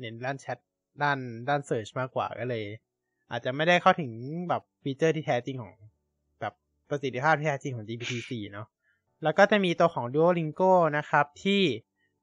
[0.00, 0.58] เน้นด้านแชท
[1.02, 1.18] ด้าน
[1.48, 2.64] ด้านเ e ิร์ชมากกว่าก็เลย
[3.30, 4.12] อาจจะไม่ได้เข้าถึง
[4.48, 5.72] แบบ feature ที่แท้จริงของ
[6.40, 6.54] แบบ
[6.88, 8.66] ประสิทธิภาพที่แท้จริงของ GPT 4เนาะ
[9.22, 11.62] แล้วก็จะมีตัวของ Duolingo นะครับ ที่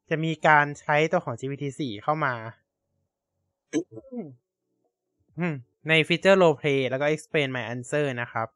[0.09, 2.33] จะมีการใช้ตัวของ GPT 4 เข้ามา
[5.89, 8.47] ในฟีเจอร์ role play แล้วก็ explain my answer นะครับ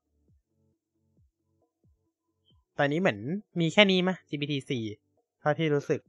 [2.77, 3.19] ตอนนี้เหมือน
[3.59, 4.53] มีแค่นี้มั้ย GPT
[4.97, 6.01] 4 เท่าที่รู้สึก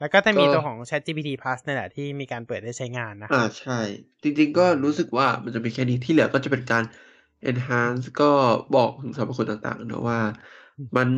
[0.00, 3.78] แล้วก็จะมีตัวของ Chat GPT Plus นี่แหละที่มีการเปิดให้ใช้งานนะคอ่าใช่
[4.22, 6.84] จริงๆ ก็รู้สึกว่ามันจะมีแค่นี้ที่เหลือก็จะเป็นการ
[7.50, 8.30] enhance ก็
[8.76, 10.20] บอกถึงสรรพคุณต่างๆนะว่า
[10.96, 11.08] มัน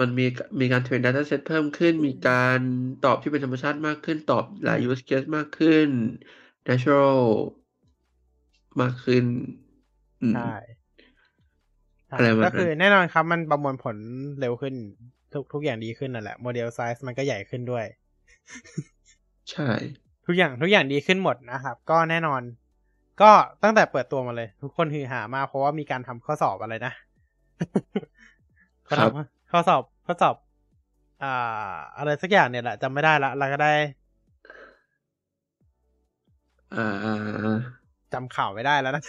[0.00, 0.26] มันมี
[0.60, 2.60] มีการ train data set เพิ่มขึ้น มีการ
[3.04, 5.88] ตอบที่เป็นธรรมชาติมากขึ้น ตอบหลาย use case มากขึ้น
[6.68, 7.18] natural
[8.80, 9.24] มากขึ้น
[10.22, 10.52] อืมใช่
[12.08, 13.96] ใช่อะไรประมาณนั้นก็คือแน่นอนครับ มันประมวลผล
[14.40, 14.74] เร็วขึ้น
[15.32, 17.84] ทุกทุกอย่างดีขึ้นนั่นแหละ model size มันก็ใหญ่ขึ้นด้วย
[19.50, 19.68] ใช่
[20.26, 22.42] ทุกอย่างทุกอย่างดีขึ้นหมดนะครับ ก็แน่นอน
[23.22, 23.30] ก็
[23.62, 26.92] ตั้งแต่เปิดตัวมาเลย ทุกคนฮือหามากเพราะว่ามีการทำข้อสอบอะไรนะ
[28.84, 30.36] เขาทำ ข้อสอบข้อสอบ
[31.22, 33.72] อ่า อะไรสักอย่างเนี่ยแหละจำไม่ได้ละเราก็ได้
[36.74, 36.86] อ่า
[38.12, 39.02] จำข่าวไม่ได้แล้วนะ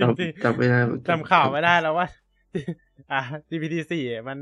[0.00, 2.06] จจริงำจำไม่ได้เหมือนๆกันจำข่าวไม่ได้แล้วว่า
[3.12, 4.38] อ่า GPT สี่มัน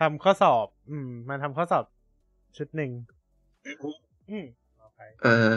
[0.00, 1.84] ทำข้อสอบ อืม มันทำข้อสอบ
[2.56, 2.90] ชุดหนึ่ง
[4.30, 4.44] อืม
[4.78, 4.80] ข
[5.26, 5.56] ออ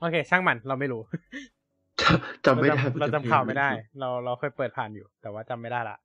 [0.00, 1.02] โอเค ช่างมันเราไม่รู้
[2.00, 3.68] จำจำไม่ได้เราจำเราจำข่าวไม่ได้
[3.98, 5.96] เราเราเคยเปิดผ่านอยู่ แต่ว่าจำไม่ได้ละ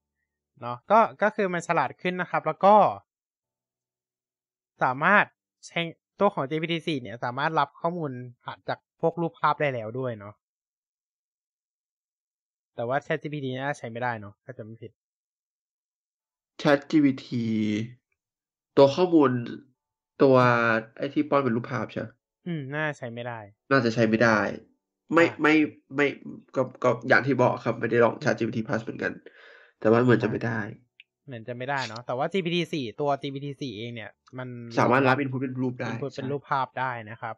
[0.61, 2.75] เนาะก็ก็คือมันฉลาดขึ้นนะครับ แล้วก็
[4.83, 5.25] สามารถ
[5.67, 5.79] ใช้
[6.19, 8.11] ตัวของ GPT 4 เนี่ย สามารถรับข้อมูล
[8.43, 10.33] ผ่านจากพวกรูปภาพได้แล้วด้วยเนาะ
[12.75, 14.91] แต่ว่า ChatGPT น่าใช้ไม่ได้เนาะถ้าจะไม่ผิด
[16.61, 17.25] Chat GPT
[18.77, 19.31] ตัวข้อมูล
[20.21, 20.35] ตัว
[20.97, 22.07] ไอที่ป้อนเป็นรูปภาพใช่ไหม
[22.47, 23.39] อืม น่าใช้ไม่ได้
[23.71, 24.39] น่าจะใช้ไม่ได้
[25.13, 25.53] ไม่ใช่ไม่
[25.95, 26.07] ไม่
[26.55, 29.11] ก็ก็อย่างที่บอกครับ ไม่ได้ลอง Chat GPT Plus เหมือนกัน
[29.79, 30.59] แต่ว่าเหมือนจะไม่ได้
[31.25, 34.47] เหมือนจะไม่ได้เนาะแต่ว่า GPT 4ตัว GPT 4เองเนี่ย มัน
[34.79, 37.35] สามารถรับ input เป็นรูปได้ input เป็นใช่รูปภาพได้นะครับ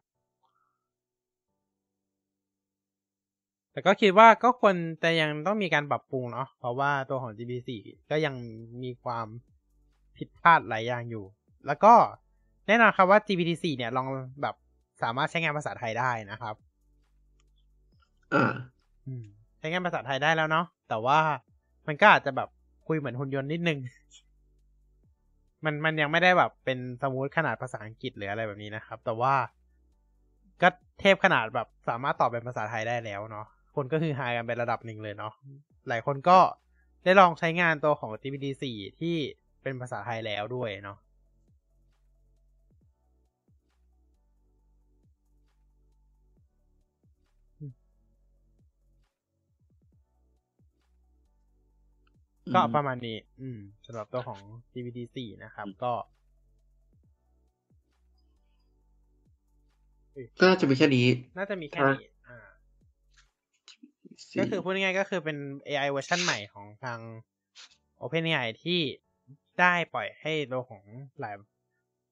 [3.71, 8.35] แต่ก็คิดว่าก็ควรแต่ยังต้องมีการปรับปรุงเนาะเพราะว่าตัวของ GPT 4ก็ยัง
[8.83, 9.27] มีความ
[10.17, 11.25] ผิดพลาดหลายอย่างอยู่
[11.67, 11.93] แล้วก็
[12.67, 14.07] แน่นอนครับว่า GPT 4เนี่ยลอง
[14.41, 14.55] แบบ
[15.03, 16.55] สามารถใช้งานภาษาไทยได้นะครับ
[18.33, 18.53] อ่า
[19.07, 19.23] อืม
[19.59, 21.19] ใช้งานภาษาไทยได้แล้วเนาะแต่ว่า
[21.87, 22.49] มันก็อาจจะแบบ
[22.87, 23.79] คุยเหมือนหุ่นยนต์นิดนึง
[25.65, 29.33] มันมันยังไม่ได้แบบเป็นสมูทขนาดภาษาอังกฤษหรืออะไรแบบนี้นะครับ แต่ว่า
[30.61, 30.69] ก็
[30.99, 33.45] เทพขนาดแบบสามารถตอบเป็นภาษาไทยได้แล้วเนาะ
[33.75, 35.33] คนก็คือหายกันเป็นระดับหนึ่งเลยเนาะ
[35.89, 36.37] หลายคนก็
[37.03, 38.45] ได้ลองใช้งานตัวของ GPT
[38.77, 39.15] 4ที่
[39.61, 40.97] เป็นภาษาไทยแล้วด้วยเนาะ
[52.53, 54.39] ก็ประมาณนี้ อืมสำหรับตัวของ
[54.71, 55.93] GPT 4นะครับก็
[60.39, 61.07] ก็น่าจะมีแค่นี้
[61.37, 62.47] น่าจะมีแค่นี้อ่า
[64.39, 66.99] ก็คือพูดง่ายๆก็คือเป็น AI เวอร์ชันใหม่ของทาง
[68.01, 68.79] OpenAI ที่
[69.59, 70.83] ได้ปล่อยให้ตัวของ
[71.19, 71.35] หลาย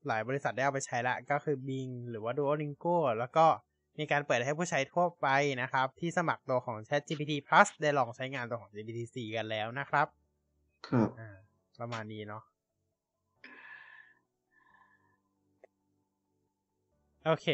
[0.07, 3.45] หลายบริษัทได้เอาไปใช้ละ ก็คือ Bing หรือว่า Duolingo แล้วก็
[3.99, 5.27] มีการเปิดให้ผู้ใช้ทั่วไป
[5.61, 10.07] นะครับ ที่สมัครตัวของ ChatGPT Plus ได้ลองใช้งานตัวของ GPT 4 กันแล้วนะครับ
[10.87, 11.37] ครับอ่า
[11.79, 12.43] ประมาณนี้เนาะ
[17.25, 17.47] โอเค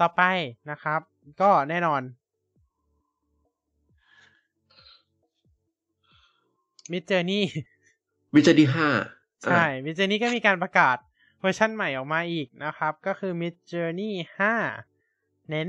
[0.00, 0.22] ต่อไป
[0.70, 1.00] นะครับ
[1.40, 2.02] ก็แน่นอน
[6.92, 7.42] Mid Journey
[8.34, 8.88] วิจารณ์ห้า
[9.44, 10.96] ใช่ Mid Journey ก็มีการประกาศ
[11.40, 14.12] เวอร์ชันใหม่ออกมาอีกนะครับ ก็คือ Mid Journey
[14.80, 15.68] 5 เน้น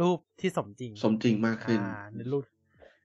[0.00, 2.44] รูปที่สมจริง สมจริงมากขึ้นอ่าเน้นรูป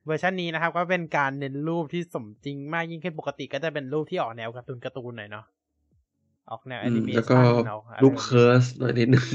[0.06, 5.45] เวอร์ชันนี้นะครับ ก็เป็นการเน้นรูปที่สมจริงมากยิ่งขึ้นปกติก็จะเป็นรูปที่ออกแนวการ์ตูนการ์ตูนหน่อยเนาะ
[6.49, 9.27] ออกแนวแออืมแล้วชัก็อะไรรูปแบบเคิร์สหน่อยนิดนึง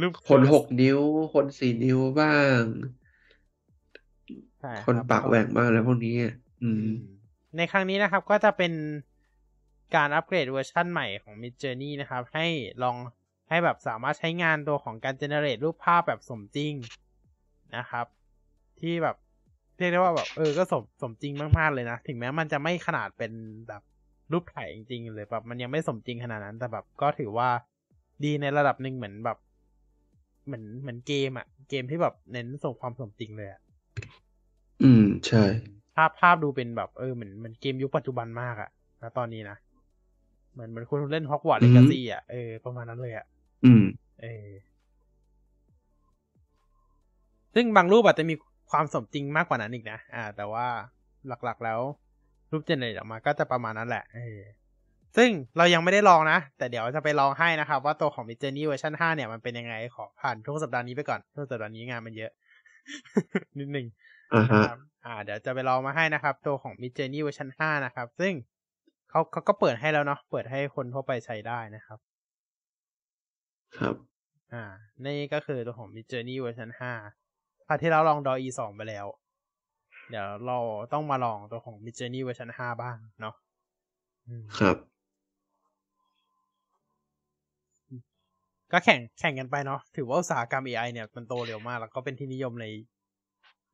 [0.00, 0.98] รูปคนหกนิ้ว
[1.34, 2.60] คนสี่นิ้วบ้าง
[4.60, 6.14] ใช่คนรับปากแหว่งบ้างอะไรพวกนี้
[6.62, 6.86] อืม
[7.56, 8.72] ในครั้งนี้นะครับ ก็จะเป็น
[9.96, 12.46] การอัปเกรดเวอร์ชันใหม่ของ Mid Journey นะครับ ให้
[12.82, 12.96] ลอง
[13.48, 16.74] ให้แบบสามารถใช้งานตัวของการ generate รูปภาพแบบสมจริง
[17.76, 18.06] นะครับ
[18.80, 19.16] ที่แบบ
[19.80, 23.32] เรียกได้ว่าแบบเออก็สมสมจริงมากๆเลยนะ ถึงแม้มันจะไม่ขนาดเป็น
[23.68, 23.82] แบบ
[24.32, 27.48] รูปถ่ายจริงๆเลยแบบมันยังไม่สมจริงขนาดนั้น แต่แบบก็ถือว่า
[28.24, 29.38] ดีในระดับหนึ่งเหมือนแบบ
[30.46, 33.60] เหมือนเหมือนเกมอะเกมที่แบบเน้นส่งความสมจริงเลยอะ
[34.82, 35.44] อืมใช่
[35.96, 38.70] ภาพภาพดูเป็นแบบเออเหมือนเหมือนเกมยุคปัจจุบันมากอะ
[39.02, 39.56] นะตอนนี้นะ
[40.52, 43.26] เหมือนเหมือนคุณเล่น Hogwarts Legacy อะเออประมาณนั้นเลยอะ
[43.64, 43.82] อืม
[44.22, 44.46] เออ
[47.54, 48.34] ซึ่งบางรูปอาจจะมี
[48.70, 50.66] ความสมจริงมากกว่านั้นอีกนะ อ่า แต่ว่า
[51.28, 51.80] หลักๆแล้ว
[52.50, 54.40] รูป generate ออกมาก็จะประมาณนั้นแหละเออ
[55.16, 62.32] ซึ่งเรายังไม่ได้ลองนะ แต่เดี๋ยวจะไปลองให้นะครับ ว่าตัวของ Mid Journey เวอร์ชัน5เนี่ยมันเป็นยังไงขอผ่านช่วงสัปดาห์นี้ไปก่อนช่วงสัปดาห์นี้งานมันเยอะ
[63.58, 63.86] นิดนึง
[64.32, 68.32] อ่านะฮะครับอ่า เดี๋ยวจะไปลองมาให้นะครับ ตัวของ Mid Journey เวอร์ชัน5นะครับ ซึ่ง
[69.10, 71.98] เขาเขาก็เปิดให้แล้วเนาะเปิดให้คนทั่วไปใช้ได้นะครับ
[73.78, 73.94] ครับ
[74.52, 74.64] อ่า
[75.04, 77.29] นี่ก็คือตัวของ Mid Journey เวอร์ชัน5
[77.72, 79.06] คราวที่เราลอง DAW E 2ไปแล้ว
[80.10, 80.58] เดี๋ยวเรา
[80.92, 83.34] ต้องมาลองตัวของ Mid Journey เวอร์ชัน5บ้างเนาะ
[84.28, 84.76] อืมครับ
[88.72, 92.66] ก็แข่งแข่งกันไปเนาะถือว่าอุตสาหกรรม AI เนี่ยมันโตเร็วมาก แล้วก็เป็นที่นิยมใน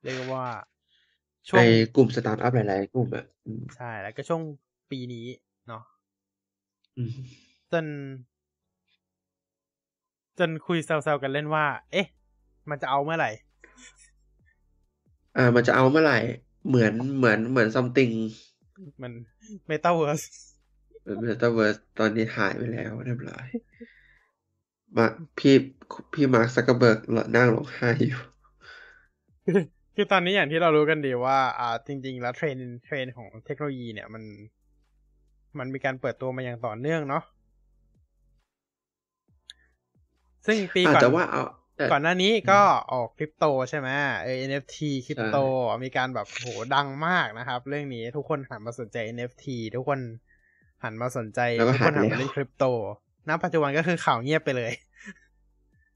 [0.03, 0.47] เรียกว่า
[1.49, 1.67] ช่วในง
[1.97, 4.43] กลุ่มสตาร์ทอัพหลายๆกลุ่มอะอืมใช่ แล้วก็ช่วง
[4.91, 5.27] ปีนี้
[5.69, 5.83] เนาะ
[6.97, 7.11] อืม
[7.73, 7.85] จน
[10.39, 12.07] จนคุยแซวๆกันเล่นว่า เอ๊ะ
[12.71, 13.31] มันจะเอาเมื่อไหร่
[15.37, 16.19] อ่า มันจะเอาเมื่อไหร่
[16.69, 18.13] เหมือนเหมือนเหมือน something
[19.03, 19.13] มัน
[19.71, 20.27] Metaverse
[21.03, 23.47] เหมือน Metaverse ตอนนี้หายไปแล้วเรียบร้อย
[24.97, 25.07] มา
[25.39, 25.55] พี่
[26.13, 26.99] พี่มาร์คซักเกอร์เบิร์ก
[27.37, 28.21] นั่งร้องไห้อยู่
[29.95, 34.23] คือตอนนี้อย่างที่เรารู้กันดีว่า อ่า จริง ๆ แล้วเทรนด์เทรนด์ของเทคโนโลยีเนี่ยมัน
[35.59, 37.23] มันมีการเปิดตัวมาอย่างต่อเนื่องเนาะ
[40.47, 41.51] ซึ่งปีอาจก่อนจะว่าเอาแต่
[41.91, 42.61] ก่อนหน้านี้ก็
[42.93, 43.89] ออกคริปโตใช่ไหม
[44.23, 44.77] เออ NFT
[45.07, 45.39] คริปโต
[45.85, 49.47] มีการแบบโหดังมากนะครับ เรื่องนี้ทุกคนหันมาสนใจ NFT
[49.77, 50.01] ทุกคน
[50.85, 52.65] หันมาสนใจแล้วก็ทุกคนหายหันไปมาแล้วเล่นคริปโต
[53.29, 54.73] ณปัจจุบันก็คือข่าวเงียบไปเลย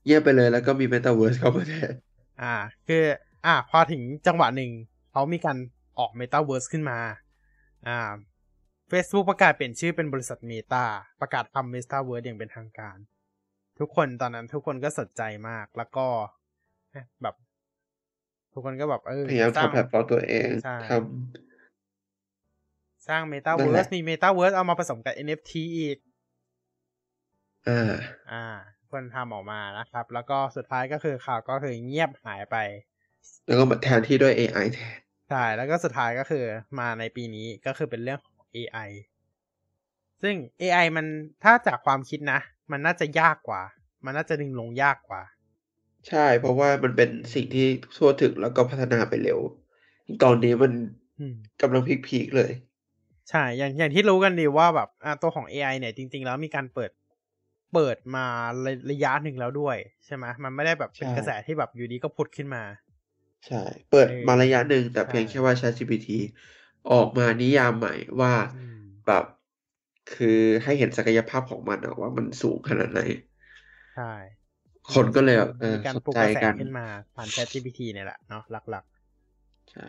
[0.05, 1.93] เงียบไปเลยแล้วก็มี Metaverse เข้ามาแทน
[2.43, 2.55] อ่า
[2.89, 3.05] คือ
[3.47, 4.71] อ่า พอถึงจังหวะหนึ่ง
[5.13, 5.57] เขามีการ
[5.99, 6.99] ออก Metaverse ขึ้นมา
[7.89, 8.13] อ่า
[8.91, 10.85] Facebook ประกาศเปลี่ยนชื่อเป็นบริษัท Meta
[11.21, 12.97] ประกาศทำ Metaverse อย่างเป็นทางการ
[13.81, 16.07] ทุกคนตอนนั้นทุกคนก็สนใจมาก แล้วก็
[16.93, 17.35] เอ๊ะแบบ
[18.53, 20.93] ทุกคนก็แบบเออพยายามสร้างทำแพลตฟอร์มตัวเองใช่ท
[23.09, 23.23] สร้าง
[23.59, 27.93] นั่นแห Metaverse ละมี Metaverse เอามาผสมกับ NFT อีกำอ่า
[28.33, 28.45] อ่า
[28.91, 32.57] คนทำออกมานะครับ แล้วก็สุดท้ายก็คือข่าวก็คือเงียบหายไป
[33.47, 34.97] แล้วก็มาแทนที่ด้วย AI แทน
[35.29, 36.45] ใช่แล้วก็สุดท้ายก็คือ
[36.79, 38.91] มาในปีนี้ก็คือเป็นเรื่องของ AI
[40.23, 41.07] ซึ่ง AI มัน
[41.45, 42.41] ถ้าจากความคิดนะ
[42.71, 43.63] มันน่าจะยากกว่า
[44.05, 45.23] มันน่าจะดึงลงยากกว่า
[46.09, 47.67] ใช่ เพราะว่ามันเป็นสิ่งที่
[47.97, 49.39] ทั่วถึงแล้วก็พัฒนาไปเร็ว
[50.23, 50.73] ตอนนี้มัน
[51.19, 52.53] อืมกำลังพีคๆเลย
[53.31, 56.91] ใช่ อย่างอย่างที่รู้กันดีว่าแบบอ่าตัวของ AI เนี่ย จริง ๆ แล้วมีการเปิด
[57.75, 58.27] เปิดมา
[58.65, 62.63] ระระยะหนึ่งแล้วด้วย ใช่ไหมมันไม่ได้แบบเป็นใช่กระแสที่แบบอยู่ดีก็พุดขึ้นมา
[63.47, 66.07] ใช่ เปิดเออมาระยะหนึ่งแต่ใช่เพียงแค่ว่า ChatGPT
[66.91, 69.25] ออกมานิยามใหม่ว่าอืมแบบ
[70.15, 73.01] คือให้เห็นศักยภาพของมันอะว่ามันสูงขนาดไหน
[73.95, 74.13] ใช่
[74.95, 79.87] คนก็เลยแบบเออมีการสนปลุกใจกระแสกันขึ้นมาผ่าน ChatGPT เนี่ยแหละเนาะหลักๆ ใช่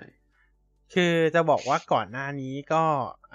[0.94, 2.84] คือจะบอกว่าก่อนหน้านี้ก็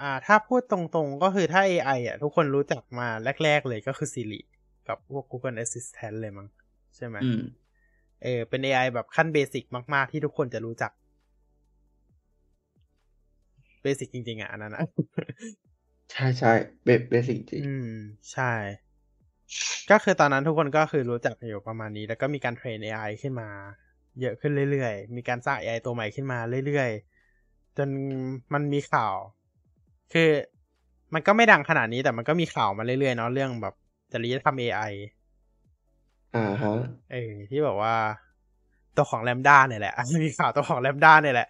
[0.01, 3.07] อ่า ถ้าพูดตรงๆ ก็คือถ้า AI อะ ทุกคนรู้จักมา
[3.43, 4.39] แรก ๆ เลยก็คือ Siri
[4.87, 6.47] กับพวก Google Assistant เลยมั้ง
[6.95, 7.41] ใช่ไหมอืม
[8.23, 10.91] เออ เป็น AI แบบขั้นเบสิกมาก ๆ ที่ทุกคนจะรู้จัก
[13.81, 14.85] เบสิกจริงๆอะอันนั้นนะ
[16.11, 16.51] ใช่ใช่
[16.83, 17.89] เบเบสิกจริงอืม
[18.31, 18.51] ใช่
[19.91, 23.49] ก็คือตอนนั้นทุกคนก็คือรู้จักอยู่ประมาณนี้ แล้วก็มีการเทรน AI ขึ้นมา
[24.21, 27.89] เยอะขึ้นเรื่อยๆ มีการสร้าง AI ตัวใหม่ขึ้นมาเรื่อยๆ จน
[28.53, 29.15] มันมีข่าว
[30.13, 30.29] คือ
[31.13, 33.73] มันก็ไม่ดังขนาดนี้แต่มันก็มีข่าวมาเรื่อยๆเนาะเรื่องแบบ
[34.11, 34.81] จริยธรรม AI
[36.33, 36.71] อ่าฮะ
[37.11, 37.93] เออที่แบบว่า
[38.95, 39.93] ตัวของแลมด้าเนี่ยแหละ
[40.23, 41.47] มีข่าวตัวของแลมด้าเนี่ยแหละ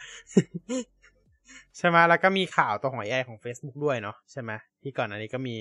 [1.77, 4.51] ใช่ไหมแล้วก็มีข่าวตัวของ AI ของ Facebook ด้วยเนาะใช่ไหม
[4.81, 5.55] ที่ก่อนอันนี้ก็มี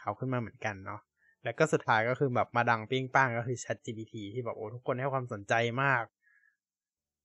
[0.00, 1.00] ข่าวขึ้นมาเหมือนกันเนาะ
[1.44, 6.04] แล้วก็สุดท้ายก็คือแบบมาดังปิ้งป้างก็คือ ChatGPT ที่แบบโอ้ทุกคนให้ความสนใจมาก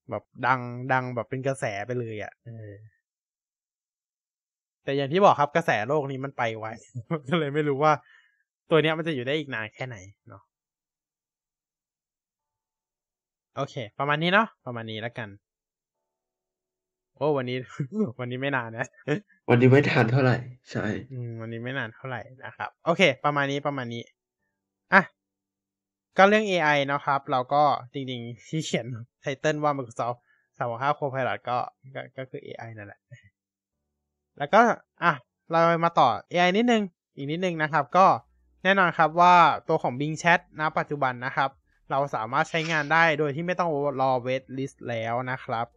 [0.09, 2.31] แบบดังดังแบบเป็นกระแสไปเลยอะ่ะ
[4.83, 6.65] แต่อย่างที่บอกครับกระแสโลกนี้มันไปไว
[7.29, 7.93] ก็เลยไม่รู้ว่า
[8.69, 9.97] ตัวเนี้ยมันจะอยู่ได้อีกนานแค่ไหน
[10.27, 10.43] เนาะ
[13.57, 15.29] โอเค ประมาณนี้เนาะประมาณนี้แล้วกัน
[17.17, 17.57] โอ้วันนี้
[18.19, 18.87] วันนี้ไม่นานนะ
[19.49, 20.37] วันนี้ไม่ทันเท่าไหร่
[20.71, 24.03] ใช่อืมวันนี้ไม่นานเท่าไหร่นะครับ โอเค ประมาณนี้ประมาณนี้
[24.93, 25.01] อะ
[26.17, 27.63] ก็เรื่อง AI นะครับ เราก็
[27.93, 28.87] จริงๆ ที่เขียน
[29.21, 30.17] ไทเติลว่า Microsoft
[30.57, 31.57] 365 Copilot ก็
[31.95, 32.99] ก็ก็คือ AI นั่นแหละ
[34.37, 34.61] แล้วก็
[35.03, 35.13] อะ
[35.51, 36.83] เรามาต่อ AI นิดนึง
[37.15, 38.05] อีกนิดนึงนะครับ ก็
[38.63, 39.35] แน่นอนครับว่า
[39.67, 41.49] ตัวของ Bing Chat ณปัจจุบันนะครับ
[41.91, 43.69] เราสามารถใช้งานได้โดยที่ไม่ต้อง
[44.01, 45.67] รอ wait list แล้วนะครับ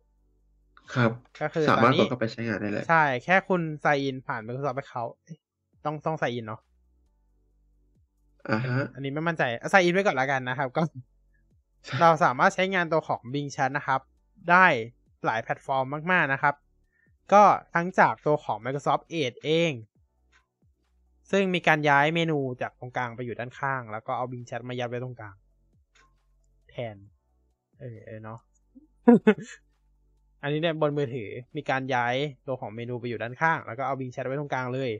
[0.94, 1.10] ครับ
[1.40, 5.38] ก็คือสามารถตอนกนี้ดเข้าไปใช้งานได้เลย ใช่ แค่คุณ sign in ผ่าน Microsoft Account เอ๊ะ
[5.84, 6.60] ต้องต้อง sign in เนาะ
[8.50, 10.82] อ่าฮะ อันนี้ไม่มั่นใจใส่อินไว้ก่อนละกันนะครับ ก็
[12.00, 14.00] เราสามารถใช้งานตัวของ Bing Chat นะครับ
[14.50, 14.66] ได้
[15.24, 16.54] หลายแพลตฟอร์มมาก ๆนะครับ
[17.32, 17.44] ก็
[17.74, 19.72] ทั้งจากตัวของ Microsoft Edge เอง
[21.30, 25.36] ซึ่งมีการย้ายเมนูจากตรงกลางไปอยู่ด้านข้าง แล้วก็เอา Bing Chat มายัดไว้ตรงกลาง
[26.70, 26.96] แทน
[27.80, 28.38] เออเออเนาะ
[30.42, 32.14] อันนี้เนี่ยบนมือถือมีการย้าย
[32.46, 34.90] ตัวของเมนูไปอยู่ด้านข้าง แล้วก็เอา Bing Chat ไว้ตรงกลางเลย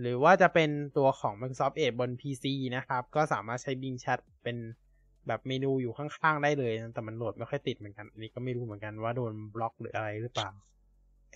[0.00, 2.44] หรือว่าจะเป็นตัวของ Microsoft Edge บน PC
[2.76, 4.56] นะครับ ก็สามารถใช้ Bing Chat เป็น
[5.26, 10.50] แบบเมนูอยู่ข้างๆได้เลย แต่มันโหลดไม่ค่อยติดเหมือนกัน อันนี้ก็ไม่รู้เหมือนกันว่าโดนบล็อกหรืออะไรหรือเปล่า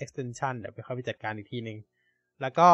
[0.03, 1.79] extension เดี๋ยวไปเข้าไปจัดการอีกทีหนึ่ง
[2.41, 2.69] แล้วก็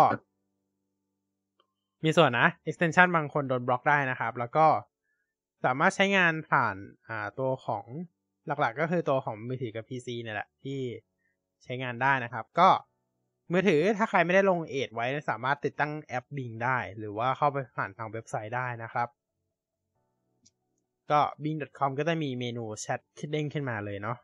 [2.04, 4.66] มีส่วนนะ extension บางคนโดนบล็อกได้นะครับ แล้วก็
[5.64, 6.76] สามารถใช้งานผ่าน
[7.08, 7.84] อ่าตัวของ
[8.60, 10.78] หลักๆก็คือตัวของมือถือกับ PC เนี่ยแหละ ที่
[11.62, 12.68] ใช้งานได้นะครับ ก็
[13.52, 19.08] มือถือถ้าใครไม่ได้ลงเอดไว้สามารถติดตั้งแอป Bing ได้ หรือว่าเข้าไปผ่านทางเว็บไซต์ได้นะครับ
[21.10, 24.16] ก็ bing.com ก็จะมีเมนูแชทขึ้นเด้งขึ้นมาเลยเนาะ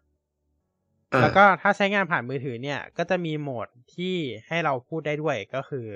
[1.13, 4.15] อ่าแล้วก็ถ้าใช้งานผ่านมือถือเนี่ย ก็จะมีโหมดที่
[4.49, 5.87] ให้เราพูดได้ด้วยก็คือ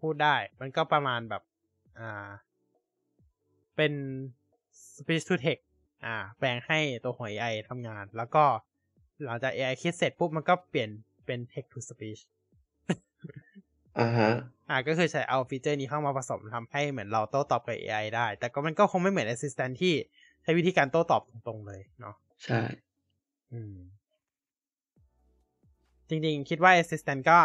[0.00, 1.42] พูดได้ มันก็ประมาณแบบ
[2.00, 2.28] อ่า
[3.76, 3.92] เป็น
[4.96, 5.64] speech to text
[6.04, 8.44] อ่า แปลงให้ตัวของ AI ทำงาน แล้วก็
[9.24, 10.90] หลังจาก AI คิดเสร็จปุ๊บมันก็เปลี่ยน
[11.26, 12.20] เป็น text to speech
[13.98, 14.30] อ่าฮะ
[14.70, 19.94] อ่าก็คือใช้เอาฟีเจอร์นี้เข้ามาผสมทำให้เหมือนเราโต้ตอบกับ AI ได้ แต่ก็มันก็คงไม่เหมือน Assistant ที่
[20.42, 22.14] ใช้วิธีการโต้ตอบตรงๆเลยเนาะ
[22.44, 22.60] ใช่
[23.52, 23.76] อืม
[26.08, 27.38] จริงๆ คิดว่า Assistant ก็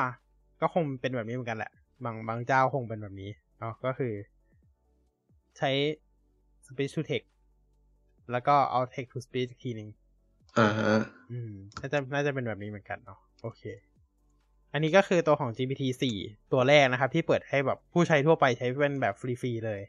[0.61, 1.72] ก็คงเป็นแบบนี้เหมือนกันแหละ
[2.03, 4.14] บางบางเจ้าคงเป็นแบบนี้เนาะ ก็คือ
[5.57, 5.69] ใช้
[6.68, 7.31] speech to text
[8.31, 9.89] แล้วก็เอา text to speech อีกทีหนึ่ง
[10.60, 10.93] อ่าฮะ
[11.31, 13.61] อืมน่าจะน่าจะเป็นแบบนี้เหมือนกันเนาะโอเค
[14.73, 15.84] อันนี้ก็คือตัวของ GPT
[16.18, 19.81] 4 ตัวแรกนะครับ ที่เปิดให้แบบผู้ใช้ทั่วไปใช้เป็นแบบฟรีๆเลย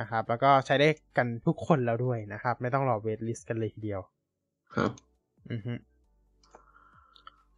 [0.00, 4.00] นะครับ แล้วก็ใช้ได้กันทุกคนแล้วด้วยนะครับ ไม่ต้องรอ waitlist กันเลยทีเดียว
[4.74, 4.90] ครับ
[5.50, 5.74] อือฮึ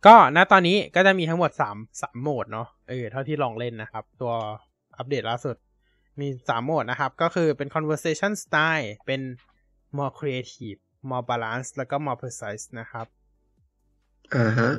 [0.07, 4.33] ก็ณตอนนี้ก็จะมีทั้งหมดสามสามโหมดเนาะเออเท่าที่ลองเล่นนะครับ ตัว
[4.97, 5.57] อัปเดตล่าสุด
[6.21, 9.21] มีสามโหมดนะครับ ก็คือเป็น conversation style เป็น
[9.97, 10.81] more creative
[11.11, 13.07] more balance แล้วก็ more precise นะครับ
[14.37, 14.71] อ่าฮะ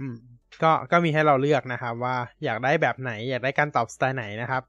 [0.00, 0.16] อืม
[0.62, 4.62] ก็ ก็มีให้เราเลือกนะครับ ว่าอยากได้แบบไหน อยากได้การตอบสไตล์ไหนนะครับ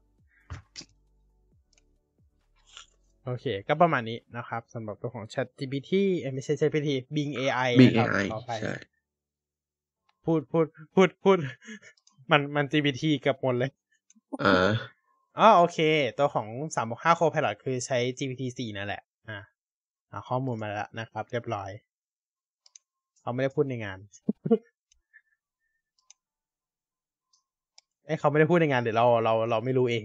[3.24, 8.74] โอเค ก็ประมาณนี้นะครับสำหรับตัวของ Chat GPT เอ้ยไม่ใช่ Chat GPT Bing AI Bing นะครับ AI ขออภัยใช่
[10.24, 11.38] พูดพูดพูดพูด
[12.30, 13.70] มันมัน GPT เกือบหมดเลย
[14.44, 14.70] อ่า
[15.38, 15.78] อ๋อโอเค
[16.18, 19.38] ตัวของ365 Copilot คือใช้ GPT 4นั่นแหละ อ่า
[20.10, 21.70] เอาข้อมูลมาแล้วนะครับ เรียบร้อย
[23.20, 23.98] เขาไม่ได้พูดในงาน
[28.04, 30.04] เอ้ยเขาไม่ได้พูดในงานเดี๋ยวเราเราเราไม่รู้เอง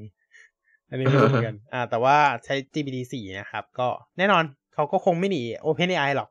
[0.89, 3.87] อันนี้ไม่รู้เหมือนกัน อ่า แต่ว่าใช้ GPT 4นะครับ ก็
[4.17, 4.43] แน่นอน
[4.73, 6.29] เขาก็คงไม่หนี OpenAI หรอก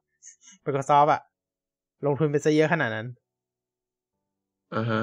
[0.64, 1.20] Microsoft อะ
[2.06, 3.06] ลงทุนไปซะเยอะขนาดนั้น
[4.74, 5.02] อ่าฮะ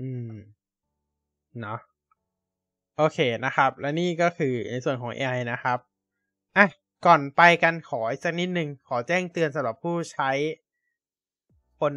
[0.00, 0.32] อืม
[1.60, 1.78] เนาะ
[3.02, 5.78] โอเคนะครับ และนี่ก็คือในส่วนของ AI นะครับ
[6.56, 6.66] อะ
[7.06, 10.30] ก่อนไปกันขออีกสักนิดหนึ่งขอแจ้งเตือนสำหรับผู้ใช้
[11.80, 11.94] คน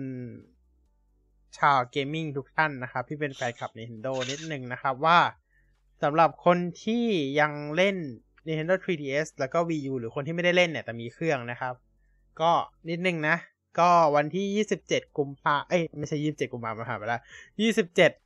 [1.57, 5.19] ชาวเกมมิ่งทุกท่านนะครับ ที่เป็นแฟนคลับ Nintendo นิดหนึ่งนะครับว่า
[6.03, 7.05] สำหรับคนที่
[7.39, 7.95] ยังเล่น
[8.47, 11.73] Nintendo 3DS แล้วก็ Wii U หรือคนที่ไม่ได้เล่นเนี่ย แต่มีเครื่องนะครับ
[12.41, 12.51] ก็
[12.89, 13.35] นิดนึงนะ
[13.79, 17.21] ก็วันที่ 27 กุมภาเอ้ย ไม่ใช่ 27 กุมภามาผ่านไปแล้ว
[17.71, 18.22] 27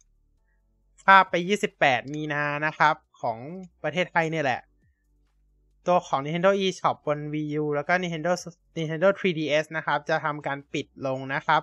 [1.07, 1.35] ภาพไป
[1.73, 3.39] 28 มีนานะครับ ของ
[3.83, 4.61] ประเทศไทยเนี่ยแหละ
[5.87, 8.31] ตัวของ Nintendo eShop บน Wii U แล้วก็ Nintendo
[8.77, 11.61] Nintendo 3DS นะครับ จะทำการปิดลงนะครับ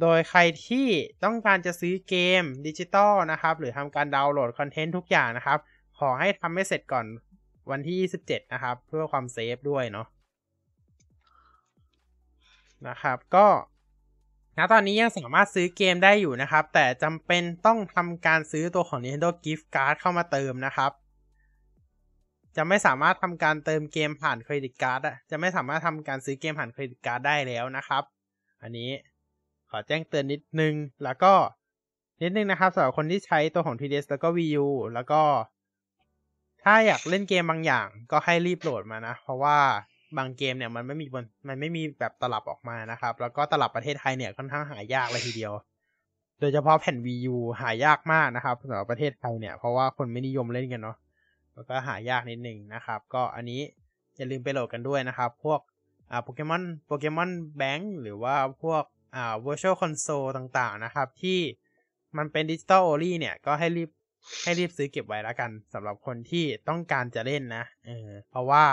[0.00, 0.86] โดยใครที่
[1.24, 5.58] ต้องการจะซื้อเกมดิจิตอลนะครับ หรือทำการดาวน์โหลดคอนเทนต์ทุกอย่างนะครับ
[5.98, 7.06] ขอให้ทำให้เสร็จก่อน
[7.70, 10.06] วันที่ 27 นะครับ เพื่อความ safe ด้วยเนาะ
[12.88, 13.46] นะครับ ก็
[14.58, 20.92] ณตอนนี้ยังสามารถซื้อเกมได้อยู่นะครับ แต่จำเป็นต้องทำการซื้อตัวของ Nintendo Gift Card เข้ามาเติมนะครับ
[22.56, 28.02] จะไม่สามารถทำการเติมเกมผ่าน credit card อะจะไม่สามารถทำการซื้อเกมผ่าน credit card ได้แล้วนะครับ
[28.62, 28.90] อันนี้
[29.70, 30.74] ขอแจ้งเตือนนิดนึง
[31.04, 31.32] แล้วก็
[32.22, 35.22] นิดนึงนะครับสำหรับคนที่ใช้ตัวของ 3DS แล้วก็ Wii U แล้วก็
[36.62, 39.58] ถ้าอยากเล่นเกมบางอย่าง ก็ให้รีบโหลดมานะ เพราะว่า
[40.16, 45.52] บางเกมเนี่ยมันไม่มีบนมันไม่มีแบบตลับออกมานะครับ แล้วก็ตลับประเทศไทยเนี่ยค่อนข้างหายากเลยทีเดียว
[46.40, 50.96] โดยเฉพาะแผ่น Wii U หายากมากนะครับสำหรับประเทศไทยเนี่ยเพราะว่าคนไม่นิยมเล่นกันเนาะ
[51.54, 53.60] แล้วก็หายากนิดหนึ่งนะครับ ก็อันนี้
[54.16, 55.60] อย่าลืมไปโหลดกันด้วยนะครับ พวก
[56.10, 58.84] อ่าโปเกมอนโปเกมอนแบงค์หรือว่าพวก
[59.16, 61.38] อ่า virtual console ต่างๆนะครับ ที่
[62.16, 63.90] มันเป็น digital only เนี่ยก็ให้รีบ
[64.44, 68.64] ให้รีบซื้อเก็บไว้แล้วกันสำหรับคนที่ต้องการจะเล่นนะเออเพราะว่า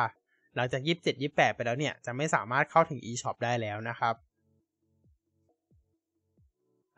[0.56, 4.16] หลังจากยี่สิบเจ็ดยี่แปดไปแล้วเนี่ย จะไม่สามารถเข้าถึง eShop ได้แล้วนะครับ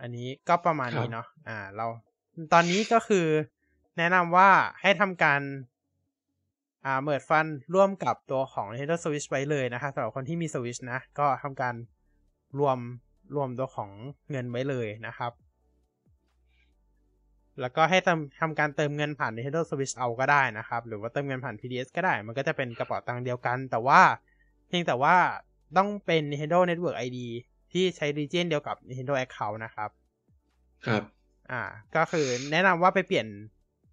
[0.02, 1.86] อันนี้ก็ประมาณนี้เนาะอ่า เรา
[2.54, 3.26] ตอนนี้ก็คือ
[3.98, 4.50] แนะนำว่า
[4.82, 5.42] ให้ทำการ
[6.86, 11.76] อ่า merge fund ร่วมกับตัวของ Nintendo Switch ไว้เลยนะครับสำหรับคนที่มี Switch นะ ก็ทำการ
[12.60, 12.78] รวม
[13.36, 13.90] รวมตัวของ
[14.32, 15.32] เงินไว้เลยนะครับ
[17.62, 24.02] แล้วก็ให้ทำทำการเติมเงินผ่าน Nintendo Switch เอาก็ได้นะครับ หรือว่าเติมเงินผ่าน PDS ก็ได้ มันก็จะเป็นกระเป๋าตังค์เดียวกัน แต่ว่า
[24.68, 25.16] เพียงแต่ว่า
[25.78, 27.20] ต้องเป็น Nintendo Network ID
[27.72, 29.90] ที่ใช้ region เดียวกับ Nintendo Account นะครับ
[30.86, 31.04] ครับ
[31.52, 31.62] อ่า
[31.96, 33.28] ก็คือแนะนำว่าไปเปลี่ยน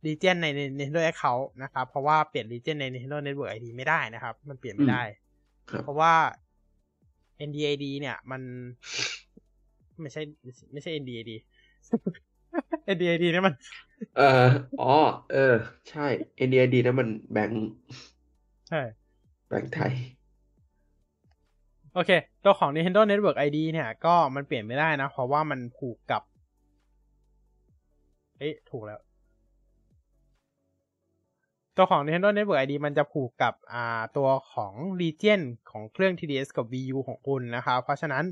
[0.07, 0.47] region ใน
[0.79, 5.03] Nintendo Account นะครับ เพราะว่าเปลี่ยน region ใน Nintendo Network ID ไม่ได้นะครับ มันเปลี่ยนไม่ได้
[5.71, 6.15] ครับเพราะว่า
[7.49, 8.43] NDID เนี่ย มัน
[10.01, 10.23] ไม่ใช่
[10.73, 11.31] ไม่ใช่ NDID
[12.95, 13.55] NDID เนี่ยมัน
[14.17, 14.49] เอ่อ
[14.81, 14.93] อ๋อ
[15.33, 15.55] เออ
[15.91, 16.07] ใช่
[16.47, 17.69] NDID นั่นมันแบงค์
[18.69, 18.81] ใช่
[19.49, 19.93] แบงค์ไทย
[21.95, 22.11] โอเค
[22.45, 26.23] ตัวของ Nintendo Network ID เนี่ย ก็มันเปลี่ยนไม่ได้นะ เพราะว่ามันผูกกับ
[28.39, 29.01] เอ๊ะ ถูกแล้ว
[31.77, 35.41] ตัวของ Nintendo Network ID มันจะผูกกับ อ่า ตัวของ Region
[35.71, 38.25] ของเครื่อง TDS กับ Wii U ของคุณนะครับเพราะฉะนั้น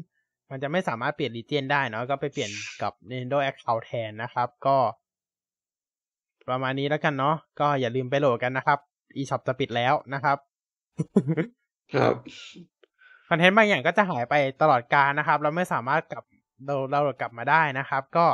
[0.50, 2.50] มันจะไม่สามารถเปลี่ยน Region ได้เนาะก็ไปเปลี่ยน
[2.82, 4.76] กับ Nintendo Account แทนนะครับ ก็
[6.48, 8.78] ประมาณนี้แล้วกันเนาะก็อย่าลืมไปโหลดกันนะครับ
[9.16, 10.38] eShop จะปิดแล้วนะครับ
[11.94, 12.14] ครับ
[13.28, 16.24] คอนเทนต์บางอย่างก็จะหายไปตลอดกาลนะครับ เราไม่สามารถกลับ
[16.64, 18.26] เราเรากลับมาได้นะครับ ก็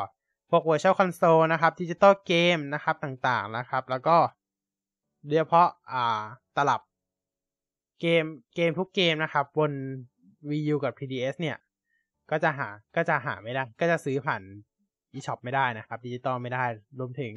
[0.51, 4.16] พวก Virtual Console นะครับดิจิตอลเกมนะครับต่างๆนะครับ แล้วก็
[5.27, 6.23] โดยเฉพาะอ่า
[6.57, 6.81] ตลับ
[8.01, 8.24] เกม
[8.55, 9.73] เกมทุกเกมนะครับ บน
[10.49, 11.57] Wii U กับ 3DS เนี่ย
[12.31, 14.43] ก็จะหาก็จะหาไม่ได้ ก็จะซื้อผ่าน
[15.15, 16.65] eShop ไม่ได้นะครับ ดิจิตอลไม่ได้
[16.99, 17.35] รวมถึง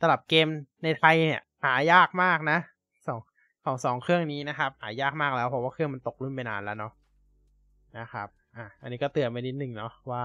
[0.00, 0.48] ตลับเกม
[0.84, 2.58] ในไทยเนี่ย หายากมากนะ
[3.06, 3.20] สอง
[3.64, 6.92] ของสองเครื่องนี้นะครับ หายากมากแล้วเพราะว่าเครื่องมันตกรุ่นไปนานแล้วเนาะ
[7.98, 10.24] นะครับอะอันนี้ก็เตือนไปนิดนึงเนาะว่า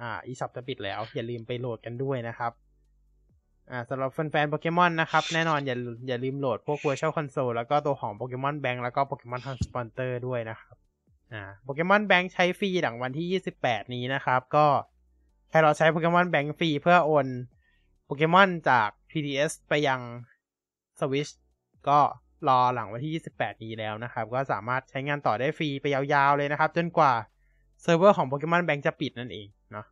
[0.00, 2.52] อ่า eShop จะปิดแล้วอย่าลืมไปโหลดกันด้วยนะครับ
[3.70, 5.76] อ่าสำหรับแฟนๆโปเกมอนนะครับ แน่นอนอย่า
[6.08, 10.75] อย่าลืมโหลดพวก Virtual Console แล้วก็ตัวของ Pokemon Bank แล้วก็ Pokemon Transponder ด้วยนะครับ
[11.32, 14.66] อ่า Pokemon Bank ใช้ฟรีหลังวันที่ 28 นี้นะครับ ก็
[15.50, 17.26] ใครเราใช้ Pokemon Bank ฟรีเพื่อโอน
[18.04, 20.00] โปเกมอนจาก 3DS ไปยัง
[20.98, 21.32] Switch
[21.88, 21.98] ก็
[22.48, 27.12] รอหลังวันที่ 28 นี้แล้วนะครับ ก็สามารถใช้งานต่อได้ฟรีไปยาวๆเลยนะครับ จนกว่า
[27.82, 29.86] เซิร์ฟเวอร์ของ Pokemon Bank จะปิดนั่นเองเนาะ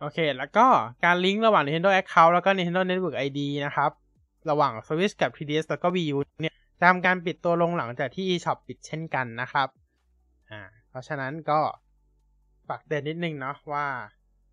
[0.00, 0.66] โอเค แล้วก็
[1.04, 3.90] การลิงก์ระหว่าง Nintendo Account แล้วก็ Nintendo Network ID นะครับ
[4.50, 9.68] ระหว่าง Switch กับ 3DS แล้วก็ Wii U เนี่ย จะทำการปิดตัวลงหลังจากที่ eShop ปิดเช่นกันนะครับ
[10.50, 11.60] อ่า เพราะฉะนั้นก็
[12.68, 13.86] ฝากเตือนนิดนึงเนาะว่า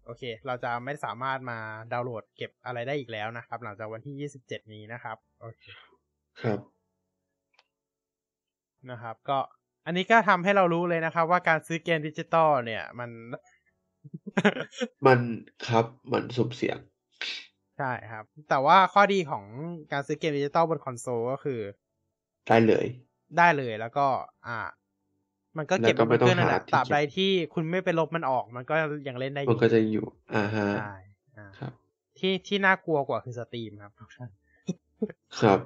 [0.06, 1.60] โอเค เราจะไม่สามารถมา
[1.94, 5.64] ดาวน์โหลดเก็บอะไรได้อีกแล้วนะครับ หลังจากวันที่ 27 นี้นะครับโอเค
[6.42, 6.60] ครับ
[8.92, 9.40] นะครับ ก็
[9.86, 13.10] อันนี้ก็ทำให้เรารู้เลยนะครับ ว่าการซื้อเกมดิจิตอลเนี่ย มัน
[15.06, 15.20] มัน
[15.68, 16.78] ครับมันสุ่มเสี่ยง
[17.78, 19.46] ใช่ครับ แต่ว่าข้อดีของ
[19.92, 21.60] การซื้อเกมดิจิตอลบนคอนโซลก็คือ
[22.48, 22.86] ได้เลย
[23.38, 24.08] ได้เลยแล้วก็
[24.48, 24.58] อ่า
[25.58, 28.76] มันก็เก็บแล้วก็ไม่ไว้บนเครื่องนั่นแหละต้องหาที่ตราบใดเก็บที่คุณไม่ไปลบมันออก มันก็
[29.08, 30.06] ยังเล่นได้อยู่มันก็จะอยู่
[30.36, 30.92] อ่าฮะใช่
[31.38, 31.74] อ่าครับ
[32.20, 33.92] ที่ที่น่ากลัวกว่าคือ Steam ครับ
[35.42, 35.60] ครับ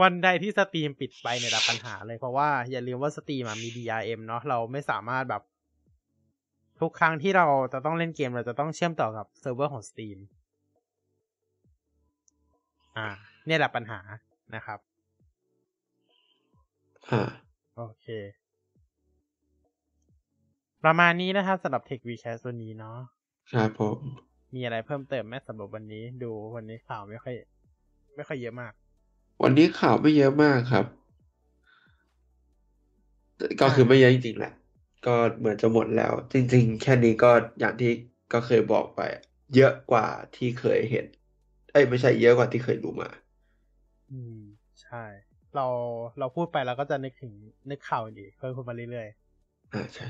[0.00, 5.42] วันใดที่ Steam ปิดไปเนี่ยดับปัญหาเลยเพราะว่าอย่าลืมว่า Steam อะมี DRM เนาะเราไม่สามารถแบบ
[6.80, 10.18] ทุกครั้งที่เราจะต้องเล่นเกมเราจะต้องเชื่อมต่อกับเซิร์ฟเวอร์ของ Steam
[12.96, 13.08] อ่า
[13.46, 14.00] เนี่ยแหละปัญหา
[14.54, 14.91] นะครับอ่า
[17.76, 18.06] โอเค
[20.84, 22.98] ประมาณนี้นะครับสำหรับ Tech Vcast วันนี้เนาะ
[23.52, 23.98] ครับผม
[24.54, 27.34] มีอะไรเพิ่มเติมไหมสำหรับวันนี้ดูวันนี้ข่าวไม่ค่อย
[28.16, 28.72] ไม่ค่อยเยอะมาก
[29.42, 30.86] วันนี้ข่าวไม่เยอะมากครับ
[33.60, 34.52] ก็คือไม่เยอะจริงๆแหละ
[35.06, 37.30] ก็เหมือนจะหมดแล้ว จริง ๆ แค่นี้ก็
[37.60, 37.92] อย่างที่
[38.32, 39.00] ก็เคยบอกไป
[39.54, 40.06] เยอะกว่า
[40.36, 41.06] ที่เคยเห็น
[41.72, 43.08] เอ้ยไม่ใช่เยอะกว่าที่เคยรู้มา
[44.10, 44.38] อืม
[44.82, 45.04] ใช่
[45.56, 45.66] เรา
[46.18, 47.32] เราพูดไปเราก็จะนึกถึง
[47.70, 49.08] นึกข่าวอีกเพิ่มขึ้นมาเรื่อย
[49.72, 50.06] อ่าใช่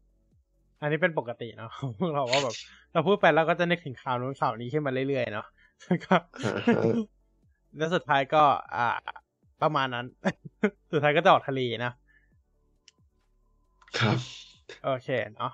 [0.00, 2.56] ๆอันนี้เป็นปกติเนาะพวกเราว่าแบบ
[2.92, 5.46] เราพูดไปเราก็จะนึกถึงข่าวนู้นข่าวนี้ขึ้นมาเรื่อยๆเนาะ
[6.04, 6.82] ก็อ่าฮะ
[7.76, 8.42] แล้วสุดท้ายก็
[8.76, 8.88] อ่า
[9.62, 10.06] ประมาณนั้น
[10.92, 11.92] สุดท้ายก็จะออกทะเลนะ
[13.98, 14.16] ครับ
[14.84, 15.52] โอเคเนาะ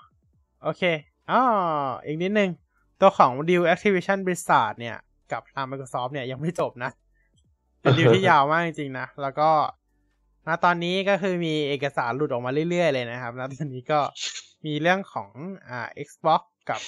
[0.62, 0.82] โอเค
[1.30, 1.40] อ๋อ
[2.06, 2.50] อีกนิดนึง
[3.00, 4.96] ตัวของดีล Activision Blizzard เนี่ย
[5.32, 6.90] กับทาง Microsoft เนี่ยยังไม่จบนะ
[7.80, 9.50] เป็นดีลที่ยาวมากจริงๆนะ แล้วก็
[10.46, 14.00] ณตอนนี้ก็คือมีเอกสารหลุดออกมาเรื่อยๆเลยนะครับณตอนนี้ก็
[14.66, 15.30] มีเรื่องของ
[15.68, 16.80] อ่า Xbox กับ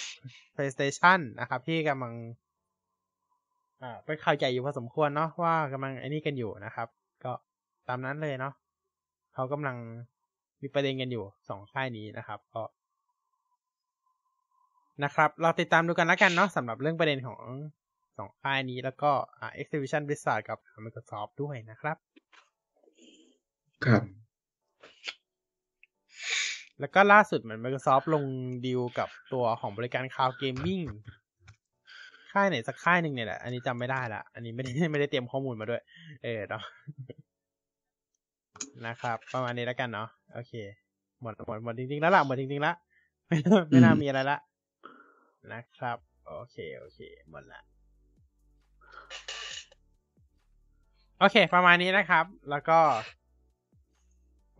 [0.55, 2.15] PlayStation นะครับ ที่กำลัง
[3.83, 6.89] อ่าเป็นข่าวใหญ่อยู่พอสมควรเนาะว่ากำลังไอ้นี่กันอยู่นะครับ
[7.25, 7.33] ก็
[7.89, 8.55] ตามนั้นเลยเนาะ
[9.35, 9.77] เขากำลัง
[10.63, 12.63] มีประเด็นกันอยู่สองค่ายนี้นะครับ ก็
[15.05, 17.41] นะครับ เราติดตามดูกันแล้วกันเนาะสำหรับเรื่องประเด็นของ
[18.23, 21.97] องค่ายนี้แล้วก็อ่า Activision Blizzard กับ Microsoft ด้วยนะครับ
[23.85, 24.03] ครับ
[26.81, 28.25] แล้วก็ล่าสุดเหมือน Microsoft ลง
[28.67, 30.85] ดีลกับตัวของบริการ Cloud Gaming
[32.33, 35.83] ค่ายไหนสักค่ายหนึ่งเนี่ยแหละ อันนี้จำไม่ได้ละ อันนี้ไม่ได้ไม่ได้เตรียมข้อมูลมาด้วย
[36.25, 36.63] เออเนาะ
[38.87, 40.53] นะครับ ประมาณนี้แล้วกันเนาะโอเค
[41.23, 42.75] หมดหมดหมดจริงๆแล้วล่ะหมดจริงๆแล้ว
[43.29, 44.39] ไม่น่าไม่น่าอืมมีอะไรละ
[45.53, 47.72] นะครับ โอเค โอเค หมดละ
[51.25, 52.79] โอเค ประมาณนี้นะครับ แล้วก็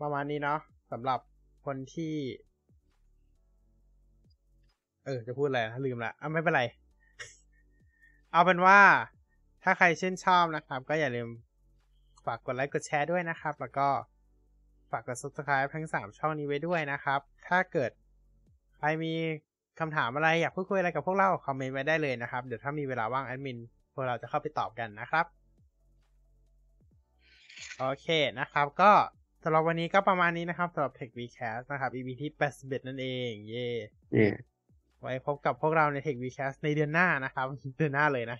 [0.01, 0.59] ประมาณนี้เนาะ
[0.91, 1.19] สำหรับ
[1.65, 2.15] คนที่
[5.05, 6.63] เออ จะพูดอะไรลืมละอะไม่เป็นไร
[8.31, 8.79] เอาเป็นว่า
[9.63, 11.29] ถ้าใครชื่นชอบนะครับ ก็อย่าลืม
[12.25, 13.87] ฝากกดไลค์กดแชร์ด้วยนะครับ แล้วก็
[14.91, 17.91] ฝากกด subscribe ทั้งสามช่องนี้ไว้ด้วยนะครับ ถ้าเกิด
[18.77, 19.13] ใครมี
[19.79, 23.57] คำถามอะไรอยากพูดคุยอะไรกับพวกเรา คอมเมนต์ไว้ได้เลยนะครับ เดี๋ยวถ้ามีเวลาว่างแอดมิน
[23.93, 25.27] พวกเราจะเข้าไปตอบกันนะครับ
[27.79, 28.07] โอเค
[28.39, 28.91] นะครับ ก็
[29.43, 33.69] สำหรับวันนี้ก็ประมาณนี้นะครับสำหรับ Tech Vcast นะครับ EP ที่81นั่นเอง เย่
[34.11, 34.35] เนี่ย
[35.01, 37.47] ไว้พบกับพวกเราใน Tech Vcast ในเดือนหน้านะครับ
[37.77, 38.39] เดือนหน้าเลยนะ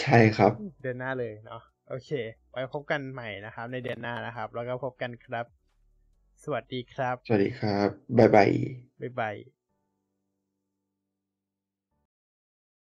[0.00, 2.10] ใช่ครับ เดือนหน้าเลยเนาะโอเค
[2.50, 5.46] ไว้พบกันใหม่นะครับ ในเดือนหน้านะครับ แล้วก็พบกันครับ
[6.44, 7.88] สวัสดีครับ สวัสดีครับ
[8.18, 8.50] บ๊ายบาย
[9.00, 9.36] บ๊ายบาย